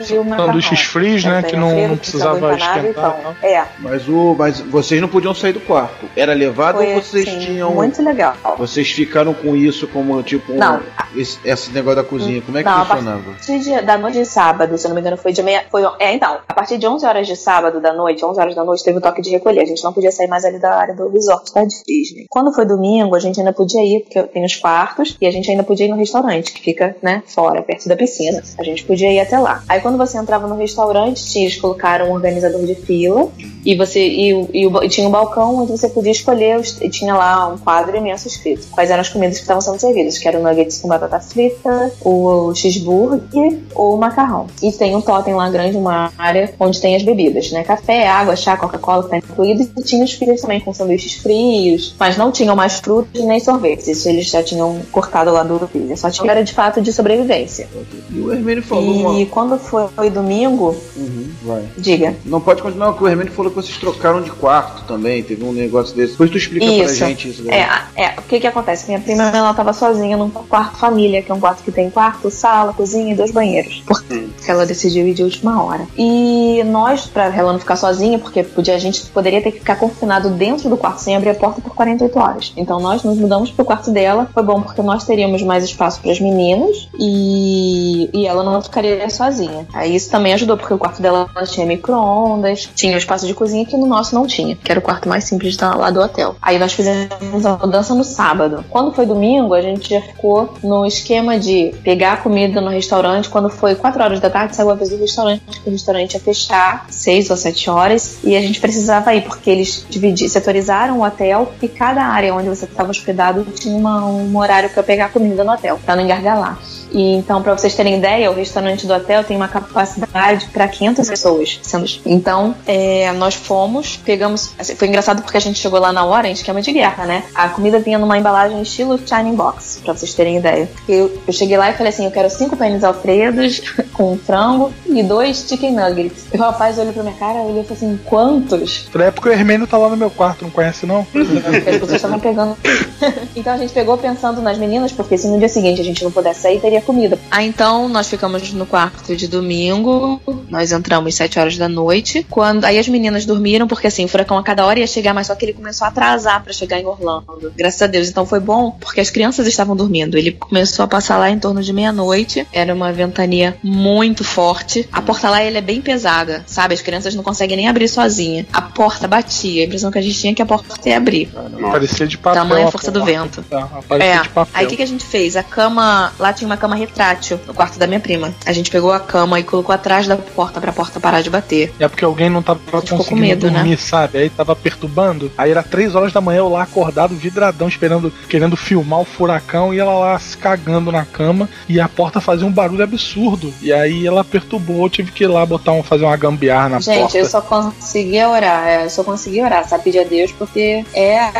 e 0.09 0.17
uma 0.17 0.37
Sanduíches 0.37 0.81
frios, 0.81 1.23
né? 1.23 1.41
Que 1.43 1.55
não, 1.55 1.87
não 1.87 1.97
precisava 1.97 2.53
esquentar. 2.55 2.85
Então, 2.85 3.15
não. 3.23 3.35
é, 3.47 3.65
Mas, 3.79 4.07
o, 4.07 4.35
mas 4.37 4.59
vocês 4.59 5.01
não 5.01 5.07
podiam 5.07 5.33
sair 5.33 5.53
do 5.53 5.59
quarto. 5.59 6.05
Era 6.15 6.33
levado 6.33 6.77
foi 6.77 6.93
ou 6.95 7.01
vocês 7.01 7.27
assim, 7.27 7.39
tinham. 7.39 7.71
muito 7.73 8.01
legal. 8.03 8.35
Vocês 8.57 8.89
ficaram 8.91 9.33
com 9.33 9.55
isso 9.55 9.87
como 9.87 10.21
tipo. 10.23 10.53
um- 10.53 10.57
Não. 10.57 10.79
esse, 11.15 11.37
esse 11.43 11.71
negócio 11.71 11.97
da 12.01 12.03
cozinha. 12.07 12.41
Como 12.41 12.57
é 12.57 12.63
que 12.63 12.69
Não, 12.69 12.85
funcionava? 12.85 13.19
A 13.31 13.33
partir 13.33 13.59
de- 13.59 13.81
da 13.81 13.97
noite 13.97 14.17
de 14.19 14.25
sábado, 14.25 14.77
se 14.77 14.85
eu 14.85 14.89
não 14.89 14.95
me 14.95 15.01
engano, 15.01 15.17
foi 15.17 15.33
de 15.33 15.41
meia. 15.43 15.63
Foi, 15.69 15.83
é, 15.99 16.13
então, 16.13 16.37
a 16.47 16.53
partir 16.53 16.77
de 16.77 16.87
11 16.87 17.05
horas 17.05 17.27
de 17.27 17.35
sábado 17.35 17.79
da 17.81 17.93
noite, 17.93 18.23
11 18.23 18.39
horas 18.39 18.55
da 18.55 18.63
noite, 18.63 18.83
teve 18.83 18.97
o 18.97 19.01
toque 19.01 19.21
de 19.21 19.29
recolher. 19.29 19.61
A 19.61 19.65
gente 19.65 19.83
não 19.83 19.93
podia 19.93 20.11
sair 20.11 20.27
mais 20.27 20.45
ali 20.45 20.59
da 20.59 20.73
área 20.75 20.95
do 20.95 21.09
resort 21.09 21.53
da 21.53 21.63
Disney. 21.63 22.25
Quando 22.29 22.53
foi 22.53 22.65
domingo, 22.65 23.15
a 23.15 23.19
gente 23.19 23.39
ainda 23.39 23.53
podia 23.53 23.81
ir, 23.83 24.01
porque 24.01 24.21
tem 24.23 24.45
os 24.45 24.55
quartos, 24.55 25.15
e 25.19 25.25
a 25.27 25.31
gente 25.31 25.49
ainda 25.49 25.63
podia 25.71 25.85
ir 25.85 25.89
no 25.89 25.95
restaurante, 25.97 26.51
que 26.51 26.61
fica, 26.61 26.95
né, 27.01 27.23
fora, 27.25 27.61
perto 27.61 27.87
da 27.87 27.95
piscina. 27.95 28.41
A 28.57 28.63
gente 28.63 28.83
podia 28.83 29.11
ir 29.11 29.19
até 29.19 29.39
lá. 29.39 29.63
Aí 29.69 29.79
quando 29.79 29.97
você 29.97 30.17
entrava 30.17 30.47
no 30.47 30.55
restaurante, 30.55 31.39
eles 31.39 31.55
colocaram 31.59 32.09
um 32.09 32.13
organizador 32.13 32.63
de 32.65 32.75
fila, 32.75 33.29
e 33.65 33.75
você 33.75 34.05
e, 34.05 34.31
e 34.53 34.65
e 34.85 34.89
tinha 34.89 35.07
um 35.07 35.11
balcão 35.11 35.55
onde 35.61 35.71
você 35.71 35.87
podia 35.87 36.11
escolher, 36.11 36.57
os- 36.59 36.81
e 36.81 36.89
tinha 36.89 37.13
lá 37.15 37.47
um 37.47 37.57
quadro 37.57 37.95
imenso 37.95 38.27
escrito 38.27 38.67
quais 38.71 38.89
eram 38.89 39.01
as 39.01 39.09
comidas 39.09 39.37
que 39.37 39.43
estavam 39.43 39.61
sendo 39.61 39.79
servidas, 39.79 40.17
que 40.17 40.27
era 40.27 40.37
o 40.39 40.43
nuggets 40.43 40.79
com 40.81 40.87
batata 40.87 41.19
frita, 41.19 41.91
o 42.03 42.53
cheeseburger 42.53 43.59
ou 43.75 43.95
o 43.95 43.97
macarrão. 43.97 44.47
E 44.61 44.71
tem 44.71 44.95
um 44.95 45.01
totem 45.01 45.33
lá 45.35 45.49
grande, 45.49 45.77
uma 45.77 46.11
área 46.17 46.53
onde 46.59 46.81
tem 46.81 46.95
as 46.95 47.03
bebidas, 47.03 47.51
né? 47.51 47.63
Café, 47.63 48.07
água, 48.07 48.35
chá, 48.35 48.57
Coca-Cola 48.57 49.03
que 49.03 49.09
tá 49.11 49.17
incluído, 49.17 49.69
e 49.77 49.83
tinha 49.83 50.03
os 50.03 50.13
frios 50.13 50.41
também 50.41 50.59
com 50.59 50.73
sanduíches 50.73 51.13
frios, 51.15 51.95
mas 51.99 52.17
não 52.17 52.31
tinham 52.31 52.55
mais 52.55 52.79
frutas 52.79 53.23
nem 53.23 53.39
sorvetes, 53.39 53.87
isso 53.87 54.09
eles 54.09 54.27
já 54.27 54.41
tinham 54.43 54.79
cortado 54.91 55.31
lá 55.31 55.43
do 55.43 55.60
só 55.97 56.09
tinha 56.09 56.31
era 56.31 56.43
de 56.43 56.53
fato 56.53 56.81
de 56.81 56.91
sobrevivência. 56.93 57.67
E 58.09 58.19
o 58.19 58.31
Hermínio 58.31 58.63
falou. 58.63 59.17
E 59.17 59.23
Uma... 59.23 59.25
quando 59.27 59.57
foi, 59.59 59.87
foi 59.95 60.09
domingo, 60.09 60.75
Uhum, 60.95 61.29
vai. 61.43 61.63
diga. 61.77 62.15
Não 62.25 62.39
pode 62.39 62.61
continuar, 62.61 62.87
porque 62.91 63.03
o 63.03 63.07
Hermínio 63.07 63.31
falou 63.33 63.51
que 63.51 63.55
vocês 63.57 63.77
trocaram 63.77 64.21
de 64.21 64.31
quarto 64.31 64.83
também. 64.85 65.23
Teve 65.23 65.43
um 65.43 65.51
negócio 65.51 65.95
desse. 65.95 66.11
Depois 66.13 66.29
tu 66.29 66.37
explica 66.37 66.65
pra 66.65 66.75
Isso. 66.85 66.95
gente 66.95 67.29
isso 67.29 67.43
daí. 67.43 67.55
É, 67.55 67.69
é, 67.95 68.13
o 68.17 68.21
que 68.23 68.39
que 68.39 68.47
acontece? 68.47 68.87
Minha 68.87 68.99
prima, 68.99 69.23
ela 69.23 69.53
tava 69.53 69.73
sozinha 69.73 70.15
num 70.17 70.29
quarto 70.29 70.77
família, 70.77 71.21
que 71.21 71.31
é 71.31 71.35
um 71.35 71.39
quarto 71.39 71.63
que 71.63 71.71
tem 71.71 71.89
quarto, 71.89 72.29
sala, 72.31 72.73
cozinha 72.73 73.13
e 73.13 73.15
dois 73.15 73.31
banheiros. 73.31 73.83
Porque 73.85 74.25
ela 74.47 74.65
decidiu 74.65 75.07
ir 75.07 75.13
de 75.13 75.23
última 75.23 75.63
hora. 75.63 75.85
E 75.97 76.63
nós, 76.65 77.05
pra 77.07 77.25
ela 77.35 77.51
não 77.51 77.59
ficar 77.59 77.75
sozinha, 77.75 78.17
porque 78.19 78.43
podia, 78.43 78.75
a 78.75 78.79
gente 78.79 79.05
poderia 79.07 79.41
ter 79.41 79.51
que 79.51 79.59
ficar 79.59 79.75
confinado 79.75 80.29
dentro 80.29 80.69
do 80.69 80.77
quarto 80.77 80.99
sem 80.99 81.15
abrir 81.15 81.29
a 81.29 81.35
porta 81.35 81.61
por 81.61 81.73
48 81.75 82.19
horas. 82.19 82.53
Então 82.57 82.79
nós 82.79 83.03
nos 83.03 83.17
mudamos 83.17 83.51
pro 83.51 83.65
quarto 83.65 83.91
dela. 83.91 84.29
Foi 84.33 84.43
bom 84.43 84.61
porque 84.61 84.81
nós 84.81 85.03
teríamos 85.03 85.41
mais 85.51 85.65
espaço 85.65 85.99
para 86.01 86.11
as 86.11 86.19
meninas 86.21 86.87
e, 86.97 88.09
e 88.13 88.25
ela 88.25 88.41
não 88.41 88.61
ficaria 88.61 89.09
sozinha. 89.09 89.67
Aí 89.73 89.93
isso 89.93 90.09
também 90.09 90.33
ajudou, 90.33 90.55
porque 90.55 90.73
o 90.73 90.77
quarto 90.77 91.01
dela 91.01 91.29
tinha 91.45 91.65
micro-ondas, 91.65 92.69
tinha 92.73 92.95
o 92.95 92.97
espaço 92.97 93.27
de 93.27 93.33
cozinha 93.33 93.65
que 93.65 93.75
no 93.75 93.85
nosso 93.85 94.15
não 94.15 94.25
tinha, 94.25 94.55
que 94.55 94.71
era 94.71 94.79
o 94.79 94.83
quarto 94.83 95.09
mais 95.09 95.25
simples 95.25 95.57
lá 95.59 95.89
do 95.89 95.99
hotel. 95.99 96.37
Aí 96.41 96.57
nós 96.57 96.71
fizemos 96.71 97.45
a 97.45 97.57
mudança 97.57 97.93
no 97.93 98.05
sábado. 98.05 98.63
Quando 98.69 98.93
foi 98.93 99.05
domingo, 99.05 99.53
a 99.53 99.61
gente 99.61 99.89
já 99.89 100.01
ficou 100.01 100.53
no 100.63 100.85
esquema 100.85 101.37
de 101.37 101.73
pegar 101.83 102.13
a 102.13 102.17
comida 102.17 102.61
no 102.61 102.69
restaurante. 102.69 103.27
Quando 103.27 103.49
foi 103.49 103.75
4 103.75 104.01
horas 104.01 104.19
da 104.21 104.29
tarde, 104.29 104.55
saiu 104.55 104.69
a 104.69 104.75
vez 104.75 104.89
do 104.89 104.97
restaurante, 104.97 105.41
que 105.61 105.67
o 105.67 105.71
restaurante 105.71 106.13
ia 106.13 106.19
fechar 106.19 106.85
6 106.89 107.29
ou 107.29 107.35
7 107.35 107.69
horas 107.69 108.19
e 108.23 108.37
a 108.37 108.41
gente 108.41 108.61
precisava 108.61 109.13
ir, 109.13 109.23
porque 109.23 109.49
eles 109.49 109.85
dividiram, 109.89 110.31
setorizaram 110.31 110.99
o 110.99 111.03
hotel 111.03 111.51
e 111.61 111.67
cada 111.67 112.03
área 112.03 112.33
onde 112.33 112.47
você 112.47 112.63
estava 112.63 112.89
hospedado 112.89 113.43
tinha 113.51 113.75
uma, 113.75 114.05
um 114.05 114.37
horário 114.37 114.69
para 114.69 114.83
pegar 114.83 115.09
comida 115.09 115.40
no 115.43 115.53
hotel, 115.53 115.79
pra 115.85 115.95
não 115.95 116.03
engargalar. 116.03 116.57
E 116.91 117.21
então, 117.21 117.41
para 117.41 117.57
vocês 117.57 117.75
terem 117.75 117.97
ideia, 117.97 118.31
o 118.31 118.33
restaurante 118.33 118.85
do 118.85 118.93
hotel 118.93 119.23
tem 119.23 119.37
uma 119.37 119.47
capacidade 119.47 120.47
para 120.47 120.67
500 120.67 121.07
pessoas. 121.07 121.59
Então, 122.05 122.55
é, 122.67 123.11
nós 123.13 123.35
fomos, 123.35 123.97
pegamos. 123.97 124.53
Assim, 124.57 124.75
foi 124.75 124.87
engraçado 124.87 125.21
porque 125.21 125.37
a 125.37 125.41
gente 125.41 125.59
chegou 125.59 125.79
lá 125.79 125.93
na 125.93 126.03
hora 126.03 126.27
em 126.27 126.31
esquema 126.31 126.61
de 126.61 126.71
guerra, 126.71 127.05
né? 127.05 127.23
A 127.33 127.49
comida 127.49 127.79
vinha 127.79 127.97
numa 127.97 128.17
embalagem 128.17 128.61
estilo 128.61 128.99
Shining 129.05 129.35
Box, 129.35 129.81
para 129.83 129.93
vocês 129.93 130.13
terem 130.13 130.37
ideia. 130.37 130.69
Eu, 130.87 131.11
eu 131.27 131.33
cheguei 131.33 131.57
lá 131.57 131.69
e 131.69 131.73
falei 131.73 131.91
assim: 131.91 132.05
eu 132.05 132.11
quero 132.11 132.29
cinco 132.29 132.57
pães 132.57 132.83
alfredos 132.83 133.61
com 133.93 134.17
frango 134.17 134.73
e 134.87 135.01
dois 135.03 135.45
chicken 135.47 135.73
nuggets. 135.73 136.25
E 136.33 136.37
o 136.37 136.39
rapaz 136.39 136.77
olhou 136.77 136.93
pra 136.93 137.03
minha 137.03 137.15
cara 137.15 137.39
e 137.39 137.41
falou 137.41 137.65
assim: 137.69 137.99
quantos? 138.05 138.89
Na 138.93 139.05
época 139.05 139.29
o 139.29 139.31
Hermênio 139.31 139.67
tá 139.67 139.77
lá 139.77 139.89
no 139.89 139.97
meu 139.97 140.09
quarto, 140.09 140.43
não 140.43 140.51
conhece 140.51 140.85
não? 140.85 141.01
As 141.01 141.63
pessoas 141.63 141.91
estavam 141.91 142.19
pegando. 142.19 142.57
então 143.35 143.53
a 143.53 143.57
gente 143.57 143.73
pegou 143.73 143.97
pensando 143.97 144.41
nas 144.41 144.57
meninas, 144.57 144.91
porque 144.91 145.17
se 145.17 145.27
no 145.27 145.39
dia 145.39 145.49
seguinte 145.49 145.79
a 145.79 145.83
gente 145.83 146.03
não 146.03 146.11
pudesse 146.11 146.41
sair, 146.41 146.59
teria 146.59 146.80
comida. 146.81 147.17
Aí 147.29 147.47
então 147.47 147.87
nós 147.87 148.09
ficamos 148.09 148.51
no 148.53 148.65
quarto 148.65 149.15
de 149.15 149.27
domingo, 149.27 150.21
nós 150.49 150.71
entramos 150.71 151.09
às 151.09 151.15
7 151.15 151.39
horas 151.39 151.57
da 151.57 151.69
noite. 151.69 152.25
Quando 152.29 152.65
aí 152.65 152.77
as 152.77 152.87
meninas 152.87 153.25
dormiram, 153.25 153.67
porque 153.67 153.87
assim, 153.87 154.05
o 154.05 154.07
furacão 154.07 154.37
a 154.37 154.43
cada 154.43 154.65
hora 154.65 154.79
ia 154.79 154.87
chegar, 154.87 155.13
mas 155.13 155.27
só 155.27 155.35
que 155.35 155.45
ele 155.45 155.53
começou 155.53 155.85
a 155.85 155.89
atrasar 155.89 156.43
para 156.43 156.53
chegar 156.53 156.79
em 156.79 156.85
Orlando. 156.85 157.51
Graças 157.55 157.81
a 157.81 157.87
Deus. 157.87 158.09
Então 158.09 158.25
foi 158.25 158.39
bom, 158.39 158.71
porque 158.79 159.01
as 159.01 159.09
crianças 159.09 159.47
estavam 159.47 159.75
dormindo. 159.75 160.17
Ele 160.17 160.31
começou 160.31 160.83
a 160.83 160.87
passar 160.87 161.17
lá 161.17 161.29
em 161.29 161.39
torno 161.39 161.61
de 161.61 161.71
meia-noite. 161.73 162.47
Era 162.51 162.73
uma 162.73 162.91
ventania 162.91 163.57
muito 163.63 164.23
forte. 164.23 164.87
A 164.91 165.01
porta 165.01 165.29
lá 165.29 165.43
ele 165.43 165.57
é 165.57 165.61
bem 165.61 165.81
pesada, 165.81 166.43
sabe? 166.47 166.73
As 166.73 166.81
crianças 166.81 167.15
não 167.15 167.23
conseguem 167.23 167.57
nem 167.57 167.67
abrir 167.67 167.87
sozinha. 167.87 168.45
A 168.51 168.61
porta 168.61 169.07
batia. 169.07 169.63
A 169.63 169.65
impressão 169.65 169.91
que 169.91 169.97
a 169.97 170.01
gente 170.01 170.19
tinha 170.19 170.31
é 170.31 170.35
que 170.35 170.41
a 170.41 170.45
porta 170.45 170.89
ia 170.89 170.97
abrir. 170.97 171.31
Parecia 171.71 172.07
de 172.07 172.17
papel. 172.17 172.41
Tamanha 172.41 172.71
força 172.71 172.91
do 172.91 173.03
vento. 173.03 173.43
Tá, 173.43 173.69
É. 173.99 174.21
Aí 174.53 174.65
o 174.65 174.69
que, 174.69 174.77
que 174.77 174.83
a 174.83 174.87
gente 174.87 175.05
fez? 175.05 175.35
A 175.35 175.43
cama. 175.43 176.11
Lá 176.19 176.33
tinha 176.33 176.47
uma 176.47 176.57
cama 176.57 176.70
retrátil 176.75 177.39
no 177.47 177.53
quarto 177.53 177.77
da 177.77 177.87
minha 177.87 177.99
prima. 177.99 178.33
A 178.45 178.53
gente 178.53 178.69
pegou 178.69 178.91
a 178.91 178.99
cama 178.99 179.39
e 179.39 179.43
colocou 179.43 179.73
atrás 179.73 180.07
da 180.07 180.17
porta 180.17 180.59
pra 180.59 180.71
porta 180.71 180.99
parar 180.99 181.21
de 181.21 181.29
bater. 181.29 181.73
É 181.79 181.87
porque 181.87 182.05
alguém 182.05 182.29
não 182.29 182.41
tava 182.41 182.59
ficou 182.59 182.81
com 182.81 182.97
conseguindo 182.97 183.21
medo, 183.21 183.51
né? 183.51 183.59
dormir, 183.59 183.77
sabe? 183.77 184.17
Aí 184.17 184.29
tava 184.29 184.55
perturbando. 184.55 185.31
Aí 185.37 185.51
era 185.51 185.63
três 185.63 185.95
horas 185.95 186.13
da 186.13 186.21
manhã, 186.21 186.39
eu 186.39 186.49
lá 186.49 186.63
acordado, 186.63 187.15
vidradão, 187.15 187.67
esperando, 187.67 188.11
querendo 188.29 188.55
filmar 188.55 188.99
o 188.99 189.05
furacão, 189.05 189.73
e 189.73 189.79
ela 189.79 189.93
lá 189.93 190.19
se 190.19 190.37
cagando 190.37 190.91
na 190.91 191.05
cama, 191.05 191.49
e 191.67 191.79
a 191.79 191.87
porta 191.87 192.19
fazia 192.19 192.45
um 192.45 192.51
barulho 192.51 192.83
absurdo. 192.83 193.53
E 193.61 193.71
aí 193.71 194.05
ela 194.05 194.23
perturbou, 194.23 194.83
eu 194.85 194.89
tive 194.89 195.11
que 195.11 195.23
ir 195.23 195.27
lá 195.27 195.45
botar 195.45 195.71
um, 195.71 195.83
fazer 195.83 196.05
uma 196.05 196.17
gambiarra 196.17 196.69
na 196.69 196.79
Gente, 196.79 196.99
porta. 196.99 197.17
eu 197.17 197.25
só 197.25 197.41
conseguia 197.41 198.29
orar. 198.29 198.83
Eu 198.83 198.89
só 198.89 199.03
conseguia 199.03 199.45
orar, 199.45 199.67
sabe? 199.67 199.83
Pedir 199.83 199.99
a 199.99 200.03
Deus, 200.03 200.31
porque 200.31 200.85
é, 200.93 201.31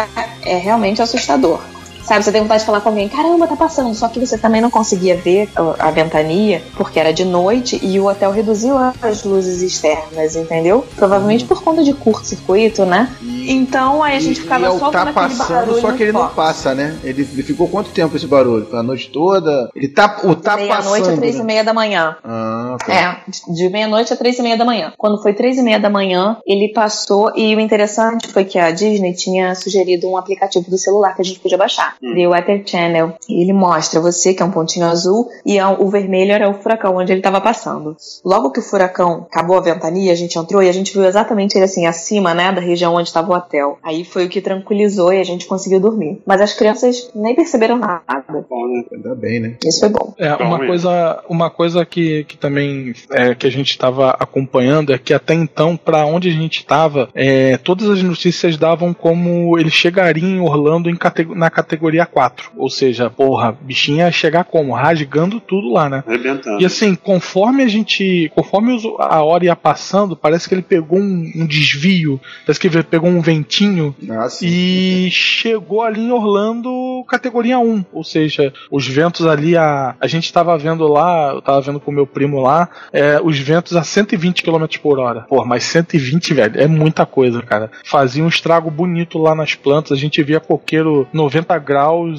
é 0.43 0.57
realmente 0.57 1.01
assustador. 1.01 1.59
Sabe, 2.03 2.24
você 2.24 2.31
tem 2.31 2.41
vontade 2.41 2.62
de 2.62 2.65
falar 2.65 2.81
com 2.81 2.89
alguém, 2.89 3.08
caramba, 3.08 3.48
tá 3.48 3.55
passando. 3.55 3.93
Só 3.96 4.08
que 4.08 4.20
você 4.20 4.38
também 4.38 4.60
não 4.62 4.70
conseguia 4.72 5.15
ver 5.15 5.50
a 5.55 5.88
a 5.88 5.91
ventania, 5.91 6.62
porque 6.75 7.00
era 7.00 7.12
de 7.13 7.24
noite 7.25 7.79
e 7.81 8.00
o 8.00 8.05
hotel 8.08 8.31
reduziu 8.31 8.75
as 8.77 9.24
luzes 9.24 9.62
externas, 9.62 10.36
entendeu? 10.36 10.86
Provavelmente 10.96 11.46
por 11.46 11.63
conta 11.63 11.84
de 11.84 11.93
curto-circuito, 11.93 12.86
né? 12.86 13.10
Então 13.48 14.03
aí 14.03 14.15
a 14.17 14.20
gente 14.20 14.38
E- 14.38 14.41
ficava 14.41 14.63
e 14.65 14.67
é 14.67 14.70
o 14.70 14.79
só 14.79 14.91
tá 14.91 15.05
com 15.08 15.13
passando, 15.13 15.48
barulho 15.48 15.81
só 15.81 15.91
que 15.93 16.03
ele 16.03 16.12
não 16.12 16.27
passa, 16.29 16.74
né? 16.75 16.98
Ele, 17.03 17.27
ele 17.34 17.43
ficou 17.43 17.67
quanto 17.67 17.89
tempo 17.91 18.15
esse 18.15 18.27
barulho? 18.27 18.67
A 18.75 18.84
noite 18.84 19.10
toda? 19.10 19.70
Ele 19.75 19.88
tá, 19.88 20.20
o 20.24 20.36
tá 20.36 20.55
Meia-noite 20.55 21.03
a 21.03 21.05
passando. 21.05 21.20
três 21.20 21.36
e 21.36 21.39
né? 21.39 21.43
meia 21.46 21.63
da 21.63 21.74
manhã. 21.74 22.15
Ah, 22.24 22.77
tá. 22.86 22.93
É, 22.93 23.17
de- 23.27 23.55
de 23.55 23.70
meia-noite 23.70 24.13
a 24.13 24.15
três 24.17 24.38
e 24.38 24.41
meia 24.41 24.58
da 24.58 24.65
manhã. 24.65 24.93
Quando 24.98 25.22
foi 25.22 25.34
três 25.34 25.58
e 25.58 25.62
meia 25.63 25.79
da 25.79 25.89
manhã, 25.89 26.38
ele 26.46 26.72
passou 26.74 27.31
e 27.36 27.55
o 27.55 27.60
interessante 27.60 28.27
foi 28.27 28.46
que 28.46 28.58
a 28.60 28.72
Disney 28.72 29.13
tinha 29.13 29.55
sugerido 29.55 30.08
um 30.08 30.17
aplicativo 30.17 30.70
do 30.70 30.77
celular 30.77 31.15
que 31.15 31.22
a 31.22 31.25
gente 31.25 31.39
podia 31.39 31.58
baixar, 31.58 31.90
The 32.00 32.27
Weather 32.27 32.63
Channel. 32.65 33.15
E 33.27 33.42
ele 33.44 33.53
mostra 33.53 34.00
você 34.00 34.33
que 34.33 34.42
é 34.42 34.46
um 34.46 34.51
pontinho 34.51 34.85
azul 34.85 35.27
e 35.46 35.59
a- 35.59 35.70
o 35.72 35.89
vermelho 35.89 36.31
era 36.31 36.50
o 36.50 36.53
furacão 36.53 36.96
onde 36.98 37.11
ele 37.11 37.20
estava 37.20 37.42
passando. 37.42 37.96
Logo 38.24 38.51
que 38.51 38.59
o 38.59 38.63
furacão 38.63 39.27
acabou 39.31 39.57
a 39.57 39.61
ventania, 39.61 40.11
a 40.11 40.15
gente 40.15 40.37
entrou 40.37 40.61
e 40.63 40.70
a 40.70 40.72
gente 40.72 40.94
viu 40.94 41.03
exatamente 41.05 41.55
ele 41.57 41.65
assim 41.65 41.85
acima, 41.85 42.33
né, 42.33 42.51
da 42.51 42.61
região 42.61 42.96
onde 42.96 43.07
estava 43.07 43.31
o 43.31 43.35
hotel. 43.35 43.77
Aí 43.83 44.03
foi 44.05 44.25
o 44.25 44.29
que 44.29 44.42
tranquilizou 44.42 45.13
e 45.13 45.20
a 45.20 45.24
gente 45.24 45.46
conseguiu 45.46 45.79
dormir. 45.79 46.22
Mas 46.25 46.42
as 46.42 46.53
crianças 46.53 47.09
nem 47.15 47.35
perceberam 47.35 47.77
nada. 47.77 48.01
Bom, 48.50 48.68
né? 48.68 48.83
Ainda 48.94 49.15
bem, 49.15 49.39
né? 49.39 49.55
Isso 49.65 49.79
foi 49.79 49.89
bom. 49.89 50.13
É, 50.18 50.33
uma 50.35 50.57
coisa, 50.65 51.24
uma 51.29 51.50
coisa 51.50 51.85
que, 51.85 52.24
que 52.25 52.37
também 52.37 52.94
é, 53.11 53.33
que 53.35 53.48
a 53.48 53.51
gente 53.51 53.70
estava 53.72 54.11
acompanhando 54.11 54.94
é 54.94 54.98
que 54.98 55.13
até 55.13 55.33
então, 55.33 55.75
para 55.77 56.05
onde 56.05 56.29
a 56.29 56.31
gente 56.31 56.59
estava, 56.59 57.09
é, 57.13 57.57
todas 57.57 57.89
as 57.89 58.01
notícias 58.03 58.57
davam 58.57 58.94
como 58.94 59.57
ele 59.57 59.70
chegaria 59.70 60.24
em 60.24 60.39
Orlando 60.39 60.89
em 60.89 60.96
categ- 60.96 61.35
na 61.35 61.50
categoria 61.50 61.80
4. 62.05 62.51
Ou 62.57 62.70
seja, 62.70 63.09
porra, 63.09 63.57
bichinho 63.61 64.00
ia 64.00 64.11
chegar 64.11 64.44
como? 64.44 64.74
Rasgando 64.74 65.39
tudo 65.39 65.72
lá, 65.72 65.89
né? 65.89 66.03
Arrebentando. 66.05 66.61
E 66.61 66.65
assim, 66.65 66.96
conforme 66.96 67.63
a 67.63 67.67
gente. 67.67 68.31
Conforme 68.35 68.77
a 69.00 69.22
hora 69.24 69.46
ia 69.46 69.55
passando, 69.55 70.15
parece 70.15 70.48
que 70.48 70.55
ele 70.55 70.61
pegou 70.61 71.00
um, 71.00 71.31
um 71.35 71.46
desvio, 71.46 72.20
parece 72.46 72.59
que 72.59 72.67
ele 72.67 72.83
pegou 72.83 73.09
um 73.09 73.22
ventinho 73.22 73.96
Ah, 74.09 74.27
e 74.41 75.09
chegou 75.11 75.81
ali 75.81 76.01
em 76.01 76.11
Orlando 76.11 77.03
categoria 77.07 77.59
1, 77.59 77.85
ou 77.91 78.03
seja, 78.03 78.53
os 78.70 78.87
ventos 78.87 79.25
ali 79.25 79.57
a 79.57 79.96
a 80.00 80.07
gente 80.07 80.25
estava 80.25 80.57
vendo 80.57 80.87
lá, 80.87 81.33
eu 81.33 81.41
tava 81.41 81.61
vendo 81.61 81.79
com 81.79 81.91
o 81.91 81.94
meu 81.94 82.07
primo 82.07 82.41
lá, 82.41 82.70
é, 82.91 83.20
os 83.22 83.37
ventos 83.37 83.75
a 83.75 83.83
120 83.83 84.44
km 84.44 84.65
por 84.81 85.00
hora. 85.00 85.22
Pô, 85.22 85.44
mas 85.46 85.63
120, 85.63 86.33
velho, 86.33 86.59
é 86.61 86.67
muita 86.67 87.05
coisa, 87.05 87.41
cara. 87.41 87.72
Fazia 87.85 88.24
um 88.24 88.27
estrago 88.27 88.70
bonito 88.70 89.17
lá 89.17 89.35
nas 89.35 89.55
plantas, 89.55 89.91
a 89.91 90.01
gente 90.01 90.22
via 90.24 90.39
coqueiro 90.39 91.07
90 91.13 91.57
graus 91.59 91.71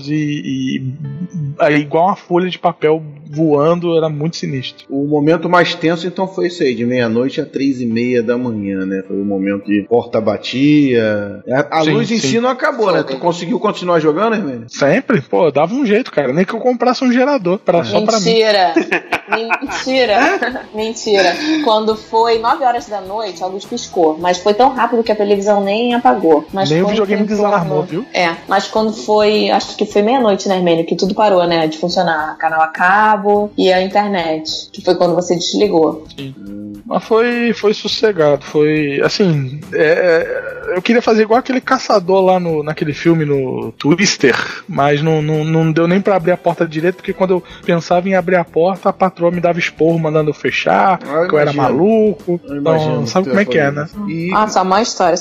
e, 0.09 0.13
e 0.13 0.93
é 1.61 1.73
igual 1.73 2.07
uma 2.07 2.17
folha 2.17 2.49
de 2.49 2.59
papel 2.59 3.03
voando, 3.33 3.97
era 3.97 4.11
muito 4.11 4.37
sinistro. 4.37 4.85
O 4.91 5.07
momento 5.07 5.49
mais 5.49 5.75
tenso, 5.75 6.07
então, 6.07 6.29
foi 6.29 6.49
esse 6.49 6.63
aí, 6.63 6.75
de 6.75 6.85
meia-noite 6.85 7.41
a 7.41 7.47
três 7.47 7.81
e 7.81 7.87
meia 7.87 8.23
da 8.23 8.37
manhã, 8.37 8.85
né? 8.85 9.03
Foi 9.09 9.19
o 9.19 9.25
momento 9.25 9.65
que 9.65 9.83
porta 9.89 10.21
batia. 10.21 11.43
A, 11.51 11.81
a 11.81 11.85
Sim, 11.85 11.93
luz 11.93 12.11
em 12.11 12.19
sim. 12.19 12.29
si 12.29 12.41
não 12.41 12.51
acabou, 12.51 12.93
né? 12.93 13.03
Tu 13.03 13.19
conseguiu 13.19 13.59
continuar 13.59 14.01
jogando, 14.01 14.35
Hermênio? 14.35 14.67
Sempre, 14.69 15.23
pô, 15.23 15.51
dava 15.51 15.75
um 15.75 15.87
jeito, 15.87 16.11
cara. 16.13 16.33
Nem 16.33 16.45
que 16.45 16.53
eu 16.53 16.61
comprasse 16.61 17.03
um 17.03 17.11
gerador 17.11 17.59
pra, 17.59 17.83
só 17.85 18.03
pra 18.03 18.21
mim. 18.21 18.27
Mentira! 18.27 18.75
Mentira! 19.31 20.65
Mentira! 20.75 21.35
Quando 21.65 21.97
foi 21.97 22.39
9 22.39 22.65
horas 22.65 22.87
da 22.87 23.01
noite, 23.01 23.43
a 23.43 23.47
luz 23.47 23.65
piscou. 23.65 24.19
Mas 24.19 24.39
foi 24.39 24.53
tão 24.53 24.75
rápido 24.75 25.03
que 25.03 25.13
a 25.13 25.17
televisão 25.17 25.65
nem 25.65 25.95
apagou. 25.95 26.45
Mas 26.53 26.71
Nem 26.71 26.83
o 26.83 26.89
videogame 26.89 27.25
desarmou, 27.25 27.83
viu? 27.83 28.05
É, 28.13 28.37
mas 28.47 28.67
quando 28.67 28.93
foi, 28.93 29.42
acho 29.51 29.77
que 29.77 29.87
foi 29.87 30.03
meia-noite, 30.03 30.49
né, 30.49 30.57
Hermênio? 30.57 30.85
Que 30.85 30.97
tudo 30.97 31.15
parou, 31.15 31.47
né? 31.47 31.67
De 31.67 31.79
funcionar. 31.79 32.37
Canal 32.39 32.61
a 32.61 32.69
cabo 32.69 33.51
e 33.57 33.73
a 33.73 33.83
internet. 33.83 34.69
Que 34.73 34.83
foi 34.83 34.95
quando 34.95 35.15
você 35.15 35.35
desligou. 35.35 36.07
Mas 36.93 37.05
foi, 37.05 37.55
foi 37.55 37.73
sossegado, 37.73 38.45
foi 38.45 39.01
assim. 39.03 39.59
é, 39.73 40.73
eu 40.75 40.83
queria 40.83 41.01
fazer 41.01 41.23
igual 41.23 41.39
aquele 41.39 41.61
caçador 41.61 42.23
lá 42.23 42.39
no, 42.39 42.63
naquele 42.63 42.93
filme 42.93 43.25
no 43.25 43.73
Twister, 43.73 44.37
mas 44.69 45.01
não, 45.03 45.23
não, 45.23 45.43
não 45.43 45.73
deu 45.73 45.89
nem 45.89 46.03
pra 46.03 46.17
abrir 46.17 46.33
a 46.33 46.37
porta 46.37 46.67
direito, 46.67 46.97
porque 46.97 47.15
quando 47.15 47.31
eu 47.33 47.43
pensava 47.65 48.09
em 48.09 48.15
abrir 48.15 48.37
a 48.37 48.45
porta, 48.45 48.91
a 48.91 48.93
patroa 48.93 49.31
me 49.31 49.41
dava 49.41 49.59
esporro 49.59 49.99
mandando 49.99 50.31
eu 50.31 50.35
fechar, 50.35 51.01
Ah, 51.09 51.23
eu 51.23 51.29
que 51.29 51.35
eu 51.35 51.39
era 51.39 51.53
maluco. 51.53 52.41
Eu 52.47 52.57
Então, 52.57 52.57
imagino 52.57 53.07
sabe 53.07 53.29
como 53.29 53.41
é 53.41 53.45
que 53.45 53.59
é, 53.59 53.71
né? 53.71 53.87
E... 54.07 54.29
Nossa, 54.31 54.61
a 54.61 54.65
maior 54.65 54.83
história. 54.83 55.17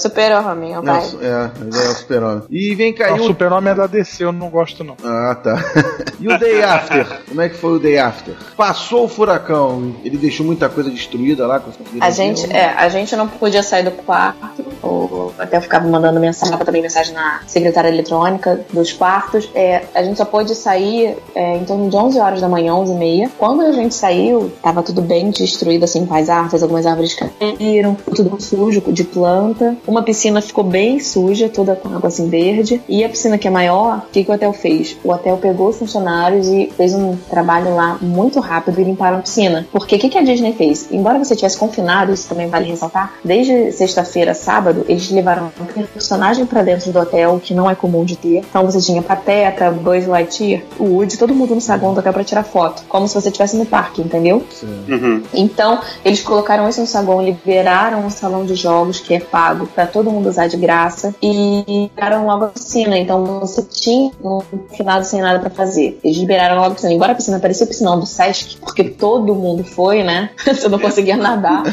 Vai. 0.81 0.95
Nossa, 0.95 1.17
é, 1.21 1.51
é 1.61 1.89
o 1.89 1.95
super-homem. 1.95 2.43
E 2.49 2.75
vem 2.75 2.93
cá, 2.93 3.09
e 3.09 3.13
O 3.13 3.15
o... 3.15 3.23
super-homem 3.27 3.71
é 3.71 3.75
da 3.75 3.87
DC, 3.87 4.25
eu 4.25 4.33
não 4.33 4.49
gosto 4.49 4.83
não. 4.83 4.97
Ah, 5.03 5.35
tá. 5.41 5.63
e 6.19 6.27
o 6.27 6.37
Day 6.37 6.61
After? 6.63 7.07
Como 7.29 7.41
é 7.41 7.47
que 7.47 7.55
foi 7.55 7.71
o 7.77 7.79
Day 7.79 7.97
After? 7.97 8.33
Passou 8.57 9.05
o 9.05 9.07
furacão, 9.07 9.95
ele 10.03 10.17
deixou 10.17 10.45
muita 10.45 10.67
coisa 10.67 10.89
destruída 10.89 11.47
lá. 11.47 11.60
A 11.99 12.09
gente, 12.09 12.51
é, 12.51 12.65
a 12.65 12.89
gente 12.89 13.15
não 13.15 13.27
podia 13.27 13.63
sair 13.63 13.83
do 13.83 13.91
quarto 13.91 14.63
O 14.83 15.31
hotel 15.39 15.61
ficava 15.61 15.87
mandando 15.87 16.19
mensagem, 16.19 16.57
também 16.59 16.81
mensagem 16.81 17.13
na 17.13 17.41
secretária 17.47 17.89
eletrônica 17.89 18.61
dos 18.71 18.91
quartos. 18.91 19.49
É, 19.53 19.83
a 19.93 20.03
gente 20.03 20.17
só 20.17 20.25
pôde 20.25 20.55
sair 20.55 21.17
é, 21.35 21.57
em 21.57 21.65
torno 21.65 21.89
de 21.89 21.95
11 21.95 22.19
horas 22.19 22.41
da 22.41 22.47
manhã, 22.47 22.75
11 22.75 22.91
e 22.91 22.95
meia. 22.95 23.31
Quando 23.37 23.61
a 23.61 23.71
gente 23.71 23.95
saiu, 23.95 24.51
tava 24.61 24.83
tudo 24.83 25.01
bem 25.01 25.29
destruído, 25.29 25.83
assim, 25.83 26.05
com 26.05 26.15
as 26.15 26.29
árvores, 26.29 26.63
algumas 26.63 26.85
árvores 26.85 27.15
caíram, 27.15 27.95
tudo 28.15 28.41
sujo 28.41 28.81
de 28.87 29.03
planta. 29.03 29.75
Uma 29.87 30.03
piscina 30.03 30.41
ficou 30.41 30.63
bem 30.63 30.99
suja, 30.99 31.49
toda 31.49 31.75
com 31.75 31.89
água 31.89 32.07
assim 32.07 32.29
verde. 32.29 32.81
E 32.87 33.03
a 33.03 33.09
piscina 33.09 33.37
que 33.37 33.47
é 33.47 33.51
maior, 33.51 34.05
o 34.07 34.11
que, 34.11 34.23
que 34.23 34.31
o 34.31 34.33
hotel 34.33 34.53
fez? 34.53 34.97
O 35.03 35.11
hotel 35.11 35.37
pegou 35.37 35.69
os 35.69 35.77
funcionários 35.77 36.47
e 36.47 36.71
fez 36.75 36.93
um 36.93 37.15
trabalho 37.29 37.75
lá 37.75 37.97
muito 38.01 38.39
rápido 38.39 38.79
e 38.79 38.83
limparam 38.83 39.17
a 39.17 39.21
piscina. 39.21 39.67
Porque 39.71 39.95
o 39.95 39.99
que, 39.99 40.09
que 40.09 40.17
a 40.17 40.23
Disney 40.23 40.53
fez? 40.53 40.91
Embora 40.91 41.19
você 41.19 41.35
tivesse 41.35 41.50
confinado, 41.57 42.11
isso 42.13 42.27
também 42.27 42.47
vale 42.47 42.69
ressaltar, 42.69 43.13
desde 43.23 43.71
sexta-feira, 43.71 44.33
sábado, 44.33 44.85
eles 44.87 45.09
levaram 45.09 45.51
um 45.75 45.83
personagem 45.83 46.45
para 46.45 46.63
dentro 46.63 46.91
do 46.91 46.99
hotel, 46.99 47.39
que 47.43 47.53
não 47.53 47.69
é 47.69 47.75
comum 47.75 48.03
de 48.03 48.15
ter. 48.15 48.43
Então 48.49 48.65
você 48.65 48.79
tinha 48.79 49.01
Pateta, 49.01 49.71
Buzz 49.71 50.05
Lightyear, 50.07 50.63
o 50.79 50.85
Woody, 50.85 51.17
todo 51.17 51.33
mundo 51.33 51.55
no 51.55 51.61
saguão 51.61 51.93
do 51.93 51.99
hotel 51.99 52.13
para 52.13 52.23
tirar 52.23 52.43
foto. 52.43 52.83
Como 52.87 53.07
se 53.07 53.13
você 53.13 53.29
estivesse 53.29 53.55
no 53.57 53.65
parque, 53.65 54.01
entendeu? 54.01 54.43
Uhum. 54.63 55.23
Então, 55.33 55.79
eles 56.03 56.21
colocaram 56.21 56.67
isso 56.67 56.81
no 56.81 56.87
saguão, 56.87 57.21
liberaram 57.21 58.05
um 58.05 58.09
salão 58.09 58.45
de 58.45 58.55
jogos 58.55 58.99
que 58.99 59.13
é 59.13 59.19
pago 59.19 59.67
para 59.67 59.85
todo 59.87 60.11
mundo 60.11 60.29
usar 60.29 60.47
de 60.47 60.57
graça 60.57 61.15
e 61.21 61.63
liberaram 61.67 62.25
logo 62.25 62.45
a 62.45 62.47
piscina. 62.49 62.97
Então, 62.97 63.39
você 63.39 63.63
tinha 63.63 64.11
um 64.23 64.41
finado 64.75 65.05
sem 65.05 65.21
nada 65.21 65.39
para 65.39 65.49
fazer. 65.49 65.99
Eles 66.03 66.17
liberaram 66.17 66.55
logo 66.55 66.71
a 66.71 66.75
piscina. 66.75 66.93
Embora 66.93 67.11
a 67.11 67.15
piscina 67.15 67.39
parecia 67.39 67.65
a 67.65 67.67
piscina 67.67 67.95
do 67.97 68.05
Sesc, 68.05 68.57
porque 68.57 68.83
todo 68.83 69.33
mundo 69.35 69.63
foi, 69.63 70.03
né? 70.03 70.29
Você 70.45 70.67
não 70.67 70.79
conseguia 70.79 71.15
nadar 71.35 71.63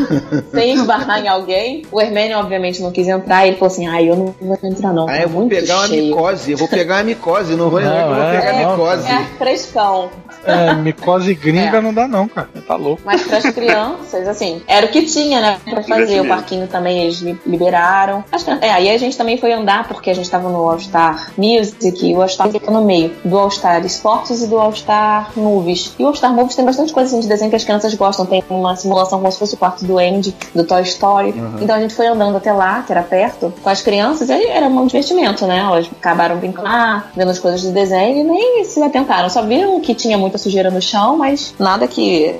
sem 0.53 0.73
esbarrar 0.75 1.21
em 1.25 1.29
alguém. 1.29 1.83
O 1.90 2.01
Hermênio, 2.01 2.38
obviamente, 2.38 2.83
não 2.83 2.90
quis 2.90 3.07
entrar. 3.09 3.47
Ele 3.47 3.57
falou 3.57 3.73
assim: 3.73 3.87
ah, 3.87 4.03
eu 4.03 4.16
não 4.16 4.35
vou 4.40 4.59
entrar, 4.62 4.92
não. 4.92 5.05
Ah, 5.09 5.12
tá 5.12 5.23
eu 5.23 5.29
vou 5.29 5.40
muito 5.42 5.55
pegar 5.55 5.77
uma 5.79 5.87
cheio." 5.88 6.05
micose, 6.16 6.53
eu 6.53 6.59
vou 6.59 6.68
pegar 6.68 6.94
uma 6.97 7.05
micose, 7.05 7.55
não 7.55 7.71
vou, 7.71 7.81
Não, 7.81 7.97
eu 7.97 8.14
vou 8.14 8.23
é, 8.25 8.40
pegar 8.40 8.53
não, 8.62 8.71
micose. 8.77 9.07
É, 9.09 9.25
frescão. 9.38 10.11
É, 10.44 10.73
micose 10.75 11.35
gringa 11.35 11.79
É. 11.79 11.81
não 11.81 11.92
dá, 11.92 12.07
não, 12.07 12.29
cara. 12.29 12.49
Tá 12.66 12.77
louco. 12.77 13.03
Mas 13.05 13.23
para 13.23 13.38
as 13.38 13.44
crianças, 13.51 14.27
assim, 14.29 14.62
era 14.66 14.87
o 14.87 14.88
que 14.88 15.03
tinha, 15.03 15.40
né, 15.40 15.59
pra 15.68 15.83
fazer. 15.83 16.21
O 16.21 16.29
parquinho 16.29 16.66
também 16.68 17.03
eles 17.03 17.21
li- 17.21 17.38
liberaram. 17.47 18.25
As 18.31 18.42
crianças- 18.42 18.64
é, 18.64 18.71
aí 18.73 18.88
a 18.90 18.99
gente 18.99 19.16
também 19.18 19.37
foi 19.37 19.53
andar, 19.53 19.87
porque 19.88 20.11
a 20.11 20.14
gente 20.14 20.31
tava 20.31 20.49
no 20.49 20.59
All 20.59 20.79
Star 20.79 21.31
Music 21.37 22.07
e 22.07 22.14
o 22.14 22.23
All 22.23 22.29
Star 22.29 22.49
fica 22.51 22.71
no 22.71 22.83
meio 22.85 23.12
do 23.25 23.37
All 23.38 23.51
Star 23.51 23.85
Esportes 23.85 24.42
e 24.42 24.47
do 24.47 24.57
All 24.59 24.73
Star 24.73 25.33
Movies. 25.37 25.92
E 25.99 26.03
o 26.05 26.07
All 26.07 26.14
Star 26.14 26.33
Movies 26.33 26.55
tem 26.57 26.64
bastante 26.64 26.92
coisa 26.92 27.09
assim, 27.09 27.21
de 27.21 27.27
desenho 27.29 27.51
que 27.51 27.57
as 27.57 27.64
crianças 27.64 27.92
gostam. 27.94 28.25
Tem 28.25 28.42
uma 28.49 28.77
simulação 28.77 29.18
como 29.21 29.31
se 29.33 29.38
fosse 29.38 29.47
o 29.54 29.58
quarto 29.58 29.84
do 29.84 29.98
Andy, 29.98 30.34
do 30.54 30.64
Toy 30.64 30.82
Story. 30.82 31.34
Então 31.61 31.76
a 31.76 31.80
gente 31.80 31.94
foi 31.94 32.06
andando 32.06 32.37
até 32.37 32.52
lá, 32.52 32.82
que 32.82 32.92
era 32.92 33.02
perto, 33.02 33.52
com 33.62 33.70
as 33.70 33.82
crianças, 33.82 34.28
e 34.28 34.46
era 34.46 34.66
um 34.66 34.87
divertimento, 34.87 35.46
né? 35.46 35.58
Elas 35.58 35.88
acabaram 35.98 36.37
brincando 36.37 36.68
lá, 36.68 37.06
vendo 37.14 37.30
as 37.30 37.38
coisas 37.38 37.62
do 37.62 37.72
desenho 37.72 38.18
e 38.18 38.24
nem 38.24 38.64
se 38.64 38.82
atentaram. 38.82 39.28
Só 39.28 39.42
viram 39.42 39.80
que 39.80 39.94
tinha 39.94 40.18
muita 40.18 40.38
sujeira 40.38 40.70
no 40.70 40.80
chão, 40.80 41.16
mas 41.16 41.54
nada 41.58 41.87
que 41.87 42.37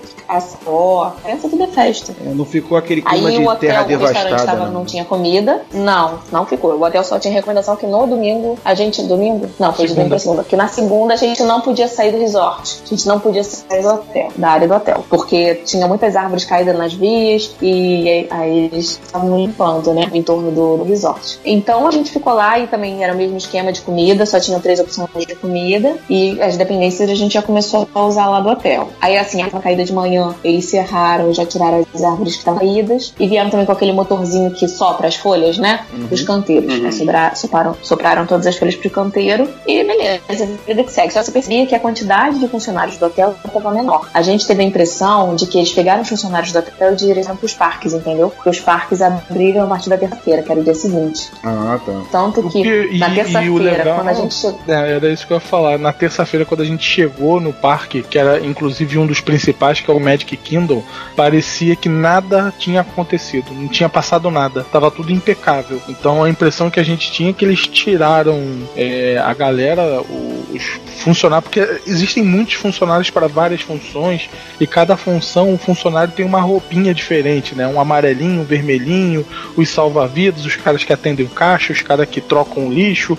ó, 0.67 1.11
criança 1.23 1.49
tudo 1.49 1.62
é 1.62 1.67
festa. 1.69 2.14
É, 2.25 2.29
Não 2.31 2.45
ficou 2.45 2.77
aquele 2.77 3.03
Aí 3.05 3.21
clima 3.21 3.29
o 3.29 3.33
de 3.33 3.49
hotel, 3.49 3.59
terra 3.59 3.83
devastada. 3.85 4.64
né? 4.64 4.71
não 4.73 4.85
tinha 4.85 5.05
comida. 5.05 5.62
Não, 5.73 6.19
não 6.31 6.45
ficou. 6.47 6.75
O 6.75 6.83
hotel 6.85 7.03
só 7.05 7.19
tinha 7.19 7.33
recomendação 7.33 7.77
que 7.77 7.87
no 7.87 8.07
domingo, 8.07 8.59
a 8.64 8.75
gente, 8.75 9.03
domingo? 9.03 9.49
Não, 9.59 9.73
foi 9.73 9.87
de 9.87 9.95
domingo 9.95 10.11
pra 10.11 10.19
segunda. 10.19 10.45
Que 10.45 10.57
na 10.57 10.69
segunda 10.69 11.14
a 11.14 11.17
gente 11.17 11.43
não 11.43 11.61
podia 11.61 11.88
sair 11.88 12.12
do 12.12 12.19
resort. 12.19 12.81
A 12.85 12.88
gente 12.88 13.07
não 13.07 13.19
podia 13.21 13.43
sair 13.45 13.83
do 13.83 13.88
hotel, 13.88 14.29
da 14.37 14.49
área 14.51 14.69
do 14.69 14.75
hotel. 14.75 15.05
Porque 15.09 15.57
tinha 15.64 15.87
muitas 15.87 16.17
árvores 16.17 16.45
caídas 16.45 16.77
nas 16.77 16.93
vias 16.93 17.55
e 17.62 18.27
aí 18.31 18.64
eles 18.73 19.01
estavam 19.05 19.37
limpando, 19.38 19.93
né, 19.95 20.09
em 20.12 20.23
torno 20.23 20.51
do, 20.51 20.79
do 20.79 20.85
resort. 20.85 21.38
Então 21.45 21.87
a 21.87 21.91
gente 21.91 22.11
ficou 22.11 22.33
lá 22.33 22.59
e 22.59 22.67
também 22.67 23.03
era 23.03 23.12
o 23.12 23.17
mesmo 23.17 23.37
esquema 23.37 23.73
de 23.73 23.81
comida, 23.81 24.27
só 24.27 24.38
tinha 24.41 24.59
três 24.61 24.81
opções 24.81 25.09
de 25.27 25.35
comida 25.35 25.97
e 26.09 26.41
as 26.41 26.57
dependências 26.57 27.09
a 27.09 27.14
gente 27.14 27.35
já 27.35 27.43
começou 27.43 27.88
a 27.95 28.03
usar 28.05 28.27
lá 28.29 28.41
do 28.41 28.49
hotel. 28.49 28.88
Aí 29.01 29.17
assim, 29.17 29.43
a 29.43 29.49
caída 29.51 29.85
de 29.85 29.93
manhã, 29.93 30.18
eles 30.45 30.65
serraram, 30.67 31.33
já 31.33 31.45
tiraram 31.45 31.85
as 31.95 32.03
árvores 32.03 32.35
que 32.35 32.39
estavam 32.41 32.61
caídas 32.61 33.15
e 33.19 33.29
vieram 33.29 33.51
também 33.51 33.67
com 33.67 33.73
aquele 33.73 33.93
motorzinho 33.93 34.51
que 34.51 34.67
sopra 34.69 35.07
as 35.09 35.17
folhas, 35.17 35.59
né, 35.59 35.81
dos 35.93 36.23
canteiros. 36.23 36.73
Uhum. 36.79 36.93
Sobra- 36.93 37.35
sopraram, 37.35 37.77
sopraram 37.83 38.27
todas 38.27 38.47
as 38.47 38.57
folhas 38.57 38.75
pro 38.77 38.91
canteiro 38.91 39.49
e 39.67 39.85
beleza, 39.85 40.49
vida 40.67 40.83
que 40.85 40.93
segue. 40.93 41.13
Só 41.13 41.23
você 41.23 41.31
percebia 41.31 41.67
que 41.67 41.75
a 41.75 41.81
quantidade 41.81 42.39
de 42.39 42.49
funcionários 42.49 42.97
do 42.97 43.07
hotel 43.07 43.35
estava 43.45 43.71
menor. 43.71 44.09
A 44.13 44.23
gente 44.23 44.47
teve 44.47 44.63
a 44.63 44.65
impressão 44.67 45.35
de 45.35 45.47
que 45.47 45.59
eles 45.59 45.73
pegaram 45.73 46.03
os 46.03 46.09
funcionários 46.09 46.53
do 46.53 46.59
hotel 46.59 46.93
e 46.93 46.97
dirigiram 46.97 47.37
pros 47.37 47.55
parques, 47.55 47.93
entendeu? 47.93 48.31
Porque 48.31 48.49
os 48.51 48.61
parques 48.61 49.01
abriram 49.03 49.65
a 49.65 49.67
partir 49.67 49.89
da 49.91 49.99
terça-feira, 49.99 50.43
que 50.43 50.51
era 50.51 50.61
o 50.61 50.65
dia 50.65 50.75
seguinte. 50.75 51.31
Ah, 51.45 51.79
tá. 51.85 51.93
Tanto 52.11 52.43
que 52.43 52.63
Porque- 52.63 52.89
e- 52.93 52.99
na 52.99 53.11
terça-feira, 53.11 53.95
quando 53.95 54.09
a 54.09 54.15
gente 54.15 54.35
chegou. 54.35 54.61
É, 54.69 54.93
era 54.93 55.13
isso 55.13 55.27
que 55.27 55.33
eu 55.33 55.37
ia 55.37 55.41
falar. 55.41 55.79
Na 55.79 55.93
terça-feira, 55.93 56.45
quando 56.45 56.63
a 56.63 56.65
gente 56.67 56.83
chegou 56.85 57.41
no 57.41 57.53
parque, 57.53 58.03
que 58.03 58.19
era 58.19 58.45
inclusive 58.45 58.99
um 58.99 59.07
dos 59.07 59.21
principais, 59.21 59.81
que 59.81 59.91
é 59.91 59.95
o 59.95 60.01
Magic 60.11 60.37
Kingdom, 60.38 60.83
parecia 61.14 61.77
que 61.77 61.88
nada 61.88 62.53
tinha 62.59 62.81
acontecido, 62.81 63.53
não 63.53 63.68
tinha 63.68 63.88
passado 63.88 64.31
nada, 64.31 64.64
tava 64.73 64.90
tudo 64.90 65.12
impecável. 65.12 65.81
Então 65.88 66.25
a 66.25 66.31
impressão 66.31 66.71
que 66.71 66.81
a 66.81 66.83
gente 66.83 67.11
tinha 67.12 67.31
é 67.31 67.33
que 67.33 67.44
eles 67.44 67.66
tiraram 67.66 68.40
é, 68.77 69.18
a 69.23 69.35
galera, 69.35 70.01
o- 70.03 70.28
os 70.53 70.63
funcionários, 71.03 71.51
porque 71.51 71.81
existem 71.87 72.23
muitos 72.23 72.55
funcionários 72.55 73.11
para 73.11 73.27
várias 73.27 73.61
funções 73.61 74.29
e 74.61 74.67
cada 74.67 74.97
função 74.97 75.53
o 75.53 75.59
funcionário 75.59 76.13
tem 76.13 76.25
uma 76.25 76.41
roupinha 76.41 76.95
diferente, 76.95 77.55
né? 77.55 77.67
Um 77.67 77.81
amarelinho, 77.81 78.43
um 78.43 78.45
vermelhinho, 78.45 79.25
os 79.57 79.69
salva-vidas, 79.69 80.45
os 80.45 80.57
caras 80.57 80.85
que 80.85 80.93
atendem 80.93 81.27
o 81.27 81.29
caixa, 81.29 81.73
os 81.73 81.83
caras 81.83 82.09
que 82.09 82.21
trocam 82.21 82.67
o 82.67 82.73
lixo. 82.73 83.17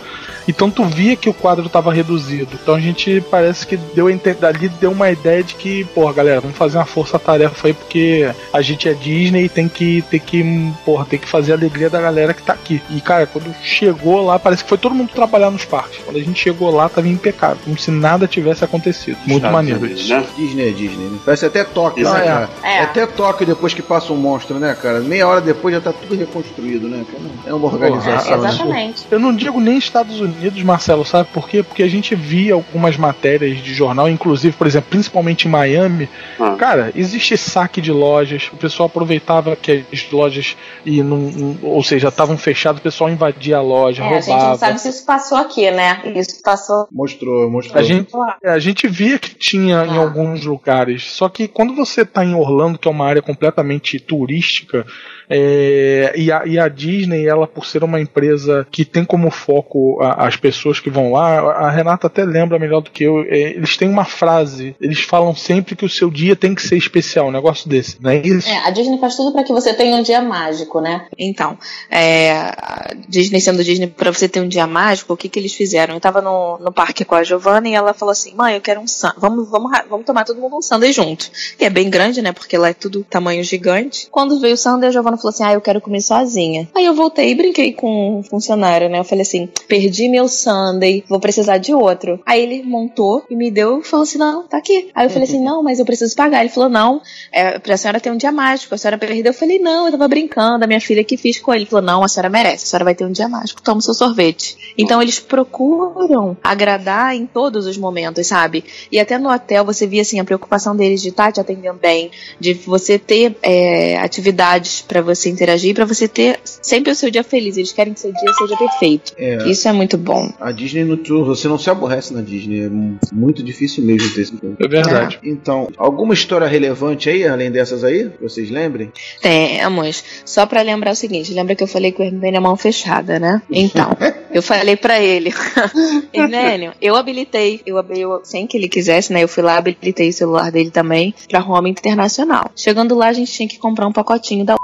Então 0.47 0.71
tu 0.71 0.83
via 0.83 1.15
que 1.15 1.29
o 1.29 1.33
quadro 1.33 1.67
estava 1.67 1.93
reduzido. 1.93 2.49
Então 2.61 2.75
a 2.75 2.79
gente 2.79 3.23
parece 3.29 3.67
que 3.67 3.77
deu 3.77 4.07
dali 4.39 4.67
deu 4.67 4.91
uma 4.91 5.11
ideia 5.11 5.43
de 5.43 5.53
que, 5.53 5.83
porra, 5.85 6.13
galera, 6.13 6.41
vamos 6.41 6.57
fazer 6.57 6.77
uma 6.77 6.85
força-tarefa 6.85 7.67
aí 7.67 7.73
porque 7.73 8.27
a 8.51 8.61
gente 8.61 8.89
é 8.89 8.93
Disney 8.93 9.45
e 9.45 9.49
tem 9.49 9.69
que 9.69 10.03
tem 10.09 10.19
que, 10.19 10.73
porra, 10.83 11.05
tem 11.05 11.19
que 11.19 11.27
fazer 11.27 11.51
a 11.51 11.55
alegria 11.55 11.89
da 11.89 12.01
galera 12.01 12.33
que 12.33 12.41
tá 12.41 12.53
aqui. 12.53 12.81
E 12.89 12.99
cara, 12.99 13.27
quando 13.27 13.53
chegou 13.63 14.25
lá, 14.25 14.39
parece 14.39 14.63
que 14.63 14.69
foi 14.69 14.77
todo 14.77 14.95
mundo 14.95 15.11
trabalhar 15.13 15.51
nos 15.51 15.65
parques. 15.65 15.99
Quando 16.03 16.17
a 16.17 16.23
gente 16.23 16.39
chegou 16.39 16.71
lá, 16.71 16.89
tava 16.89 17.07
impecável, 17.19 17.57
como 17.63 17.77
se 17.77 17.91
nada 17.91 18.27
tivesse 18.27 18.63
acontecido. 18.63 19.17
Muito 19.19 19.35
Estados 19.37 19.51
maneiro 19.51 19.79
Unidos, 19.79 20.01
isso. 20.01 20.13
Né? 20.13 20.25
Disney 20.37 20.69
é 20.69 20.71
Disney, 20.71 21.05
né? 21.05 21.19
Parece 21.25 21.45
até 21.45 21.63
Tóquio, 21.63 22.03
Isso 22.03 22.13
né, 22.13 22.21
é. 22.21 22.25
cara? 22.25 22.49
É. 22.63 22.79
Até 22.81 23.05
Tóquio 23.05 23.45
depois 23.45 23.73
que 23.73 23.81
passa 23.81 24.11
um 24.13 24.17
monstro, 24.17 24.57
né, 24.59 24.75
cara? 24.81 24.99
Meia 25.01 25.27
hora 25.27 25.41
depois 25.41 25.75
já 25.75 25.81
tá 25.81 25.91
tudo 25.93 26.15
reconstruído, 26.15 26.87
né? 26.87 27.05
É 27.45 27.53
uma 27.53 27.67
organização. 27.67 28.37
né? 28.41 28.49
Exatamente. 28.49 29.05
Eu 29.11 29.19
não 29.19 29.35
digo 29.35 29.59
nem 29.59 29.77
Estados 29.77 30.19
Unidos, 30.19 30.61
Marcelo, 30.63 31.05
sabe 31.05 31.29
por 31.33 31.47
quê? 31.47 31.61
Porque 31.63 31.83
a 31.83 31.87
gente 31.89 32.15
via 32.15 32.53
algumas 32.53 32.97
matérias 32.97 33.57
de 33.61 33.73
jornal, 33.73 34.09
inclusive, 34.09 34.55
por 34.55 34.65
exemplo, 34.67 34.89
principalmente 34.89 35.47
em 35.47 35.51
Miami. 35.51 36.09
Ah. 36.39 36.55
Cara, 36.57 36.91
existe 36.95 37.37
saque 37.37 37.81
de 37.81 37.91
lojas, 37.91 38.49
o 38.53 38.57
pessoal 38.57 38.87
aproveitava 38.87 39.55
que 39.55 39.83
as 39.91 40.11
lojas 40.11 40.55
e 40.85 41.01
não, 41.03 41.57
ou 41.61 41.83
seja, 41.83 42.07
estavam 42.07 42.37
fechadas, 42.37 42.79
o 42.79 42.83
pessoal 42.83 43.09
invadia 43.09 43.57
a 43.57 43.61
loja, 43.61 44.03
É, 44.03 44.07
a 44.07 44.13
gente 44.15 44.27
não 44.29 44.35
roubava. 44.35 44.57
sabe 44.57 44.79
se 44.81 44.89
isso 44.89 45.05
passou 45.05 45.37
aqui, 45.37 45.69
né? 45.71 46.01
Isso 46.15 46.41
passou 46.43 46.87
Mostrou, 47.09 47.49
mostrou. 47.49 47.79
A 47.79 47.83
gente, 47.83 48.11
é, 48.43 48.49
a 48.51 48.59
gente 48.59 48.87
via 48.87 49.17
que 49.19 49.33
tinha 49.35 49.85
em 49.85 49.97
Ah. 49.97 49.99
alguns 50.01 50.45
lugares, 50.45 51.03
só 51.03 51.27
que 51.29 51.47
quando 51.47 51.75
você 51.75 52.05
tá 52.05 52.23
em 52.23 52.33
Orlando, 52.35 52.77
que 52.77 52.87
é 52.87 52.91
uma 52.91 53.05
área 53.07 53.21
completamente 53.21 53.99
turística, 53.99 54.85
é, 55.31 56.11
e, 56.15 56.31
a, 56.31 56.43
e 56.45 56.57
a 56.57 56.67
Disney, 56.67 57.27
ela 57.27 57.45
por 57.45 57.65
ser 57.65 57.83
uma 57.83 58.01
empresa 58.01 58.65
que 58.71 58.83
tem 58.83 59.05
como 59.05 59.29
foco 59.29 60.01
a- 60.01 60.27
as 60.27 60.35
pessoas 60.35 60.79
que 60.79 60.89
vão 60.89 61.11
lá, 61.11 61.39
a 61.39 61.69
Renata 61.69 62.07
até 62.07 62.23
lembra 62.25 62.57
melhor 62.57 62.81
do 62.81 62.89
que 62.89 63.03
eu, 63.03 63.21
é, 63.27 63.51
eles 63.51 63.77
têm 63.77 63.87
uma 63.87 64.05
frase, 64.05 64.75
eles 64.81 65.01
falam 65.01 65.35
sempre 65.35 65.75
que 65.75 65.85
o 65.85 65.89
seu 65.89 66.09
dia 66.09 66.35
tem 66.35 66.55
que 66.55 66.63
ser 66.63 66.77
especial, 66.77 67.27
um 67.27 67.31
negócio 67.31 67.69
desse, 67.69 68.01
não 68.01 68.09
é 68.09 68.17
isso? 68.17 68.49
É, 68.49 68.57
a 68.67 68.71
Disney 68.71 68.97
faz 68.99 69.15
tudo 69.15 69.31
pra 69.31 69.43
que 69.43 69.53
você 69.53 69.71
tenha 69.73 69.95
um 69.97 70.01
dia 70.01 70.21
mágico, 70.21 70.81
né? 70.81 71.05
Então, 71.17 71.57
é, 71.91 72.31
a 72.31 72.93
Disney 73.07 73.39
sendo 73.39 73.63
Disney, 73.63 73.85
pra 73.87 74.11
você 74.11 74.27
ter 74.27 74.41
um 74.41 74.47
dia 74.47 74.65
mágico, 74.65 75.13
o 75.13 75.17
que 75.17 75.29
que 75.29 75.37
eles 75.39 75.53
fizeram? 75.53 75.93
Eu 75.93 75.99
tava 75.99 76.21
no, 76.21 76.57
no 76.57 76.71
parque 76.71 76.98
com 77.05 77.15
a 77.15 77.23
Giovanna 77.23 77.67
e 77.67 77.73
ela 77.73 77.93
falou 77.93 78.11
assim: 78.11 78.33
mãe, 78.35 78.55
eu 78.55 78.61
quero 78.61 78.79
um 78.79 78.87
san 78.87 79.13
vamos, 79.17 79.49
vamos, 79.49 79.71
vamos 79.89 80.05
tomar 80.05 80.25
todo 80.25 80.39
mundo 80.39 80.57
um 80.57 80.61
sundae 80.61 80.91
junto. 80.91 81.29
E 81.59 81.65
é 81.65 81.69
bem 81.69 81.89
grande, 81.89 82.21
né? 82.21 82.31
Porque 82.31 82.57
lá 82.57 82.69
é 82.69 82.73
tudo 82.73 83.05
tamanho 83.09 83.43
gigante. 83.43 84.07
Quando 84.11 84.39
veio 84.39 84.53
o 84.53 84.57
sundae, 84.57 84.89
a 84.89 84.91
Giovanna 84.91 85.17
falou 85.17 85.29
assim: 85.29 85.43
ah, 85.43 85.53
eu 85.53 85.61
quero 85.61 85.81
comer 85.81 86.01
sozinha. 86.01 86.67
Aí 86.75 86.85
eu 86.85 86.93
voltei 86.93 87.31
e 87.31 87.35
brinquei 87.35 87.73
com 87.73 88.19
um 88.19 88.23
funcionário, 88.23 88.89
né? 88.89 88.99
Eu 88.99 89.03
falei 89.03 89.23
assim: 89.23 89.49
perdi 89.67 90.07
meu 90.07 90.27
sundae, 90.27 91.03
vou 91.07 91.19
precisar 91.19 91.57
de 91.57 91.73
outro. 91.73 92.19
Aí 92.25 92.41
ele 92.41 92.63
montou 92.63 93.23
e 93.29 93.35
me 93.35 93.49
deu 93.51 93.79
e 93.79 93.83
falou 93.83 94.03
assim: 94.03 94.17
não, 94.17 94.47
tá 94.47 94.57
aqui. 94.57 94.89
Aí 94.93 95.05
eu 95.05 95.09
falei 95.09 95.27
assim: 95.27 95.43
não, 95.43 95.63
mas 95.63 95.79
eu 95.79 95.85
preciso 95.85 96.15
pagar. 96.15 96.41
Ele 96.41 96.49
falou: 96.49 96.69
não, 96.69 97.01
é, 97.31 97.59
pra 97.59 97.77
senhora 97.77 97.99
ter 97.99 98.11
um 98.11 98.17
dia 98.17 98.31
mágico. 98.31 98.75
A 98.75 98.77
senhora 98.77 98.97
perdeu. 98.97 99.31
Eu 99.31 99.33
falei, 99.33 99.59
não, 99.59 99.85
eu 99.85 99.91
tava 99.91 100.07
brincando, 100.07 100.63
a 100.63 100.67
minha 100.67 100.81
filha 100.81 101.03
que 101.03 101.17
fiz 101.17 101.39
com 101.39 101.53
ele. 101.53 101.63
Ele 101.63 101.69
falou, 101.69 101.85
não, 101.85 102.03
a 102.03 102.07
senhora 102.07 102.29
merece, 102.29 102.65
a 102.65 102.67
senhora 102.67 102.85
vai 102.85 102.95
ter 102.95 103.05
um 103.05 103.11
dia 103.11 103.27
mágico, 103.27 103.61
toma 103.61 103.79
o 103.79 103.81
seu 103.81 103.93
sorvete. 103.93 104.73
Então 104.77 105.01
eles 105.01 105.19
procuram 105.19 106.37
agradar 106.43 106.88
em 107.15 107.25
todos 107.25 107.65
os 107.65 107.77
momentos, 107.77 108.25
sabe? 108.27 108.63
E 108.91 108.99
até 108.99 109.17
no 109.17 109.29
hotel 109.31 109.63
você 109.65 109.85
via 109.87 110.01
assim 110.01 110.19
a 110.19 110.23
preocupação 110.23 110.75
deles 110.75 111.01
de 111.01 111.09
estar 111.09 111.31
te 111.31 111.39
atendendo 111.39 111.77
bem, 111.81 112.11
de 112.39 112.53
você 112.53 112.97
ter 112.99 113.35
é, 113.41 113.97
atividades 113.97 114.81
para 114.81 115.01
você 115.01 115.29
interagir, 115.29 115.73
pra 115.75 115.85
você 115.85 116.07
ter 116.07 116.39
sempre 116.43 116.91
o 116.91 116.95
seu 116.95 117.09
dia 117.11 117.23
feliz. 117.23 117.57
Eles 117.57 117.71
querem 117.71 117.93
que 117.93 117.99
seu 117.99 118.11
dia 118.11 118.33
seja 118.33 118.57
perfeito. 118.57 119.13
É. 119.17 119.47
Isso 119.49 119.67
é 119.67 119.71
muito 119.73 119.97
bom. 119.97 120.31
A 120.39 120.51
Disney 120.51 120.83
não, 120.83 120.97
tu- 120.97 121.23
você 121.25 121.47
não 121.47 121.57
se 121.59 121.69
aborrece 121.69 122.13
na 122.13 122.21
Disney, 122.21 122.61
é 122.65 122.69
mu- 122.69 122.97
muito 123.11 123.41
difícil 123.43 123.83
mesmo 123.83 124.09
ter 124.13 124.21
esse 124.21 124.33
É 124.59 124.67
verdade. 124.67 125.19
Então, 125.23 125.67
alguma 125.77 126.13
história 126.13 126.47
relevante 126.47 127.09
aí, 127.09 127.25
além 127.27 127.51
dessas 127.51 127.83
aí, 127.83 128.09
que 128.09 128.21
vocês 128.23 128.49
lembrem? 128.49 128.91
Temos. 129.21 130.03
Só 130.25 130.45
pra 130.45 130.61
lembrar 130.61 130.91
o 130.91 130.95
seguinte, 130.95 131.33
lembra 131.33 131.55
que 131.55 131.63
eu 131.63 131.67
falei 131.67 131.91
que 131.91 132.01
o 132.01 132.05
Hermênio 132.05 132.37
é 132.37 132.39
mão 132.39 132.55
fechada, 132.55 133.19
né? 133.19 133.41
Então, 133.49 133.89
eu 134.33 134.41
falei 134.41 134.75
pra 134.75 134.99
ele, 135.01 135.31
Hermênio, 136.13 136.73
eu 136.81 136.95
habilitei, 136.95 137.61
eu, 137.65 137.77
eu, 137.89 138.21
sem 138.23 138.45
que 138.45 138.57
ele 138.57 138.67
quisesse, 138.67 139.11
né? 139.11 139.23
Eu 139.23 139.27
fui 139.27 139.43
lá, 139.43 139.57
habilitei 139.57 140.09
o 140.09 140.13
celular 140.13 140.51
dele 140.51 140.71
também 140.71 141.13
pra 141.27 141.39
Roma 141.39 141.69
Internacional. 141.69 142.51
Chegando 142.55 142.95
lá, 142.95 143.07
a 143.07 143.13
gente 143.13 143.31
tinha 143.31 143.47
que 143.47 143.57
comprar 143.57 143.87
um 143.87 143.93
pacotinho 143.93 144.45
da 144.45 144.58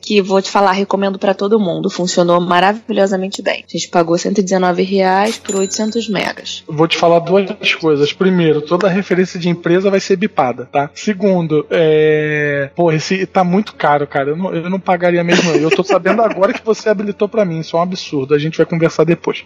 que 0.00 0.20
vou 0.22 0.40
te 0.42 0.50
falar, 0.50 0.72
recomendo 0.72 1.18
pra 1.18 1.34
todo 1.34 1.58
mundo. 1.58 1.88
Funcionou 1.90 2.40
maravilhosamente 2.40 3.42
bem. 3.42 3.64
A 3.68 3.70
gente 3.76 3.88
pagou 3.88 4.16
119 4.18 4.82
reais 4.82 5.38
por 5.38 5.56
800 5.56 6.08
megas. 6.08 6.64
Vou 6.68 6.86
te 6.88 6.96
falar 6.96 7.18
duas 7.20 7.74
coisas. 7.74 8.12
Primeiro, 8.12 8.60
toda 8.62 8.88
referência 8.88 9.38
de 9.38 9.48
empresa 9.48 9.90
vai 9.90 10.00
ser 10.00 10.16
bipada, 10.16 10.68
tá? 10.70 10.90
Segundo, 10.94 11.66
é. 11.70 12.70
Pô, 12.74 12.90
esse 12.92 13.26
tá 13.26 13.42
muito 13.44 13.74
caro, 13.74 14.06
cara. 14.06 14.30
Eu 14.30 14.36
não, 14.36 14.54
eu 14.54 14.70
não 14.70 14.80
pagaria 14.80 15.22
mesmo. 15.24 15.50
Eu 15.52 15.70
tô 15.70 15.82
sabendo 15.82 16.22
agora 16.22 16.52
que 16.52 16.64
você 16.64 16.88
habilitou 16.88 17.28
pra 17.28 17.44
mim. 17.44 17.60
Isso 17.60 17.76
é 17.76 17.80
um 17.80 17.82
absurdo. 17.82 18.34
A 18.34 18.38
gente 18.38 18.56
vai 18.56 18.66
conversar 18.66 19.04
depois. 19.04 19.44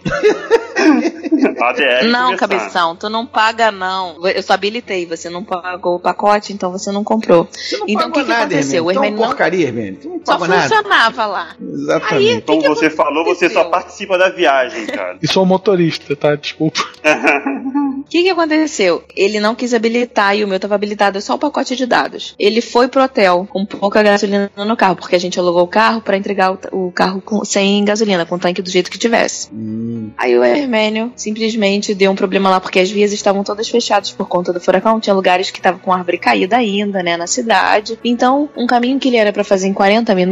ADR 1.61 2.05
não, 2.07 2.31
conversar. 2.31 2.37
cabeção, 2.37 2.95
tu 2.95 3.09
não 3.09 3.25
paga 3.25 3.71
não. 3.71 4.25
Eu 4.27 4.43
só 4.43 4.53
habilitei, 4.53 5.05
você 5.05 5.29
não 5.29 5.43
pagou 5.43 5.95
o 5.95 5.99
pacote, 5.99 6.51
então 6.53 6.71
você 6.71 6.91
não 6.91 7.03
comprou. 7.03 7.47
Você 7.51 7.77
não 7.77 7.85
Então, 7.87 8.09
o 8.09 8.11
que 8.11 8.23
que 8.23 8.29
nada, 8.29 8.41
aconteceu? 8.43 8.85
O. 8.85 8.91
Então, 8.91 9.03
Hermênio 9.03 9.21
não- 9.21 9.27
porcaria, 9.29 9.67
Hermênio. 9.67 9.99
Tu 10.01 10.09
não 10.09 10.19
Só 10.37 10.47
nada. 10.47 10.61
funcionava 10.61 11.25
lá. 11.25 11.55
Exatamente. 11.61 12.27
Aí- 12.35 12.41
Como 12.41 12.61
que 12.61 12.67
você 12.69 12.89
falou, 12.89 13.23
você 13.25 13.49
só 13.49 13.65
participa 13.65 14.17
da 14.17 14.29
viagem, 14.29 14.85
cara. 14.87 15.17
E 15.21 15.27
sou 15.27 15.45
motorista, 15.45 16.15
tá? 16.15 16.35
Desculpa. 16.35 16.79
O 18.03 18.05
que, 18.13 18.21
que 18.23 18.29
aconteceu? 18.29 19.01
Ele 19.15 19.39
não 19.39 19.55
quis 19.55 19.73
habilitar 19.73 20.35
e 20.37 20.43
o 20.43 20.47
meu 20.47 20.59
tava 20.59 20.75
habilitado 20.75 21.19
só 21.21 21.33
o 21.35 21.39
pacote 21.39 21.75
de 21.75 21.85
dados. 21.85 22.35
Ele 22.37 22.61
foi 22.61 22.87
pro 22.87 23.01
hotel 23.01 23.47
com 23.49 23.65
pouca 23.65 24.03
gasolina 24.03 24.51
no 24.55 24.75
carro, 24.77 24.97
porque 24.97 25.15
a 25.15 25.19
gente 25.19 25.39
alugou 25.39 25.63
o 25.63 25.67
carro 25.67 26.01
pra 26.01 26.17
entregar 26.17 26.51
o, 26.71 26.87
o 26.87 26.91
carro 26.91 27.21
com- 27.21 27.43
sem 27.45 27.83
gasolina, 27.85 28.25
com 28.25 28.35
o 28.35 28.39
tanque 28.39 28.61
do 28.61 28.69
jeito 28.69 28.91
que 28.91 28.99
tivesse. 28.99 29.49
Hum, 29.51 30.11
Aí 30.17 30.37
o 30.37 30.43
Hermênio 30.43 31.11
simplesmente 31.15 31.95
deu 31.95 32.11
um 32.11 32.15
problema 32.15 32.49
lá, 32.49 32.59
porque 32.59 32.79
as 32.79 32.91
vias 32.91 33.13
estavam 33.13 33.43
todas 33.43 33.67
fechadas 33.69 34.11
por 34.11 34.27
conta 34.27 34.51
do 34.53 34.59
furacão. 34.59 34.99
Tinha 34.99 35.13
lugares 35.15 35.49
que 35.49 35.57
estavam 35.59 35.79
com 35.79 35.91
árvore 35.91 36.17
caída 36.19 36.57
ainda, 36.57 37.01
né, 37.01 37.17
na 37.17 37.25
cidade. 37.25 37.97
Então, 38.03 38.49
um 38.55 38.67
caminho 38.67 38.99
que 38.99 39.07
ele 39.07 39.17
era 39.17 39.31
pra 39.33 39.43
fazer 39.45 39.67
em 39.67 39.73
40 39.73 40.13
minutos, 40.13 40.22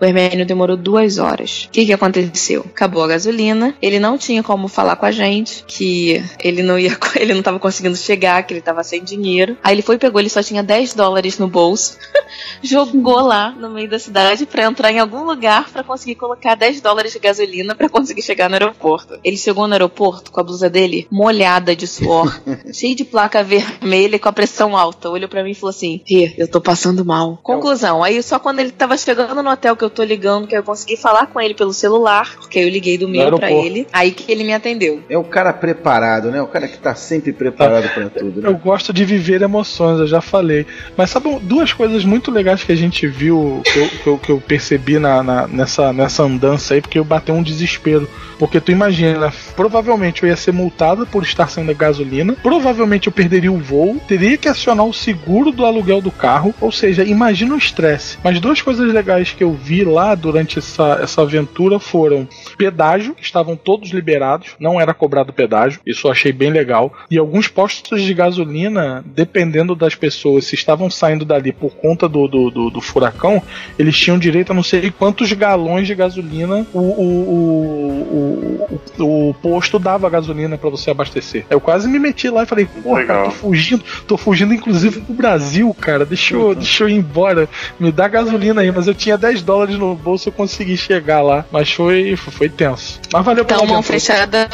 o 0.00 0.04
Hermênio 0.04 0.46
demorou 0.46 0.76
duas 0.76 1.18
horas. 1.18 1.64
O 1.64 1.70
que 1.70 1.86
que 1.86 1.92
aconteceu? 1.92 2.64
Acabou 2.68 3.02
a 3.02 3.08
gasolina, 3.08 3.74
ele 3.80 3.98
não 3.98 4.18
tinha 4.18 4.42
como 4.42 4.68
falar 4.68 4.96
com 4.96 5.06
a 5.06 5.10
gente, 5.10 5.64
que 5.66 6.22
ele 6.38 6.62
não 6.62 6.78
ia, 6.78 6.96
ele 7.16 7.34
não 7.34 7.42
tava 7.42 7.58
conseguindo 7.58 7.96
chegar, 7.96 8.42
que 8.42 8.54
ele 8.54 8.60
tava 8.60 8.82
sem 8.82 9.02
dinheiro. 9.02 9.56
Aí 9.62 9.74
ele 9.74 9.82
foi 9.82 9.96
e 9.96 9.98
pegou, 9.98 10.20
ele 10.20 10.28
só 10.28 10.42
tinha 10.42 10.62
10 10.62 10.94
dólares 10.94 11.38
no 11.38 11.48
bolso, 11.48 11.96
jogou 12.62 13.20
lá 13.20 13.50
no 13.52 13.70
meio 13.70 13.88
da 13.88 13.98
cidade 13.98 14.46
pra 14.46 14.64
entrar 14.64 14.92
em 14.92 14.98
algum 14.98 15.24
lugar 15.24 15.70
pra 15.70 15.82
conseguir 15.82 16.14
colocar 16.14 16.54
10 16.54 16.80
dólares 16.80 17.12
de 17.12 17.18
gasolina 17.18 17.74
pra 17.74 17.88
conseguir 17.88 18.22
chegar 18.22 18.48
no 18.48 18.54
aeroporto. 18.54 19.18
Ele 19.24 19.36
chegou 19.36 19.66
no 19.66 19.72
aeroporto 19.72 20.30
com 20.30 20.40
a 20.40 20.44
blusa 20.44 20.68
dele 20.70 21.06
molhada 21.10 21.74
de 21.74 21.86
suor, 21.86 22.40
cheio 22.72 22.94
de 22.94 23.04
placa 23.04 23.42
vermelha 23.42 24.16
e 24.16 24.18
com 24.18 24.28
a 24.28 24.32
pressão 24.32 24.76
alta. 24.76 25.10
Olhou 25.10 25.28
pra 25.28 25.42
mim 25.42 25.50
e 25.50 25.54
falou 25.54 25.70
assim: 25.70 26.00
Rê, 26.06 26.34
eu 26.36 26.48
tô 26.48 26.60
passando 26.60 27.04
mal. 27.04 27.38
Conclusão, 27.42 28.02
aí 28.02 28.22
só 28.22 28.38
quando 28.38 28.60
ele 28.60 28.70
tava 28.70 28.96
chegando 28.96 29.29
no 29.34 29.48
hotel 29.50 29.76
que 29.76 29.84
eu 29.84 29.90
tô 29.90 30.02
ligando, 30.02 30.46
que 30.46 30.56
eu 30.56 30.62
consegui 30.62 30.96
falar 30.96 31.26
com 31.26 31.40
ele 31.40 31.54
pelo 31.54 31.72
celular, 31.72 32.34
porque 32.36 32.58
aí 32.58 32.64
eu 32.66 32.70
liguei 32.70 32.98
do 32.98 33.08
meu 33.08 33.36
pra 33.36 33.46
aeroporto. 33.46 33.66
ele, 33.66 33.86
aí 33.92 34.10
que 34.12 34.30
ele 34.30 34.44
me 34.44 34.52
atendeu. 34.52 35.02
É 35.08 35.16
o 35.16 35.24
cara 35.24 35.52
preparado, 35.52 36.30
né? 36.30 36.40
O 36.42 36.46
cara 36.46 36.66
que 36.68 36.78
tá 36.78 36.94
sempre 36.94 37.32
preparado 37.32 37.88
pra 37.94 38.08
tudo. 38.20 38.40
Eu 38.46 38.52
Né? 38.52 38.60
gosto 38.62 38.92
de 38.92 39.04
viver 39.04 39.42
emoções, 39.42 39.98
eu 40.00 40.06
já 40.06 40.20
falei. 40.20 40.66
Mas 40.96 41.10
sabe 41.10 41.38
duas 41.42 41.72
coisas 41.72 42.04
muito 42.04 42.30
legais 42.30 42.62
que 42.64 42.72
a 42.72 42.76
gente 42.76 43.06
viu, 43.06 43.62
que 43.64 43.78
eu, 43.78 43.88
que 43.88 44.06
eu, 44.06 44.18
que 44.18 44.30
eu 44.32 44.40
percebi 44.40 44.98
na, 44.98 45.22
na- 45.22 45.46
nessa, 45.46 45.92
nessa 45.92 46.22
andança 46.22 46.74
aí, 46.74 46.80
porque 46.80 46.98
eu 46.98 47.04
bateu 47.04 47.34
um 47.34 47.42
desespero. 47.42 48.08
Porque 48.38 48.60
tu 48.60 48.72
imagina, 48.72 49.30
provavelmente 49.60 50.22
eu 50.22 50.28
ia 50.30 50.36
ser 50.36 50.52
multado 50.52 51.06
por 51.06 51.22
estar 51.22 51.50
sendo 51.50 51.74
gasolina, 51.74 52.34
provavelmente 52.42 53.08
eu 53.08 53.12
perderia 53.12 53.52
o 53.52 53.58
voo, 53.58 54.00
teria 54.08 54.38
que 54.38 54.48
acionar 54.48 54.86
o 54.86 54.94
seguro 54.94 55.52
do 55.52 55.66
aluguel 55.66 56.00
do 56.00 56.10
carro, 56.10 56.54
ou 56.62 56.72
seja, 56.72 57.04
imagina 57.04 57.54
o 57.54 57.58
estresse. 57.58 58.16
Mas 58.24 58.40
duas 58.40 58.62
coisas 58.62 58.90
legais 58.90 59.32
que 59.32 59.44
eu 59.44 59.52
vi 59.52 59.84
lá 59.84 60.14
durante 60.14 60.58
essa, 60.58 61.00
essa 61.02 61.20
aventura 61.20 61.78
foram 61.78 62.26
pedágio, 62.56 63.14
que 63.14 63.22
estavam 63.22 63.54
todos 63.54 63.90
liberados, 63.90 64.52
não 64.58 64.80
era 64.80 64.94
cobrado 64.94 65.30
pedágio, 65.30 65.78
isso 65.84 66.06
eu 66.06 66.10
achei 66.10 66.32
bem 66.32 66.48
legal. 66.48 66.90
E 67.10 67.18
alguns 67.18 67.46
postos 67.46 68.00
de 68.00 68.14
gasolina, 68.14 69.04
dependendo 69.14 69.74
das 69.74 69.94
pessoas, 69.94 70.46
se 70.46 70.54
estavam 70.54 70.88
saindo 70.88 71.26
dali 71.26 71.52
por 71.52 71.72
conta 71.72 72.08
do, 72.08 72.26
do, 72.26 72.50
do, 72.50 72.70
do 72.70 72.80
furacão, 72.80 73.42
eles 73.78 73.94
tinham 73.98 74.18
direito 74.18 74.52
a 74.52 74.54
não 74.54 74.62
sei 74.62 74.90
quantos 74.90 75.30
galões 75.34 75.86
de 75.86 75.94
gasolina. 75.94 76.66
O, 76.72 76.78
o, 76.78 78.68
o, 78.98 79.04
o, 79.04 79.30
o 79.30 79.34
posto 79.50 79.80
dava 79.80 80.08
gasolina 80.08 80.56
pra 80.56 80.70
você 80.70 80.92
abastecer. 80.92 81.44
Eu 81.50 81.60
quase 81.60 81.88
me 81.88 81.98
meti 81.98 82.30
lá 82.30 82.44
e 82.44 82.46
falei, 82.46 82.66
porra, 82.66 83.04
cara, 83.04 83.24
tô 83.24 83.30
fugindo, 83.32 83.84
tô 84.06 84.16
fugindo 84.16 84.54
inclusive 84.54 85.00
pro 85.00 85.12
Brasil, 85.12 85.74
cara, 85.74 86.06
deixa 86.06 86.36
eu, 86.36 86.54
deixa 86.54 86.84
eu 86.84 86.88
ir 86.88 86.94
embora, 86.94 87.48
me 87.78 87.90
dá 87.90 88.06
gasolina 88.06 88.60
aí, 88.60 88.70
mas 88.70 88.86
eu 88.86 88.94
tinha 88.94 89.18
10 89.18 89.42
dólares 89.42 89.76
no 89.76 89.96
bolso, 89.96 90.28
eu 90.28 90.32
consegui 90.32 90.76
chegar 90.76 91.20
lá, 91.20 91.44
mas 91.50 91.72
foi, 91.72 92.14
foi 92.14 92.48
tenso. 92.48 93.00
Mas 93.12 93.24
valeu 93.24 93.44
pela 93.44 93.58
Tão 93.58 93.68
mão 93.68 93.82
fechada. 93.82 94.48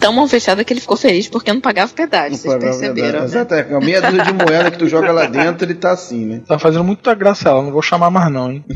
Tão 0.00 0.12
mão 0.12 0.26
fechada 0.26 0.64
que 0.64 0.72
ele 0.72 0.80
ficou 0.80 0.96
feliz 0.96 1.28
porque 1.28 1.52
não 1.52 1.60
pagava 1.60 1.92
pedágio, 1.92 2.32
Não 2.32 2.38
vocês 2.38 2.56
perceberam, 2.56 3.20
né? 3.20 3.24
Exato, 3.26 3.54
é. 3.54 3.72
A 3.72 3.78
meia 3.78 4.02
dúzia 4.02 4.24
de 4.24 4.32
moeda 4.32 4.68
que 4.68 4.78
tu 4.78 4.88
joga 4.88 5.12
lá 5.12 5.26
dentro, 5.26 5.64
ele 5.64 5.74
tá 5.74 5.92
assim, 5.92 6.26
né? 6.26 6.40
Tá 6.44 6.58
fazendo 6.58 6.82
muita 6.82 7.14
graça 7.14 7.48
ela, 7.48 7.62
não 7.62 7.70
vou 7.70 7.82
chamar 7.82 8.10
mais 8.10 8.32
não, 8.32 8.50
hein? 8.50 8.64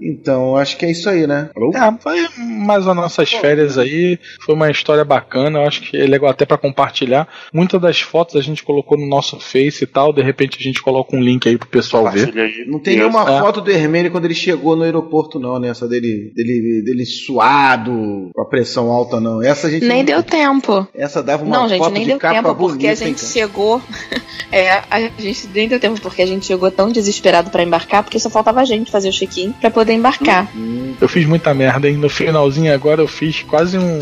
Então, 0.00 0.56
acho 0.56 0.76
que 0.76 0.84
é 0.84 0.90
isso 0.90 1.08
aí, 1.08 1.26
né? 1.26 1.50
Alô? 1.54 1.70
É, 1.74 1.94
foi 2.00 2.28
mais 2.36 2.86
as 2.86 2.96
nossas 3.02 3.30
férias 3.30 3.76
aí. 3.78 4.18
Foi 4.44 4.54
uma 4.54 4.70
história 4.70 5.04
bacana. 5.04 5.58
Eu 5.60 5.66
acho 5.66 5.82
que 5.82 5.96
é 5.96 6.06
legal 6.06 6.30
até 6.30 6.44
pra 6.46 6.56
compartilhar. 6.56 7.28
Muitas 7.52 7.80
das 7.80 8.00
fotos 8.00 8.36
a 8.36 8.40
gente 8.40 8.62
colocou 8.62 8.96
no 8.98 9.06
nosso 9.06 9.38
Face 9.38 9.84
e 9.84 9.86
tal. 9.86 10.12
De 10.12 10.22
repente 10.22 10.56
a 10.58 10.62
gente 10.62 10.80
coloca 10.82 11.14
um 11.16 11.20
link 11.22 11.48
aí 11.48 11.58
pro 11.58 11.68
pessoal 11.68 12.10
ver. 12.10 12.32
Aí. 12.38 12.64
Não 12.66 12.78
tem 12.78 12.96
nenhuma 12.96 13.22
É. 13.22 13.40
foto 13.40 13.60
do 13.60 13.70
Hermênio 13.70 14.10
quando 14.10 14.24
ele 14.24 14.34
chegou 14.34 14.76
no 14.76 14.82
aeroporto, 14.84 15.38
não, 15.38 15.58
né? 15.58 15.68
Essa 15.68 15.86
dele, 15.88 16.32
dele, 16.34 16.82
dele 16.84 17.04
suado, 17.04 18.30
com 18.34 18.40
a 18.42 18.44
pressão 18.44 18.90
alta, 18.90 19.20
não. 19.20 19.42
Essa 19.42 19.66
a 19.66 19.70
gente 19.70 19.84
Nem 19.86 19.98
não- 19.98 20.04
deu 20.04 20.22
tempo. 20.22 20.86
Essa 20.94 21.22
dava 21.22 21.44
uma 21.44 21.56
não, 21.58 21.68
gente, 21.68 21.78
foto 21.78 21.92
nem 21.92 22.02
de 22.04 22.08
deu 22.10 22.18
capa 22.18 22.34
tempo 22.36 22.54
bonita, 22.54 22.72
porque 22.74 22.86
a 22.88 22.94
gente 22.94 23.20
cara? 23.20 23.32
chegou. 23.32 23.82
é, 24.52 24.82
a 24.90 25.00
gente 25.18 25.48
nem 25.54 25.68
deu 25.68 25.80
tempo 25.80 26.00
porque 26.00 26.22
a 26.22 26.26
gente 26.26 26.46
chegou 26.46 26.70
tão 26.70 26.90
desesperado 26.90 27.50
pra 27.50 27.62
embarcar 27.62 28.02
porque 28.02 28.18
só 28.18 28.30
faltava 28.30 28.60
a 28.60 28.64
gente 28.64 28.90
fazer 28.90 29.08
o 29.08 29.12
check-in 29.12 29.52
pra 29.52 29.70
poder 29.70 29.92
embarcar. 29.92 30.48
Hum, 30.56 30.94
Eu 31.00 31.08
fiz 31.08 31.26
muita 31.26 31.52
merda, 31.54 31.88
hein? 31.88 31.96
No 31.96 32.08
finalzinho 32.08 32.72
agora 32.82 33.00
eu 33.00 33.06
fiz 33.06 33.44
quase 33.44 33.78
um. 33.78 34.00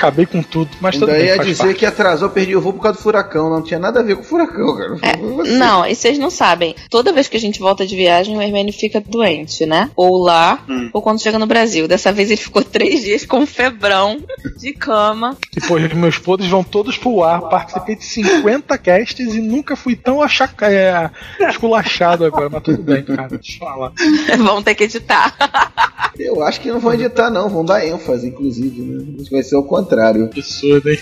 Acabei 0.00 0.24
com 0.24 0.42
tudo, 0.42 0.70
mas 0.80 0.94
tudo 0.96 1.10
Ainda 1.10 1.18
bem. 1.18 1.26
ia 1.28 1.36
faz 1.36 1.46
dizer 1.48 1.62
parte. 1.64 1.78
que 1.78 1.84
atrasou, 1.86 2.30
perdi 2.30 2.56
o 2.56 2.60
voo 2.60 2.72
por 2.72 2.82
causa 2.82 2.96
do 2.98 3.02
furacão. 3.02 3.50
Não 3.50 3.60
tinha 3.62 3.78
nada 3.78 4.00
a 4.00 4.02
ver 4.02 4.16
com 4.16 4.22
o 4.22 4.24
furacão, 4.24 4.74
cara. 4.76 4.96
É. 5.02 5.16
Não, 5.58 5.84
e 5.86 5.94
vocês 5.94 6.18
não 6.18 6.30
sabem. 6.30 6.74
Toda 6.88 7.12
vez 7.12 7.28
que 7.28 7.36
a 7.36 7.40
gente 7.40 7.60
volta 7.60 7.86
de 7.86 7.94
viagem, 7.94 8.34
o 8.36 8.40
Hermênio 8.40 8.72
fica 8.72 8.98
doente, 9.06 9.66
né? 9.66 9.90
Ou 9.94 10.16
lá, 10.22 10.64
Hum. 10.68 10.88
ou 10.94 11.02
quando 11.02 11.20
chega 11.20 11.38
no 11.38 11.46
Brasil. 11.46 11.86
Dessa 11.86 12.10
vez 12.12 12.30
ele 12.30 12.40
ficou 12.40 12.62
três 12.64 13.02
dias 13.02 13.26
com 13.26 13.44
febrão 13.44 14.16
de 14.58 14.72
cama. 14.72 15.36
E, 15.54 15.60
pô, 15.60 15.74
meus 15.96 16.16
podres 16.16 16.48
vão 16.48 16.64
todos 16.64 16.96
pro 16.96 17.22
ar. 17.22 17.42
Participei 17.50 17.96
de 17.96 18.04
50 18.04 18.78
casts 18.78 19.34
e 19.34 19.40
nunca 19.40 19.76
fui 19.76 19.94
tão 19.96 20.22
achaca... 20.22 20.70
é, 20.72 21.10
esculachado 21.50 22.24
agora, 22.24 22.48
mas 22.48 22.62
tudo 22.62 22.82
bem, 22.82 23.02
cara. 23.04 23.28
Deixa 23.28 23.56
eu 23.56 23.58
falar. 23.68 23.92
Vão 24.38 24.62
ter 24.62 24.74
que 24.74 24.84
editar. 24.84 25.34
Eu 26.18 26.42
acho 26.42 26.60
que 26.60 26.68
não 26.70 26.80
vão 26.80 26.94
editar, 26.94 27.30
não. 27.30 27.48
Vão 27.48 27.64
dar 27.64 27.84
ênfase, 27.86 28.28
inclusive, 28.28 28.80
né? 28.82 29.24
Vai 29.30 29.42
ser 29.42 29.56
o 29.56 29.62
contrário. 29.62 29.89
Absurdo, 30.24 30.90
hein? 30.90 30.98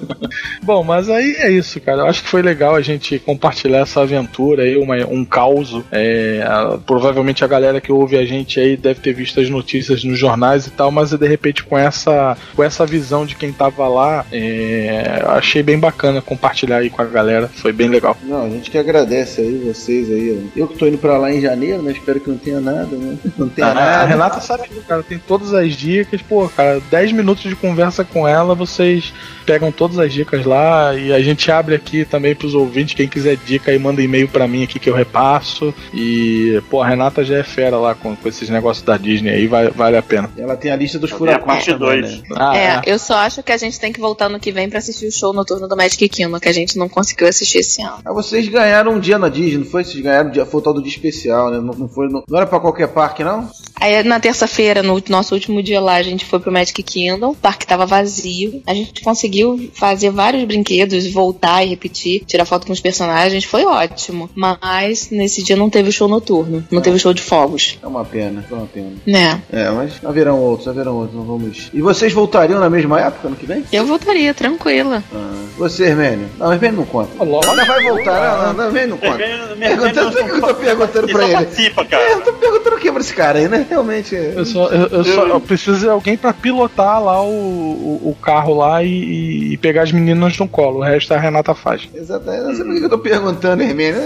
Bom, 0.62 0.82
mas 0.84 1.08
aí 1.08 1.34
é 1.38 1.50
isso, 1.50 1.80
cara. 1.80 2.02
Eu 2.02 2.06
acho 2.06 2.22
que 2.22 2.28
foi 2.28 2.42
legal 2.42 2.74
a 2.74 2.80
gente 2.80 3.18
compartilhar 3.18 3.78
essa 3.78 4.00
aventura 4.02 4.62
aí, 4.62 4.76
uma, 4.76 4.96
um 5.06 5.24
caos. 5.24 5.82
É, 5.90 6.42
a- 6.46 6.78
provavelmente 6.84 7.44
a 7.44 7.48
galera 7.48 7.80
que 7.80 7.90
ouve 7.92 8.16
a 8.16 8.24
gente 8.24 8.58
aí 8.60 8.76
deve 8.76 9.00
ter 9.00 9.12
visto 9.12 9.40
as 9.40 9.48
notícias 9.48 10.04
nos 10.04 10.18
jornais 10.18 10.66
e 10.66 10.70
tal, 10.70 10.90
mas 10.90 11.10
de 11.12 11.26
repente 11.26 11.62
com 11.64 11.76
essa, 11.76 12.36
com 12.54 12.62
essa 12.62 12.84
visão 12.86 13.24
de 13.26 13.34
quem 13.34 13.52
tava 13.52 13.86
lá, 13.88 14.24
é, 14.32 15.22
achei 15.26 15.62
bem 15.62 15.78
bacana 15.78 16.20
compartilhar 16.20 16.78
aí 16.78 16.90
com 16.90 17.02
a 17.02 17.04
galera. 17.06 17.48
Foi 17.48 17.72
bem 17.72 17.88
legal. 17.88 18.16
Não, 18.22 18.46
a 18.46 18.48
gente 18.50 18.70
que 18.70 18.78
agradece 18.78 19.40
aí, 19.40 19.58
vocês 19.72 20.10
aí. 20.10 20.48
Eu 20.56 20.66
que 20.68 20.76
tô 20.78 20.86
indo 20.86 20.98
pra 20.98 21.18
lá 21.18 21.32
em 21.32 21.40
janeiro, 21.40 21.82
né? 21.82 21.92
Espero 21.92 22.20
que 22.20 22.30
não 22.30 22.38
tenha 22.38 22.60
nada, 22.60 22.96
né? 22.96 23.16
Não 23.36 23.48
tenha 23.48 23.68
A, 23.68 23.70
a 23.70 23.74
nada. 23.74 24.04
Renata 24.06 24.40
sabe, 24.40 24.68
cara, 24.86 25.02
tem 25.02 25.18
todas 25.18 25.52
as 25.54 25.74
dicas. 25.74 26.20
Pô, 26.22 26.48
cara, 26.48 26.80
10 26.90 27.12
minutos 27.12 27.42
de 27.44 27.56
conversa 27.56 28.04
com 28.04 28.19
com 28.20 28.28
ela, 28.28 28.54
vocês 28.54 29.12
pegam 29.46 29.72
todas 29.72 29.98
as 29.98 30.12
dicas 30.12 30.44
lá 30.44 30.94
e 30.94 31.12
a 31.12 31.20
gente 31.22 31.50
abre 31.50 31.74
aqui 31.74 32.04
também 32.04 32.34
pros 32.34 32.54
ouvintes. 32.54 32.94
Quem 32.94 33.08
quiser 33.08 33.36
dica 33.36 33.70
aí, 33.70 33.78
manda 33.78 34.02
e-mail 34.02 34.28
para 34.28 34.46
mim 34.46 34.62
aqui 34.62 34.78
que 34.78 34.90
eu 34.90 34.94
repasso. 34.94 35.74
E, 35.94 36.62
pô, 36.68 36.82
a 36.82 36.86
Renata 36.88 37.24
já 37.24 37.38
é 37.38 37.42
fera 37.42 37.78
lá 37.78 37.94
com, 37.94 38.14
com 38.14 38.28
esses 38.28 38.50
negócios 38.50 38.84
da 38.84 38.96
Disney 38.98 39.30
aí, 39.30 39.46
vale, 39.46 39.70
vale 39.70 39.96
a 39.96 40.02
pena. 40.02 40.30
Ela 40.36 40.56
tem 40.56 40.70
a 40.70 40.76
lista 40.76 40.98
dos 40.98 41.08
Tem 41.10 41.16
a 41.16 41.18
furacões. 41.18 41.46
parte 41.46 41.70
também, 41.72 42.00
2. 42.02 42.18
né? 42.18 42.22
Ah, 42.36 42.56
é, 42.56 42.82
eu 42.84 42.98
só 42.98 43.14
acho 43.16 43.42
que 43.42 43.52
a 43.52 43.56
gente 43.56 43.80
tem 43.80 43.90
que 43.92 44.00
voltar 44.00 44.28
no 44.28 44.38
que 44.38 44.52
vem 44.52 44.68
pra 44.68 44.78
assistir 44.78 45.06
o 45.06 45.12
show 45.12 45.32
noturno 45.32 45.66
do 45.66 45.76
Magic 45.76 46.06
Kingdom, 46.10 46.38
que 46.38 46.48
a 46.48 46.52
gente 46.52 46.76
não 46.78 46.88
conseguiu 46.88 47.26
assistir 47.26 47.58
esse 47.58 47.80
ano. 47.82 47.98
Ah, 48.04 48.12
vocês 48.12 48.46
ganharam 48.48 48.92
um 48.92 49.00
dia 49.00 49.18
na 49.18 49.30
Disney, 49.30 49.58
não 49.58 49.64
foi? 49.64 49.82
Vocês 49.82 50.02
ganharam 50.02 50.28
um 50.28 50.32
dia, 50.32 50.44
foi 50.44 50.60
o 50.60 50.62
tal 50.62 50.74
do 50.74 50.82
dia 50.82 50.92
especial, 50.92 51.50
né? 51.50 51.56
Não, 51.58 51.72
não 51.74 51.88
foi, 51.88 52.08
não, 52.08 52.22
não 52.28 52.36
era 52.36 52.46
pra 52.46 52.60
qualquer 52.60 52.88
parque, 52.88 53.24
não? 53.24 53.48
Aí 53.80 54.02
na 54.02 54.20
terça-feira, 54.20 54.82
no 54.82 55.02
nosso 55.08 55.34
último 55.34 55.62
dia 55.62 55.80
lá, 55.80 55.94
a 55.94 56.02
gente 56.02 56.26
foi 56.26 56.38
pro 56.38 56.52
Magic 56.52 56.82
Kingdom, 56.82 57.30
o 57.30 57.34
parque 57.36 57.66
tava 57.66 57.86
vazio. 57.86 58.09
A 58.66 58.74
gente 58.74 59.02
conseguiu 59.02 59.70
fazer 59.74 60.10
vários 60.10 60.44
brinquedos, 60.44 61.06
voltar 61.12 61.64
e 61.64 61.68
repetir, 61.70 62.24
tirar 62.26 62.44
foto 62.44 62.66
com 62.66 62.72
os 62.72 62.80
personagens, 62.80 63.44
foi 63.44 63.64
ótimo. 63.64 64.28
Mas 64.34 65.10
nesse 65.10 65.42
dia 65.42 65.56
não 65.56 65.70
teve 65.70 65.88
o 65.88 65.92
show 65.92 66.08
noturno, 66.08 66.64
não 66.70 66.80
teve 66.80 66.96
o 66.96 67.00
show 67.00 67.12
de 67.14 67.22
fogos, 67.22 67.78
É 67.82 67.86
uma 67.86 68.04
pena, 68.04 68.44
é 68.50 68.54
uma 68.54 68.66
pena. 68.66 68.92
né? 69.06 69.42
É, 69.52 69.70
mas 69.70 69.92
haverão 70.04 70.38
outros, 70.40 70.68
haverão 70.68 70.96
outros, 70.96 71.16
não 71.16 71.24
vamos. 71.24 71.70
E 71.72 71.80
vocês 71.80 72.12
voltariam 72.12 72.58
na 72.60 72.70
mesma 72.70 73.00
época, 73.00 73.28
ano 73.28 73.36
que 73.36 73.46
vem? 73.46 73.64
Eu 73.72 73.86
voltaria, 73.86 74.32
tranquila. 74.34 75.02
Ah, 75.14 75.44
você, 75.58 75.84
Hermênio? 75.84 76.28
Não, 76.38 76.52
Hermênio 76.52 76.78
não 76.78 76.86
conta. 76.86 77.22
Logo. 77.22 77.46
Não 77.54 77.66
vai 77.66 77.82
voltar, 77.82 78.46
não, 78.46 78.52
não, 78.54 78.64
Hermênio 78.66 78.90
não 78.90 78.98
conta. 78.98 79.18
Perguntando, 79.58 80.08
o 80.08 80.12
que 80.24 80.30
eu 80.30 80.40
tô 80.40 80.54
perguntando 80.54 81.08
pra 81.08 81.24
ele? 81.24 81.32
participa, 81.34 81.86
É, 81.90 82.12
eu 82.14 82.20
tô 82.22 82.32
perguntando 82.32 82.76
o 82.76 82.78
que 82.78 82.90
pra 82.90 83.00
esse 83.00 83.14
cara 83.14 83.38
aí, 83.38 83.48
né? 83.48 83.66
Realmente. 83.68 84.14
é- 84.16 84.34
Eu, 84.36 84.44
só, 84.46 84.68
eu, 84.68 84.86
eu 84.88 85.04
só 85.04 85.26
eu 85.26 85.40
preciso 85.40 85.78
de 85.80 85.88
alguém 85.88 86.16
pra 86.16 86.32
pilotar 86.32 87.02
lá 87.02 87.22
o, 87.22 87.28
o, 87.90 88.10
o 88.10 88.14
carro 88.20 88.54
lá 88.54 88.82
e, 88.82 89.52
e 89.52 89.56
pegar 89.58 89.82
as 89.82 89.92
meninas 89.92 90.36
no 90.38 90.48
colo. 90.48 90.78
O 90.78 90.82
resto 90.82 91.12
a 91.14 91.18
Renata 91.18 91.54
faz. 91.54 91.88
Exatamente. 91.94 92.42
Não 92.44 92.54
sei 92.54 92.64
por 92.64 92.74
que 92.78 92.84
eu 92.84 92.90
tô 92.90 92.98
perguntando, 92.98 93.62
Hermênio. 93.62 94.00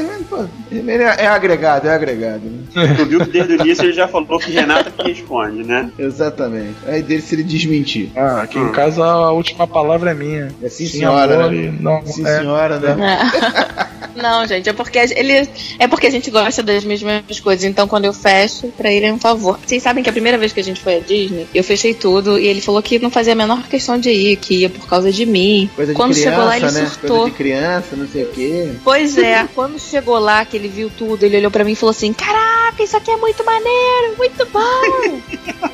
Hermênio, 0.73 1.07
é, 1.07 1.17
é 1.25 1.27
agregado, 1.27 1.89
é 1.89 1.95
agregado. 1.95 2.43
Né? 2.45 2.95
Tu 2.97 3.07
viu 3.07 3.21
que 3.21 3.31
desde 3.31 3.53
o 3.55 3.61
início 3.61 3.85
ele 3.85 3.93
já 3.93 4.09
falou 4.09 4.39
que 4.39 4.51
Renata 4.51 4.91
que 4.91 5.09
responde, 5.11 5.63
né? 5.65 5.91
Exatamente. 5.99 6.75
Aí 6.87 7.03
dele 7.03 7.23
se 7.23 7.35
ele 7.35 7.43
desmentir. 7.43 8.11
Ah, 8.17 8.43
aqui 8.43 8.59
em 8.59 8.71
casa 8.73 9.05
a 9.05 9.33
última 9.33 9.67
palavra 9.67 10.11
é 10.11 10.15
minha. 10.15 10.53
É 10.63 10.69
sim, 10.69 10.87
senhora, 10.87 11.35
amor 11.47 11.53
né? 11.53 11.75
não, 11.81 12.07
Sim, 12.07 12.27
é. 12.27 12.39
senhora, 12.39 12.79
né? 12.79 12.95
Não, 14.17 14.47
gente, 14.47 14.69
é 14.69 14.73
porque 14.73 14.97
a- 14.97 15.05
ele 15.07 15.49
é 15.77 15.89
porque 15.89 16.07
a 16.07 16.11
gente 16.11 16.31
gosta 16.31 16.63
das 16.63 16.85
mesmas 16.85 17.41
coisas. 17.43 17.65
Então, 17.65 17.89
quando 17.89 18.05
eu 18.05 18.13
fecho, 18.13 18.69
pra 18.77 18.89
ele 18.93 19.07
é 19.07 19.13
um 19.13 19.19
favor. 19.19 19.59
Vocês 19.67 19.83
sabem 19.83 20.05
que 20.05 20.09
a 20.09 20.13
primeira 20.13 20.39
vez 20.39 20.53
que 20.53 20.61
a 20.61 20.63
gente 20.63 20.81
foi 20.81 20.99
à 20.99 21.01
Disney, 21.01 21.49
eu 21.53 21.65
fechei 21.65 21.93
tudo 21.95 22.39
e 22.39 22.47
ele 22.47 22.61
falou 22.61 22.81
que 22.81 22.99
não 23.01 23.11
fazia 23.11 23.33
a 23.33 23.37
menor 23.37 23.67
questão 23.75 23.99
de 23.99 24.11
ir, 24.11 24.37
que 24.37 24.55
ia 24.61 24.71
por 24.71 24.87
causa 24.87 25.11
de 25.11 25.27
mim. 25.27 25.69
Coisa 25.75 25.93
de 25.93 25.97
quando 25.97 26.13
criança, 26.13 26.31
chegou 26.31 26.45
lá, 26.45 26.57
ele 26.57 26.71
né? 26.71 26.87
surtou. 26.87 27.09
Coisa 27.09 27.31
de 27.31 27.37
criança, 27.37 27.97
não 27.97 28.09
sei 28.09 28.23
o 28.23 28.29
quê. 28.29 28.73
Pois 28.85 29.19
é, 29.19 29.49
quando 29.55 29.81
chegou 29.81 30.19
lá, 30.19 30.45
que 30.45 30.57
ele 30.57 30.69
viu 30.69 30.91
tudo, 30.97 31.25
ele 31.25 31.37
olhou 31.39 31.51
pra 31.51 31.65
mim 31.65 31.73
e 31.73 31.77
falou 31.77 31.91
assim: 31.91 32.13
Caraca, 32.13 32.83
isso 32.83 32.97
aqui 32.97 33.11
é 33.11 33.17
muito 33.17 33.45
maneiro, 33.45 34.17
muito 34.17 34.47
bom. 34.47 35.21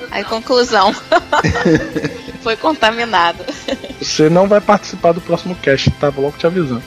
Aí, 0.11 0.25
conclusão. 0.25 0.95
Foi 2.43 2.57
contaminado. 2.57 3.45
Você 4.01 4.31
não 4.31 4.49
vai 4.49 4.63
participar 4.63 5.13
do 5.13 5.21
próximo 5.21 5.55
cast, 5.57 5.91
tá? 5.91 6.09
Vou 6.09 6.25
logo 6.25 6.39
te 6.39 6.47
avisando. 6.47 6.83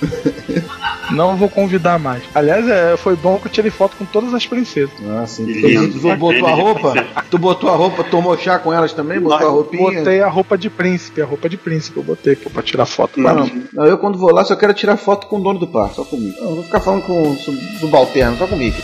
Não 1.12 1.36
vou 1.36 1.50
convidar 1.50 2.00
mais. 2.00 2.24
Aliás, 2.34 2.68
é, 2.68 2.96
foi 2.98 3.16
bom 3.16 3.38
que 3.38 3.48
eu 3.48 3.52
tirei 3.52 3.72
foto 3.72 3.96
com 3.98 4.06
todas 4.06 4.34
as 4.34 4.46
princesas. 4.46 4.92
Nossa, 5.00 5.42
Lindo. 5.44 6.00
tu 6.00 6.16
botou 6.18 6.48
a 6.48 6.52
roupa? 6.52 6.94
Tu 7.34 7.38
botou 7.40 7.68
a 7.72 7.76
roupa, 7.76 8.04
tomou 8.04 8.38
chá 8.38 8.60
com 8.60 8.72
elas 8.72 8.94
também? 8.94 9.20
Botou 9.20 9.48
a 9.48 9.50
roupinha? 9.52 10.00
Botei 10.00 10.22
a 10.22 10.28
roupa 10.30 10.56
de 10.56 10.70
príncipe, 10.70 11.20
a 11.20 11.26
roupa 11.26 11.50
de 11.50 11.58
príncipe 11.58 11.98
eu 11.98 12.04
botei 12.04 12.36
pô, 12.36 12.48
pra 12.52 12.62
tirar 12.62 12.86
foto. 12.86 13.20
Não, 13.20 13.34
Mas 13.36 13.52
não, 13.74 13.86
eu 13.86 13.98
quando 13.98 14.20
vou 14.20 14.32
lá 14.32 14.46
só 14.46 14.56
quero 14.56 14.72
tirar 14.72 14.98
foto 14.98 15.26
com 15.26 15.38
o 15.38 15.42
dono 15.42 15.58
do 15.58 15.66
parque, 15.68 15.96
só 15.96 16.04
comigo. 16.04 16.36
Não, 16.40 16.54
vou 16.56 16.64
ficar 16.64 16.80
falando 16.80 17.02
com 17.04 17.32
o 17.32 17.36
sub- 17.36 17.58
subalterno, 17.80 18.38
só 18.38 18.46
comigo. 18.46 18.76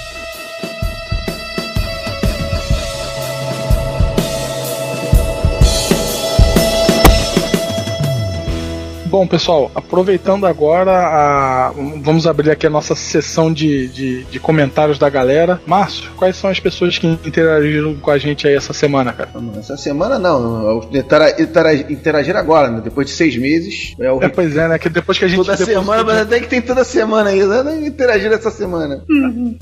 Bom, 9.10 9.26
pessoal, 9.26 9.72
aproveitando 9.74 10.46
agora, 10.46 10.92
a- 10.92 11.74
vamos 12.02 12.28
abrir 12.28 12.52
aqui 12.52 12.68
a 12.68 12.70
nossa 12.70 12.94
sessão 12.96 13.52
de, 13.52 13.88
de, 13.88 14.24
de 14.26 14.40
comentários 14.40 15.00
da 15.00 15.10
galera. 15.10 15.60
Márcio, 15.66 16.12
quais 16.16 16.36
são 16.36 16.48
as 16.50 16.60
pessoas 16.60 16.98
que 17.00 17.08
interagiram 17.08 17.96
com 17.96 18.12
a 18.12 18.20
gente 18.20 18.48
aí 18.48 18.54
essa 18.56 18.72
semana, 18.72 19.12
cara? 19.12 19.30
Essa 19.58 19.76
semana 19.78 20.20
não, 20.20 20.84
intera- 20.94 21.42
intera- 21.42 21.74
interagir 21.74 22.36
agora, 22.38 22.70
né? 22.70 22.82
Depois 22.84 23.08
de 23.08 23.14
seis 23.14 23.36
meses. 23.36 23.96
É 24.00 24.12
o 24.12 24.22
É, 24.22 24.28
pois 24.30 24.56
é, 24.56 24.68
né? 24.68 24.78
Que 24.78 24.90
depois 24.90 25.18
que 25.18 25.26
a 25.26 25.28
gente. 25.28 25.38
Toda 25.38 25.58
semana, 25.58 26.04
mas 26.04 26.18
até 26.20 26.40
que 26.40 26.48
tem 26.48 26.62
toda 26.62 26.84
semana 26.84 27.32
aí, 27.32 27.44
né? 27.44 27.88
interagir 27.88 28.32
essa 28.32 28.52
semana. 28.52 29.04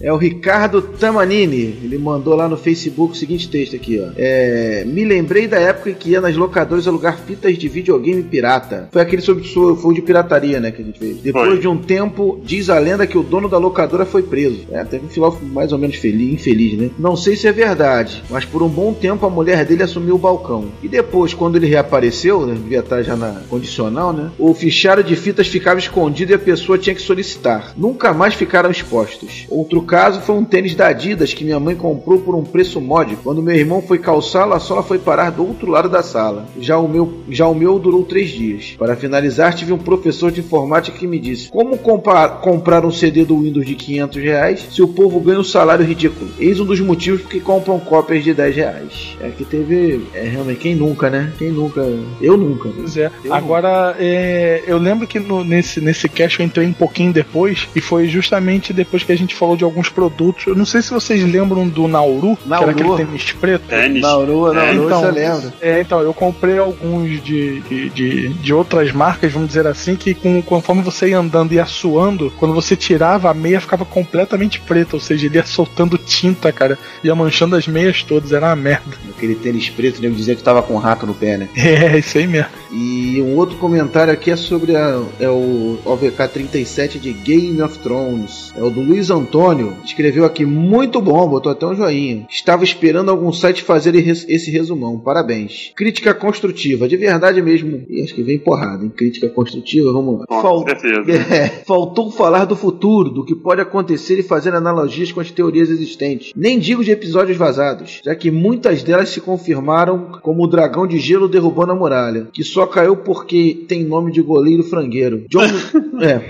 É 0.02 0.12
o 0.12 0.18
Ricardo 0.18 0.82
Tamanini, 0.82 1.80
ele 1.84 1.98
mandou 1.98 2.36
lá 2.36 2.50
no 2.50 2.58
Facebook 2.58 3.14
o 3.14 3.16
seguinte 3.16 3.48
texto 3.50 3.76
aqui, 3.78 4.04
ó. 4.06 4.12
É, 4.18 4.84
me 4.86 5.06
lembrei 5.06 5.48
da 5.48 5.58
época 5.58 5.92
em 5.92 5.94
que 5.94 6.10
ia 6.12 6.20
nas 6.22 6.36
locadoras 6.36 6.86
alugar 6.88 7.18
fitas 7.26 7.58
de 7.58 7.70
videogame 7.70 8.24
pirata. 8.24 8.90
Foi 8.92 9.02
aquele 9.02 9.22
sobre 9.22 9.37
foi 9.43 9.91
o 9.91 9.93
de 9.93 10.02
pirataria, 10.02 10.60
né, 10.60 10.71
que 10.71 10.82
a 10.82 10.86
gente 10.86 11.00
fez. 11.00 11.17
Depois 11.17 11.47
Foi. 11.47 11.60
de 11.60 11.67
um 11.67 11.78
tempo, 11.78 12.39
diz 12.43 12.69
a 12.69 12.80
lenda 12.80 13.08
que 13.08 13.17
o 13.17 13.23
dono 13.23 13.50
da 13.50 13.58
locadora 13.58 14.06
foi 14.06 14.23
preso. 14.23 14.65
É, 14.71 14.84
teve 14.84 15.06
um 15.06 15.10
final 15.10 15.38
mais 15.41 15.71
ou 15.71 15.78
menos 15.78 15.95
feliz, 15.95 16.34
infeliz, 16.34 16.78
né? 16.78 16.89
Não 16.97 17.15
sei 17.15 17.36
se 17.36 17.47
é 17.47 17.52
verdade, 17.52 18.23
mas 18.30 18.45
por 18.45 18.62
um 18.63 18.69
bom 18.69 18.93
tempo 18.93 19.26
a 19.26 19.30
mulher 19.30 19.65
dele 19.65 19.84
assumiu 19.84 20.15
o 20.15 20.19
balcão. 20.19 20.65
E 20.82 20.88
depois, 20.88 21.34
quando 21.34 21.56
ele 21.56 21.67
reapareceu, 21.67 22.45
né, 22.45 22.54
devia 22.54 22.80
estar 22.80 23.02
já 23.04 23.15
na 23.15 23.41
condicional, 23.50 24.13
né? 24.13 24.32
O 24.38 24.54
fichário 24.54 25.04
de 25.04 25.15
fitas 25.15 25.47
ficava 25.47 25.80
escondido 25.80 26.32
e 26.32 26.36
a 26.36 26.39
pessoa 26.39 26.78
tinha 26.78 26.95
que 26.95 27.02
solicitar. 27.02 27.73
Nunca 27.78 28.13
mais 28.13 28.34
ficaram 28.34 28.71
expostos. 28.71 29.45
Outro 29.50 29.82
caso 29.82 30.21
foi 30.21 30.36
um 30.36 30.45
tênis 30.45 30.76
da 30.76 30.88
Adidas 30.88 31.34
que 31.34 31.43
minha 31.43 31.60
mãe 31.60 31.76
comprou 31.76 32.19
por 32.19 32.36
um 32.36 32.43
preço 32.43 32.80
módico. 32.80 33.23
Quando 33.23 33.41
meu 33.41 33.56
irmão 33.56 33.82
foi 33.82 33.97
calçá-lo, 34.00 34.54
a 34.54 34.60
sola 34.60 34.84
foi 34.84 34.97
parar 34.97 35.32
do 35.32 35.45
outro 35.45 35.69
lado 35.69 35.89
da 35.89 36.02
sala. 36.02 36.45
Já 36.60 36.78
o 36.78 36.88
meu, 36.88 37.21
já 37.30 37.47
o 37.47 37.56
meu 37.56 37.78
durou 37.80 38.04
três 38.04 38.30
dias. 38.30 38.76
Para 38.78 38.95
finalizar, 38.95 39.27
tive 39.56 39.74
um 39.74 39.78
professor 39.78 40.32
de 40.32 40.40
informática 40.42 40.98
que 40.98 41.08
me 41.08 41.20
disse: 41.20 41.50
Como 41.50 41.78
comprar 41.78 42.86
um 42.86 42.92
CD 42.92 43.26
do 43.26 43.40
Windows 43.42 43.66
de 43.66 43.76
500 43.76 44.22
reais 44.24 44.68
se 44.72 44.82
o 44.82 44.88
povo 44.88 45.20
ganha 45.20 45.40
um 45.40 45.44
salário 45.44 45.86
ridículo? 45.86 46.30
Eis 46.40 46.60
um 46.60 46.66
dos 46.66 46.80
motivos 46.80 47.22
porque 47.22 47.40
compram 47.40 47.80
cópias 47.80 48.24
de 48.24 48.34
10 48.34 48.56
reais. 48.56 49.18
É 49.22 49.30
que 49.30 49.44
teve. 49.44 50.02
É 50.13 50.24
realmente, 50.24 50.60
quem 50.60 50.76
nunca, 50.76 51.10
né? 51.10 51.32
Quem 51.38 51.52
nunca? 51.52 51.82
Eu 52.22 52.38
nunca. 52.38 52.70
Pois 52.70 52.98
é. 52.98 53.12
Eu 53.24 53.34
Agora, 53.34 53.96
é, 54.00 54.63
eu 54.68 54.78
lembro 54.78 55.08
que 55.08 55.20
no- 55.20 55.44
nesse, 55.44 55.80
nesse 55.82 56.08
cast 56.10 56.40
eu 56.40 56.46
entrei 56.46 56.68
um 56.68 56.74
pouquinho 56.74 57.12
depois, 57.13 57.68
e 57.76 57.82
foi 57.82 58.08
justamente 58.08 58.74
depois 58.74 59.04
que 59.04 59.12
a 59.12 59.18
gente 59.18 59.36
falou 59.36 59.56
de 59.56 59.63
alguns 59.63 59.90
produtos. 59.90 60.48
Eu 60.48 60.56
não 60.56 60.66
sei 60.66 60.82
se 60.82 60.92
vocês 60.92 61.24
lembram 61.24 61.68
do 61.68 61.88
Nauru, 61.88 62.38
que 62.38 62.50
Nauru. 62.50 62.63
era 62.70 62.72
aquele 62.72 62.96
tênis 62.96 63.32
preto. 63.34 63.68
Tênis. 63.68 64.02
Nauru, 64.02 64.54
Nauru, 64.54 64.86
então, 64.86 65.02
você 65.02 65.12
lembra? 65.12 65.54
É, 65.62 65.82
então, 65.82 66.02
eu 66.02 66.13
comprei 66.13 66.58
alguns 66.58 67.24
de, 67.24 67.60
de, 67.62 67.90
de, 67.90 68.30
de 68.30 68.54
outras 68.54 68.92
marcas, 68.92 69.17
vamos 69.26 69.50
dizer 69.50 69.66
assim, 69.68 69.96
que 69.96 70.14
com, 70.14 70.42
conforme 70.42 70.82
você 70.82 71.10
ia 71.10 71.20
andando 71.20 71.52
e 71.52 71.56
ia 71.56 71.66
suando, 71.66 72.32
quando 72.38 72.54
você 72.54 72.76
tirava, 72.76 73.30
a 73.30 73.34
meia 73.34 73.60
ficava 73.60 73.86
completamente 73.86 74.60
preta, 74.60 74.96
ou 74.96 75.00
seja, 75.00 75.26
ele 75.26 75.38
ia 75.38 75.46
soltando 75.46 75.98
tinta, 75.98 76.52
cara, 76.52 76.78
ia 77.04 77.16
manchando 77.16 77.56
as 77.56 77.68
meias 77.68 78.04
todas, 78.04 78.32
era 78.32 78.48
uma 78.48 78.56
merda. 78.56 78.96
Aquele 79.16 79.36
tênis 79.36 79.70
preto, 79.70 80.02
nego 80.02 80.16
dizia 80.16 80.36
que 80.36 80.44
tava 80.44 80.62
com 80.62 80.76
um 80.76 80.78
rato 80.78 81.06
no 81.06 81.14
pé, 81.14 81.38
né? 81.38 81.50
É, 81.78 82.00
isso 82.00 82.18
aí 82.18 82.26
mesmo. 82.26 82.50
E 82.72 83.22
um 83.22 83.36
outro 83.36 83.58
comentário 83.58 84.12
aqui 84.12 84.32
é 84.32 84.36
sobre 84.36 84.76
a, 84.76 85.02
é 85.20 85.30
o 85.30 85.78
OVK 85.86 86.28
37 86.34 87.00
de 87.00 87.14
Game 87.14 87.62
of 87.62 87.80
Thrones. 87.80 88.54
É 88.56 88.64
o 88.64 88.70
do 88.70 88.82
Luiz 88.82 89.10
Antônio. 89.10 89.76
Escreveu 89.84 90.26
aqui, 90.26 90.46
muito 90.46 91.02
bom, 91.02 91.28
botou 91.28 91.52
até 91.52 91.66
um 91.66 91.76
joinha. 91.76 92.26
Estava 92.30 92.64
esperando 92.64 93.12
algum 93.12 93.32
site 93.32 93.64
fazer 93.64 93.96
esse 93.96 94.52
resumão. 94.52 95.00
Parabéns. 95.00 95.72
Crítica 95.76 96.14
construtiva, 96.14 96.88
de 96.88 96.98
verdade 96.98 97.42
mesmo. 97.42 97.86
E 97.90 98.02
acho 98.02 98.14
que 98.14 98.24
vem 98.24 98.38
porrada, 98.40 98.84
hein? 98.84 98.92
Crítica 99.08 99.30
construtiva, 99.30 99.91
vamos 99.93 100.20
lá. 100.20 100.26
Com 100.28 100.41
Fal- 100.41 100.63
certeza. 100.63 101.12
é, 101.34 101.48
faltou 101.65 102.12
falar 102.12 102.43
do 102.46 102.56
futuro, 102.58 103.10
do 103.10 103.24
que 103.24 103.34
pode 103.36 103.62
acontecer 103.62 104.20
e 104.20 104.24
fazer 104.24 104.54
analogias 104.54 105.12
com 105.13 105.22
as 105.22 105.32
teorias 105.32 105.70
existentes. 105.70 106.34
Nem 106.36 106.60
digo 106.60 106.84
de 106.84 106.91
episódios 106.91 107.38
vazados, 107.38 108.02
já 108.04 108.13
que 108.15 108.30
muitas 108.30 108.84
delas 108.84 109.10
se 109.10 109.22
confirmaram, 109.22 110.10
como 110.22 110.43
o 110.43 110.48
dragão 110.48 110.86
de 110.86 111.00
gelo 111.00 111.28
derrubando 111.30 111.72
a 111.72 111.76
muralha, 111.76 112.28
que 112.34 112.43
só 112.43 112.65
caiu 112.65 112.98
porque 112.98 113.65
tem 113.67 113.84
nome 113.86 114.12
de 114.12 114.22
goleiro 114.22 114.63
frangueiro. 114.63 115.24
John. 115.30 115.46
é. 116.04 116.22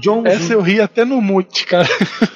John. 0.00 0.22
Essa 0.26 0.54
eu 0.54 0.60
ri 0.60 0.80
até 0.80 1.04
no 1.04 1.20
mute, 1.20 1.66
cara. 1.66 1.88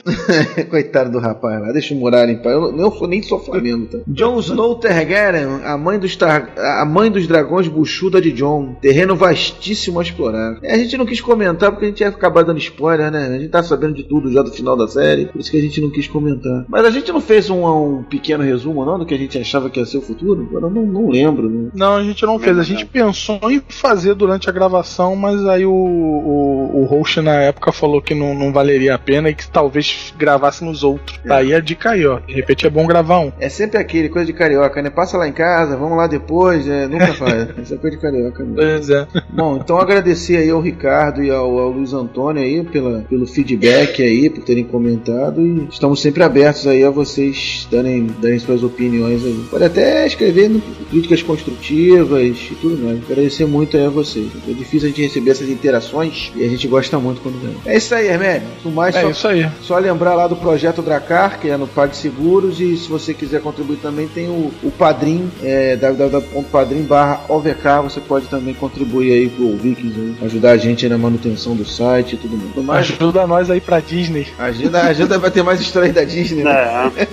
Coitado 0.70 1.10
do 1.10 1.18
rapaz 1.18 1.60
lá, 1.60 1.72
deixa 1.72 1.94
o 1.94 1.96
Muralha 1.96 2.30
em 2.30 2.36
paz. 2.38 2.54
Eu, 2.54 2.76
eu 2.76 3.08
nem 3.08 3.22
sou 3.22 3.38
Flamengo, 3.40 3.86
tá? 3.86 3.98
Jon 4.06 4.38
Snow 4.40 4.76
Targaryen, 4.76 5.62
a 5.64 5.76
mãe 5.76 5.98
dos, 5.98 6.14
tar, 6.16 6.52
a 6.56 6.84
mãe 6.84 7.10
dos 7.10 7.26
dragões 7.26 7.68
buchuda 7.68 8.20
de 8.20 8.32
Jon. 8.32 8.74
Terreno 8.80 9.16
vastíssimo 9.16 9.87
mal 9.90 10.02
explorado. 10.02 10.58
É, 10.62 10.74
a 10.74 10.78
gente 10.78 10.96
não 10.96 11.06
quis 11.06 11.20
comentar 11.20 11.70
porque 11.70 11.86
a 11.86 11.88
gente 11.88 12.00
ia 12.00 12.08
acabar 12.08 12.44
dando 12.44 12.58
spoiler, 12.58 13.10
né? 13.10 13.26
A 13.26 13.38
gente 13.38 13.48
tá 13.48 13.62
sabendo 13.62 13.94
de 13.94 14.04
tudo 14.04 14.32
já 14.32 14.42
do 14.42 14.50
final 14.50 14.76
da 14.76 14.88
série, 14.88 15.26
por 15.26 15.40
isso 15.40 15.50
que 15.50 15.58
a 15.58 15.62
gente 15.62 15.80
não 15.80 15.90
quis 15.90 16.06
comentar. 16.06 16.64
Mas 16.68 16.84
a 16.84 16.90
gente 16.90 17.12
não 17.12 17.20
fez 17.20 17.50
um, 17.50 17.64
um 17.66 18.02
pequeno 18.02 18.44
resumo, 18.44 18.84
não, 18.84 18.98
do 18.98 19.06
que 19.06 19.14
a 19.14 19.18
gente 19.18 19.38
achava 19.38 19.70
que 19.70 19.80
ia 19.80 19.86
ser 19.86 19.98
o 19.98 20.02
futuro? 20.02 20.48
Eu 20.52 20.60
não, 20.60 20.70
não 20.70 21.08
lembro. 21.08 21.48
Né? 21.48 21.70
Não, 21.74 21.96
a 21.96 22.02
gente 22.02 22.24
não 22.24 22.38
fez. 22.38 22.58
A 22.58 22.62
gente 22.62 22.86
pensou 22.86 23.38
em 23.50 23.62
fazer 23.68 24.14
durante 24.14 24.48
a 24.48 24.52
gravação, 24.52 25.14
mas 25.16 25.44
aí 25.46 25.64
o, 25.64 25.72
o, 25.72 26.82
o 26.82 26.84
host 26.84 27.20
na 27.20 27.34
época 27.34 27.72
falou 27.72 28.02
que 28.02 28.14
não, 28.14 28.34
não 28.34 28.52
valeria 28.52 28.94
a 28.94 28.98
pena 28.98 29.30
e 29.30 29.34
que 29.34 29.48
talvez 29.48 30.12
gravasse 30.16 30.64
nos 30.64 30.82
outros. 30.82 31.18
É. 31.24 31.28
Daí 31.28 31.54
a 31.54 31.60
dica 31.60 31.90
aí, 31.90 32.06
ó. 32.06 32.18
De 32.20 32.34
repente 32.34 32.66
é 32.66 32.70
bom 32.70 32.86
gravar 32.86 33.20
um. 33.20 33.32
É 33.38 33.48
sempre 33.48 33.78
aquele, 33.78 34.08
coisa 34.08 34.26
de 34.26 34.32
carioca, 34.32 34.82
né? 34.82 34.90
Passa 34.90 35.16
lá 35.16 35.28
em 35.28 35.32
casa, 35.32 35.76
vamos 35.76 35.96
lá 35.96 36.06
depois, 36.06 36.66
é, 36.66 36.86
nunca 36.86 37.14
faz. 37.14 37.48
Isso 37.62 37.74
é 37.74 37.76
coisa 37.76 37.96
de 37.96 38.02
carioca 38.02 38.44
mesmo. 38.44 38.56
Pois 38.56 38.90
é. 38.90 39.06
Bom, 39.30 39.56
então 39.56 39.77
agradecer 39.80 40.36
aí 40.36 40.50
ao 40.50 40.60
Ricardo 40.60 41.22
e 41.22 41.30
ao, 41.30 41.58
ao 41.58 41.70
Luiz 41.70 41.92
Antônio 41.92 42.42
aí 42.42 42.62
pela, 42.62 43.00
pelo 43.02 43.26
feedback 43.26 44.02
aí, 44.02 44.30
por 44.30 44.44
terem 44.44 44.64
comentado 44.64 45.40
e 45.46 45.68
estamos 45.70 46.00
sempre 46.00 46.22
abertos 46.22 46.66
aí 46.66 46.84
a 46.84 46.90
vocês 46.90 47.66
darem, 47.70 48.06
darem 48.20 48.38
suas 48.38 48.62
opiniões 48.62 49.24
aí. 49.24 49.44
Pode 49.50 49.64
até 49.64 50.06
escrever 50.06 50.50
críticas 50.90 51.22
construtivas 51.22 52.38
e 52.50 52.54
tudo 52.56 52.82
mais. 52.84 53.02
Agradecer 53.02 53.46
muito 53.46 53.76
aí 53.76 53.84
a 53.84 53.90
vocês. 53.90 54.28
É 54.48 54.52
difícil 54.52 54.86
a 54.86 54.90
gente 54.90 55.02
receber 55.02 55.30
essas 55.30 55.48
interações 55.48 56.32
e 56.34 56.44
a 56.44 56.48
gente 56.48 56.66
gosta 56.66 56.98
muito 56.98 57.20
quando 57.20 57.40
vem. 57.40 57.54
É 57.66 57.76
isso 57.76 57.94
aí, 57.94 58.08
Hermélio. 58.08 58.48
No 58.64 58.70
mais, 58.70 58.94
É 58.94 59.02
só, 59.02 59.10
isso 59.10 59.28
aí. 59.28 59.48
só 59.62 59.78
lembrar 59.78 60.14
lá 60.14 60.26
do 60.26 60.36
projeto 60.36 60.82
Dracar, 60.82 61.40
que 61.40 61.48
é 61.48 61.56
no 61.56 61.66
PagSeguros, 61.66 62.60
e 62.60 62.76
se 62.76 62.88
você 62.88 63.14
quiser 63.14 63.40
contribuir 63.40 63.78
também, 63.78 64.08
tem 64.08 64.28
o, 64.28 64.50
o 64.62 64.70
Padrim, 64.70 65.30
é, 65.42 65.76
www.padrim 65.76 66.86
OVK, 67.28 67.82
você 67.82 68.00
pode 68.00 68.26
também 68.26 68.54
contribuir 68.54 69.12
aí 69.12 69.28
pro 69.28 69.56
Vikings, 69.68 70.00
aí, 70.00 70.26
ajudar 70.26 70.50
a 70.52 70.56
gente 70.56 70.84
aí 70.84 70.90
na 70.90 70.98
manutenção 70.98 71.54
do 71.54 71.64
site 71.64 72.14
e 72.14 72.18
tudo 72.18 72.62
mais. 72.62 72.90
Ajuda 72.90 73.26
nós 73.26 73.50
aí 73.50 73.60
pra 73.60 73.80
Disney. 73.80 74.28
Ajuda, 74.38 74.82
ajuda 74.82 75.18
vai 75.18 75.30
ter 75.30 75.42
mais 75.42 75.60
histórias 75.60 75.94
da 75.94 76.04
Disney, 76.04 76.44
né? 76.44 76.90
É, 76.96 77.08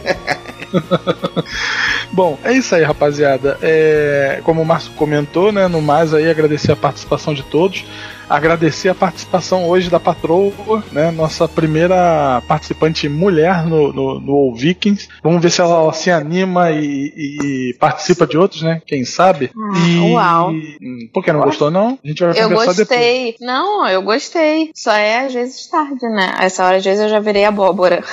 Bom, 2.12 2.38
é 2.43 2.53
isso 2.53 2.74
aí, 2.76 2.84
rapaziada. 2.84 3.58
É, 3.62 4.39
como 4.43 4.62
o 4.62 4.66
Márcio 4.66 4.91
comentou, 4.93 5.51
né? 5.51 5.68
No 5.68 5.82
mais 5.82 6.14
aí, 6.14 6.30
agradecer 6.30 6.72
a 6.72 6.76
participação 6.76 7.34
de 7.34 7.43
todos. 7.43 7.86
Agradecer 8.30 8.89
a 8.89 8.95
participação 8.95 9.67
hoje 9.67 9.89
da 9.89 9.99
patroa, 9.99 10.84
né? 10.91 11.11
Nossa 11.11 11.47
primeira 11.47 12.41
participante 12.47 13.07
mulher 13.07 13.65
no, 13.65 13.93
no, 13.93 14.19
no 14.19 14.55
Vikings. 14.55 15.07
Vamos 15.23 15.41
ver 15.41 15.49
se 15.51 15.61
ela 15.61 15.91
se 15.93 16.09
anima 16.11 16.71
e, 16.71 17.13
e 17.15 17.76
participa 17.80 18.26
de 18.26 18.38
outros, 18.38 18.61
né? 18.63 18.82
Quem 18.86 19.05
sabe? 19.05 19.51
Ah, 19.55 19.78
e... 19.88 20.11
uau. 20.11 20.51
Hum, 20.51 21.09
Por 21.13 21.23
que 21.23 21.32
não 21.32 21.41
gostou, 21.41 21.69
não? 21.69 21.99
A 22.03 22.07
gente 22.07 22.23
vai 22.23 22.32
Eu 22.39 22.49
conversar 22.49 22.73
depois. 22.73 22.88
gostei. 22.99 23.36
Não, 23.41 23.88
eu 23.88 24.01
gostei. 24.01 24.71
Só 24.73 24.91
é 24.91 25.26
às 25.26 25.34
vezes 25.34 25.67
tarde, 25.67 26.07
né? 26.09 26.34
Essa 26.39 26.65
hora, 26.65 26.78
às 26.78 26.84
vezes, 26.86 27.03
eu 27.03 27.09
já 27.09 27.19
virei 27.19 27.45
abóbora. 27.45 28.03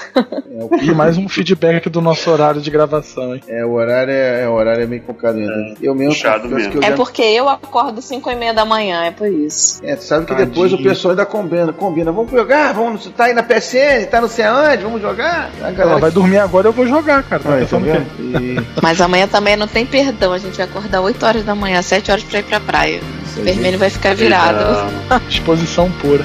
E 0.82 0.90
mais 0.92 1.16
um 1.16 1.28
feedback 1.28 1.88
do 1.88 2.00
nosso 2.00 2.30
horário 2.30 2.60
de 2.60 2.70
gravação, 2.70 3.34
hein? 3.34 3.42
É, 3.48 3.64
o 3.64 3.72
horário 3.72 4.12
é, 4.12 4.42
é, 4.42 4.48
o 4.48 4.52
horário 4.52 4.84
é 4.84 4.86
meio 4.86 5.02
complicado 5.02 5.36
ainda. 5.38 5.74
eu 5.80 5.94
mesmo 5.94 6.12
puxado 6.14 6.48
mesmo. 6.48 6.72
que 6.72 6.78
eu 6.78 6.82
É 6.82 6.88
já- 6.90 6.96
porque 6.96 7.22
eu 7.22 7.48
acordo 7.48 8.02
5 8.02 8.30
e 8.30 8.34
meia 8.34 8.52
da 8.54 8.64
manhã, 8.64 9.04
é 9.04 9.10
por 9.10 9.28
isso. 9.28 9.80
É, 9.84 9.96
sabe 10.03 10.26
que 10.26 10.32
Tadinho. 10.32 10.48
depois 10.50 10.72
o 10.72 10.78
pessoal 10.82 11.11
ainda 11.12 11.24
combina, 11.26 11.72
combina. 11.72 12.12
Vamos 12.12 12.30
jogar, 12.30 12.72
vamos, 12.74 13.07
tá 13.16 13.24
aí 13.24 13.34
na 13.34 13.42
PSN, 13.42 14.07
tá 14.11 14.20
não 14.20 14.28
sei 14.28 14.44
aonde, 14.44 14.82
vamos 14.82 15.00
jogar. 15.00 15.50
A 15.61 15.66
Ela 15.66 15.70
galera 15.72 15.98
vai 16.00 16.11
dormir 16.11 16.38
agora, 16.38 16.68
eu 16.68 16.72
vou 16.72 16.86
jogar, 16.86 17.22
cara. 17.22 17.42
Tá 17.42 17.55
Aí, 17.55 17.66
tá 17.66 17.78
vendo? 17.78 18.07
E- 18.18 18.61
Mas 18.82 19.00
amanhã 19.00 19.26
também 19.26 19.57
não 19.57 19.66
tem 19.66 19.84
perdão. 19.86 20.32
A 20.32 20.38
gente 20.38 20.57
vai 20.57 20.66
acordar 20.66 21.00
8 21.00 21.24
horas 21.24 21.44
da 21.44 21.55
manhã, 21.55 21.80
7 21.82 22.11
horas 22.11 22.24
pra 22.24 22.38
ir 22.40 22.42
pra 22.44 22.61
praia. 22.61 23.00
Isso 23.26 23.40
O 23.40 23.44
vermelho 23.44 23.78
vai 23.78 23.88
ficar 23.90 24.14
virado. 24.14 24.90
Exposição 25.28 25.90
pura. 26.00 26.24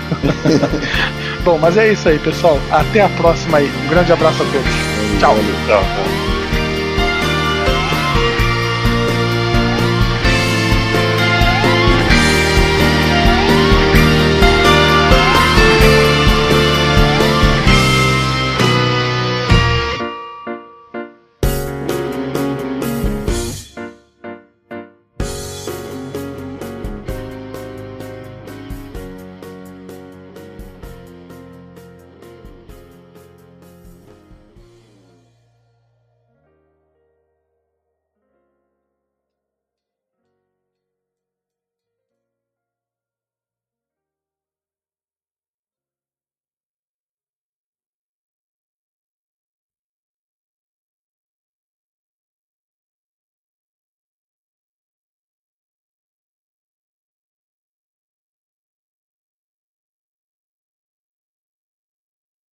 Bom, 1.44 1.58
mas 1.58 1.78
é 1.78 1.92
isso 1.92 2.10
aí, 2.10 2.20
pessoal. 2.20 2.60
Até 2.72 3.02
a 3.02 3.10
próxima 3.10 3.60
aí. 3.60 3.72
Um 3.86 3.90
grande 3.90 4.12
abraço 4.12 4.44
a 4.44 4.46
todos. 4.46 5.20
Tchau. 5.20 5.36
Tchau, 5.68 5.84
tchau. 5.84 6.27